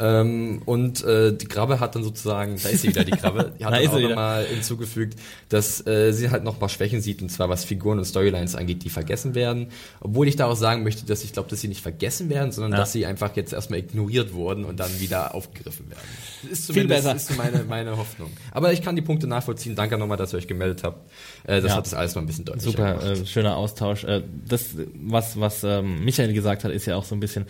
Ähm, 0.00 0.62
und 0.64 1.04
äh, 1.04 1.36
die 1.36 1.44
Krabbe 1.44 1.80
hat 1.80 1.94
dann 1.94 2.02
sozusagen, 2.02 2.56
da 2.62 2.70
ist 2.70 2.80
sie 2.80 2.88
wieder, 2.88 3.04
die 3.04 3.10
Krabbe, 3.10 3.52
die 3.60 3.66
hat 3.66 3.74
Da 3.74 3.80
dann 3.82 3.88
auch 3.90 4.00
nochmal 4.00 4.46
hinzugefügt, 4.46 5.18
dass 5.50 5.86
äh, 5.86 6.12
sie 6.12 6.30
halt 6.30 6.42
noch 6.42 6.58
mal 6.58 6.70
Schwächen 6.70 7.02
sieht, 7.02 7.20
und 7.20 7.28
zwar 7.28 7.50
was 7.50 7.66
Figuren 7.66 7.98
und 7.98 8.06
Storylines 8.06 8.54
angeht, 8.54 8.82
die 8.82 8.88
vergessen 8.88 9.34
werden. 9.34 9.66
Obwohl 10.00 10.26
ich 10.26 10.36
da 10.36 10.46
auch 10.46 10.56
sagen 10.56 10.84
möchte, 10.84 11.04
dass 11.04 11.22
ich 11.22 11.34
glaube, 11.34 11.50
dass 11.50 11.60
sie 11.60 11.68
nicht 11.68 11.82
vergessen 11.82 12.30
werden, 12.30 12.50
sondern 12.50 12.72
Ja. 12.72 12.78
dass 12.78 12.92
sie 12.92 13.04
einfach 13.04 13.36
jetzt 13.36 13.52
erstmal 13.52 13.80
ignoriert 13.80 14.32
wurden 14.32 14.64
und 14.64 14.80
dann 14.80 15.00
wieder 15.00 15.34
aufgegriffen 15.34 15.90
werden. 15.90 16.00
Das 16.48 16.60
ist 16.60 16.72
Viel 16.72 16.88
besser. 16.88 17.14
ist 17.14 17.26
so 17.26 17.34
meine, 17.34 17.62
meine 17.68 17.98
Hoffnung. 17.98 18.30
Aber 18.52 18.72
ich 18.72 18.80
kann 18.80 18.96
die 18.96 19.02
Punkte 19.02 19.26
nachvollziehen. 19.26 19.74
Danke 19.74 19.98
nochmal, 19.98 20.16
dass 20.16 20.32
ihr 20.32 20.38
euch 20.38 20.48
gemeldet 20.48 20.82
habt. 20.82 21.10
Äh, 21.46 21.60
das 21.60 21.73
Ja. 21.74 21.78
hat 21.78 21.86
das 21.86 21.94
alles 21.94 22.14
mal 22.14 22.22
ein 22.22 22.26
bisschen 22.26 22.44
deutlicher 22.44 22.70
Super, 22.70 22.94
gemacht. 22.94 23.20
äh, 23.22 23.26
schöner 23.26 23.56
Austausch. 23.56 24.04
Äh, 24.04 24.22
das, 24.48 24.70
was, 24.94 25.38
was 25.38 25.64
ähm, 25.64 26.04
Michael 26.04 26.32
gesagt 26.32 26.64
hat, 26.64 26.72
ist 26.72 26.86
ja 26.86 26.96
auch 26.96 27.04
so 27.04 27.14
ein 27.14 27.20
bisschen 27.20 27.46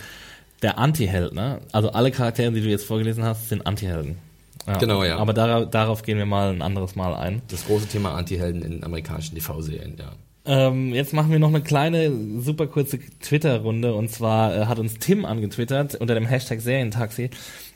der 0.63 0.79
Anti-Held, 0.79 1.35
ne? 1.35 1.61
Also 1.73 1.91
alle 1.91 2.11
Charaktere, 2.11 2.53
die 2.53 2.61
du 2.61 2.69
jetzt 2.69 2.87
vorgelesen 2.87 3.25
hast, 3.25 3.49
sind 3.49 3.67
Anti-Helden. 3.67 4.17
Genau, 4.81 5.05
ja. 5.05 5.19
Aber 5.19 5.35
darauf, 5.35 5.69
darauf 5.71 6.03
gehen 6.03 6.17
wir 6.17 6.25
mal 6.27 6.51
ein 6.51 6.63
anderes 6.63 6.97
Mal 6.97 7.15
ein. 7.15 7.43
Das 7.49 7.67
große 7.67 7.87
Thema 7.87 8.15
Anti-Helden 8.15 8.63
in 8.63 8.83
amerikanischen 8.83 9.35
TV-Serien, 9.35 9.97
ja. 9.99 10.13
Ähm, 10.47 10.93
jetzt 10.95 11.13
machen 11.13 11.31
wir 11.33 11.39
noch 11.39 11.49
eine 11.49 11.63
kleine, 11.63 12.13
super 12.41 12.67
kurze 12.67 12.99
Twitter-Runde. 12.99 13.95
Und 13.95 14.11
zwar 14.11 14.57
äh, 14.57 14.67
hat 14.67 14.79
uns 14.79 14.99
Tim 14.99 15.25
angetwittert 15.25 15.95
unter 15.97 16.15
dem 16.15 16.27
Hashtag 16.27 16.61
Serientaxi 16.61 17.31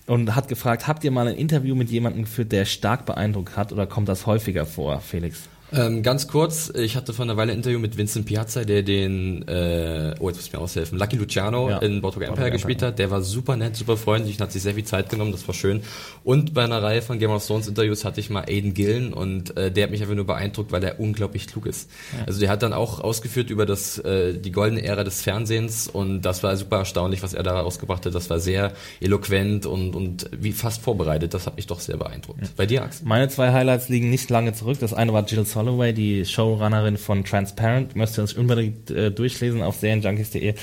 und 0.07 0.35
hat 0.35 0.49
gefragt, 0.49 0.87
habt 0.87 1.05
ihr 1.05 1.11
mal 1.11 1.29
ein 1.29 1.37
Interview 1.37 1.75
mit 1.75 1.91
jemandem 1.91 2.23
geführt, 2.23 2.53
der 2.53 2.65
stark 2.65 3.05
beeindruckt 3.07 3.57
hat 3.57 3.73
oder 3.73 3.87
kommt 3.87 4.09
das 4.09 4.27
häufiger 4.27 4.65
vor, 4.67 5.01
Felix? 5.01 5.49
Ähm, 5.73 6.03
ganz 6.03 6.29
kurz, 6.29 6.73
ich 6.75 6.97
hatte 6.97 7.13
vor 7.13 7.25
einer 7.25 7.37
Weile 7.37 7.53
ein 7.53 7.59
Interview 7.59 7.79
mit 7.79 7.99
Vincent 7.99 8.25
Piazza, 8.25 8.65
der 8.65 8.83
den, 8.83 9.47
äh, 9.47 10.15
oh, 10.19 10.29
jetzt 10.29 10.37
muss 10.39 10.47
ich 10.47 10.53
mir 10.55 10.61
aushelfen, 10.61 10.99
Lucky 10.99 11.17
Luciano 11.17 11.69
Ja. 11.69 11.79
in 11.79 12.01
Boardwalk 12.01 12.29
Empire 12.29 12.29
Boardwalk 12.29 12.53
gespielt 12.53 12.77
Empire. 12.79 12.91
hat. 12.93 12.99
Der 12.99 13.11
war 13.11 13.21
super 13.21 13.57
nett, 13.57 13.77
super 13.77 13.99
freundlich 13.99 14.37
und 14.37 14.41
hat 14.41 14.53
sich 14.53 14.63
sehr 14.63 14.75
viel 14.75 14.85
Zeit 14.85 15.11
genommen, 15.11 15.31
das 15.33 15.47
war 15.47 15.55
schön. 15.55 15.83
Und 16.25 16.55
bei 16.55 16.65
einer 16.65 16.83
Reihe 16.83 17.03
von 17.03 17.19
Game 17.19 17.31
of 17.31 17.47
Thrones 17.47 17.69
Interviews 17.69 18.05
hatte 18.07 18.19
ich 18.21 18.31
mal 18.31 18.45
Aiden 18.49 18.73
Gillen 18.73 19.13
und 19.13 19.57
äh, 19.59 19.71
der 19.71 19.85
hat 19.85 19.91
mich 19.91 20.01
einfach 20.01 20.15
nur 20.15 20.27
beeindruckt, 20.27 20.73
weil 20.73 20.83
er 20.85 20.99
unglaublich 21.01 21.47
klug 21.47 21.67
ist. 21.67 21.91
Also 22.27 22.41
der 22.41 22.49
hat 22.49 22.63
dann 22.63 22.73
auch 22.73 23.01
ausgeführt 23.01 23.51
über 23.51 23.67
das, 23.67 23.99
äh, 23.99 24.39
die 24.39 24.53
goldene 24.53 24.83
Ära 24.85 25.05
des 25.05 25.21
Fernsehens 25.21 25.87
und 25.89 26.23
das 26.23 26.43
war 26.43 26.57
super 26.57 26.79
erstaunlich, 26.79 27.23
was 27.23 27.35
er 27.35 27.43
da 27.43 27.61
rausgebracht 27.61 28.07
hat. 28.07 28.15
Das 28.15 28.31
war 28.31 28.41
sehr 28.41 28.73
eloquent 29.01 29.67
und, 29.67 29.95
und 29.95 30.31
wie 30.33 30.53
fast 30.53 30.81
vorbereitet. 30.83 31.35
Das 31.35 31.45
hat 31.47 31.57
mich 31.57 31.67
doch 31.67 31.81
sehr 31.81 31.99
beeindruckt. 31.99 32.41
Bei 32.57 32.65
dir, 32.65 32.83
Axel? 32.85 33.07
Meine 33.07 33.29
zwei 33.29 33.53
Highlights 33.53 33.91
liegen 33.91 34.09
nicht 34.09 34.31
lange 34.31 34.55
zurück. 34.55 34.79
Das 34.81 34.95
eine 34.95 35.13
war 35.13 35.27
Jill 35.27 35.45
Soloway, 35.59 35.93
die 35.93 36.25
Showrunnerin 36.25 36.97
von 36.97 37.25
Transparent. 37.25 37.97
Müsst 37.97 38.17
ihr 38.17 38.23
uns 38.23 38.33
unbedingt 38.33 38.93
äh, 38.93 39.11
durchlesen 39.11 39.61
auf 39.61 39.75
serienjunkies.de. 39.75 40.55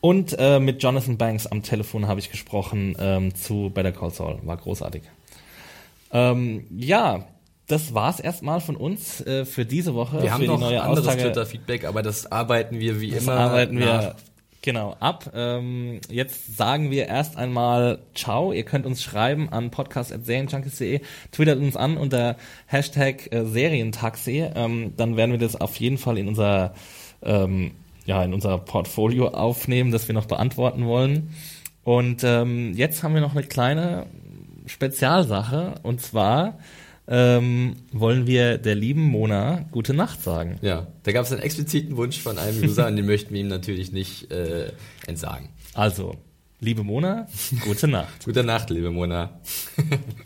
Und 0.00 0.34
äh, 0.36 0.58
mit 0.58 0.82
Jonathan 0.82 1.16
Banks 1.16 1.46
am 1.46 1.62
Telefon 1.62 2.08
habe 2.08 2.18
ich 2.18 2.32
gesprochen 2.32 2.96
ähm, 2.98 3.36
zu 3.36 3.70
Better 3.72 3.92
Call 3.92 4.10
Saul. 4.10 4.40
War 4.42 4.56
großartig. 4.56 5.02
Ähm, 6.12 6.66
ja, 6.76 7.24
das 7.68 7.94
war's 7.94 8.18
erstmal 8.18 8.60
von 8.60 8.74
uns 8.74 9.20
äh, 9.20 9.44
für 9.44 9.64
diese 9.64 9.94
Woche. 9.94 10.20
Wir 10.20 10.34
haben 10.34 10.44
noch 10.44 10.58
neue 10.58 10.82
anderes. 10.82 11.06
Twitter-Feedback, 11.16 11.84
aber 11.84 12.02
das 12.02 12.30
arbeiten 12.32 12.80
wir 12.80 13.00
wie 13.00 13.12
Das 13.12 13.22
immer. 13.22 13.34
arbeiten 13.34 13.78
wir 13.78 13.86
nach. 13.86 14.14
Genau 14.62 14.96
ab. 15.00 15.32
Ähm, 15.34 16.00
jetzt 16.10 16.56
sagen 16.56 16.90
wir 16.90 17.06
erst 17.06 17.36
einmal 17.36 18.00
Ciao. 18.14 18.52
Ihr 18.52 18.64
könnt 18.64 18.86
uns 18.86 19.02
schreiben 19.02 19.48
an 19.50 19.70
podcast.serienjunkies.de, 19.70 21.00
twittert 21.32 21.58
uns 21.58 21.76
an 21.76 21.96
unter 21.96 22.36
Hashtag 22.66 23.32
äh, 23.32 23.44
Serientaxi. 23.44 24.48
Ähm, 24.54 24.94
dann 24.96 25.16
werden 25.16 25.32
wir 25.32 25.38
das 25.38 25.60
auf 25.60 25.76
jeden 25.76 25.98
Fall 25.98 26.18
in 26.18 26.28
unser 26.28 26.74
ähm, 27.22 27.72
ja 28.06 28.22
in 28.24 28.32
unser 28.32 28.58
Portfolio 28.58 29.28
aufnehmen, 29.28 29.90
das 29.90 30.08
wir 30.08 30.14
noch 30.14 30.26
beantworten 30.26 30.86
wollen. 30.86 31.34
Und 31.82 32.24
ähm, 32.24 32.72
jetzt 32.74 33.02
haben 33.02 33.14
wir 33.14 33.20
noch 33.20 33.36
eine 33.36 33.44
kleine 33.44 34.06
Spezialsache 34.66 35.76
und 35.82 36.00
zwar 36.00 36.58
ähm, 37.08 37.76
wollen 37.92 38.26
wir 38.26 38.58
der 38.58 38.74
lieben 38.74 39.02
Mona 39.02 39.66
gute 39.70 39.94
Nacht 39.94 40.22
sagen. 40.22 40.58
Ja, 40.62 40.86
da 41.04 41.12
gab 41.12 41.24
es 41.24 41.32
einen 41.32 41.42
expliziten 41.42 41.96
Wunsch 41.96 42.20
von 42.20 42.38
einem 42.38 42.62
User 42.62 42.86
und 42.86 42.96
den 42.96 43.06
möchten 43.06 43.32
wir 43.34 43.40
ihm 43.40 43.48
natürlich 43.48 43.92
nicht 43.92 44.30
äh, 44.30 44.72
entsagen. 45.06 45.50
Also, 45.74 46.16
liebe 46.60 46.82
Mona, 46.82 47.28
gute 47.60 47.88
Nacht. 47.88 48.06
Gute 48.24 48.42
Nacht, 48.44 48.70
liebe 48.70 48.90
Mona. 48.90 49.40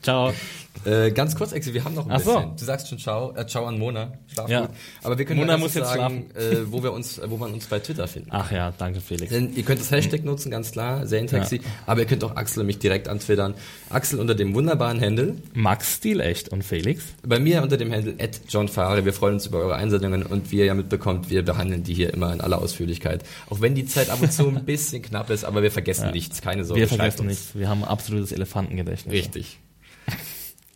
Ciao. 0.02 0.32
Äh, 0.84 1.10
ganz 1.10 1.34
kurz, 1.36 1.52
Axel, 1.52 1.74
wir 1.74 1.84
haben 1.84 1.94
noch 1.94 2.06
ein 2.06 2.12
Ach 2.12 2.20
so. 2.20 2.34
bisschen. 2.34 2.56
Du 2.56 2.64
sagst 2.64 2.88
schon 2.88 2.98
Ciao, 2.98 3.34
äh, 3.36 3.46
Ciao 3.46 3.66
an 3.66 3.78
Mona. 3.78 4.12
Schlaf 4.32 4.48
Ja. 4.48 4.60
gut. 4.62 4.70
Aber 5.02 5.18
wir 5.18 5.24
können 5.26 5.40
Mona 5.40 5.58
muss 5.58 5.74
jetzt 5.74 5.92
sagen, 5.92 6.30
äh, 6.34 6.56
wo 6.70 6.82
wir 6.82 6.92
uns, 6.92 7.20
wo 7.26 7.36
man 7.36 7.52
uns 7.52 7.66
bei 7.66 7.78
Twitter 7.80 8.08
finden. 8.08 8.30
Ach 8.32 8.50
ja, 8.50 8.72
danke 8.78 9.00
Felix. 9.00 9.30
Denn 9.30 9.54
ihr 9.54 9.62
könnt 9.62 9.80
das 9.80 9.90
Hashtag 9.90 10.24
nutzen, 10.24 10.50
ganz 10.50 10.72
klar, 10.72 11.06
Serientaxi, 11.06 11.56
Ja. 11.56 11.62
aber 11.86 12.00
ihr 12.00 12.06
könnt 12.06 12.24
auch 12.24 12.34
Axel 12.36 12.64
mich 12.64 12.78
direkt 12.78 13.08
antwittern. 13.08 13.54
Axel 13.90 14.18
unter 14.20 14.34
dem 14.34 14.54
wunderbaren 14.54 15.00
Handle, 15.00 15.34
Max 15.52 15.96
Stilecht 15.96 16.48
und 16.48 16.64
Felix. 16.64 17.04
bei 17.26 17.38
mir 17.38 17.62
unter 17.62 17.76
dem 17.76 17.92
Handle 17.92 18.14
@johnfahre. 18.48 19.04
Wir 19.04 19.12
freuen 19.12 19.34
uns 19.34 19.46
über 19.46 19.58
eure 19.58 19.74
Einsendungen 19.74 20.22
und 20.24 20.50
wie 20.50 20.56
ihr 20.60 20.64
ja 20.64 20.74
mitbekommt, 20.74 21.28
wir 21.30 21.44
behandeln 21.44 21.82
die 21.82 21.92
hier 21.94 22.14
immer 22.14 22.32
in 22.32 22.40
aller 22.40 22.58
Ausführlichkeit. 22.58 23.22
Auch 23.50 23.60
wenn 23.60 23.74
die 23.74 23.84
Zeit 23.84 24.08
ab 24.08 24.22
und 24.22 24.32
zu 24.32 24.48
ein 24.48 24.64
bisschen 24.64 25.02
knapp 25.02 25.28
ist, 25.30 25.44
aber 25.44 25.62
wir 25.62 25.70
vergessen 25.70 26.10
nichts, 26.12 26.40
keine 26.40 26.64
Sorge. 26.64 26.80
Wir 26.80 26.88
vergessen 26.88 27.26
nichts. 27.26 27.54
Wir 27.54 27.68
haben 27.68 27.84
absolutes 27.84 28.32
Elefantengedächtnis. 28.32 29.12
Richtig. 29.14 29.58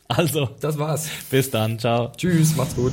Also, 0.08 0.50
Das 0.60 0.78
war's. 0.78 1.08
bis 1.30 1.50
dann. 1.50 1.78
Ciao. 1.78 2.12
Tschüss, 2.16 2.54
macht's 2.56 2.74
gut. 2.76 2.92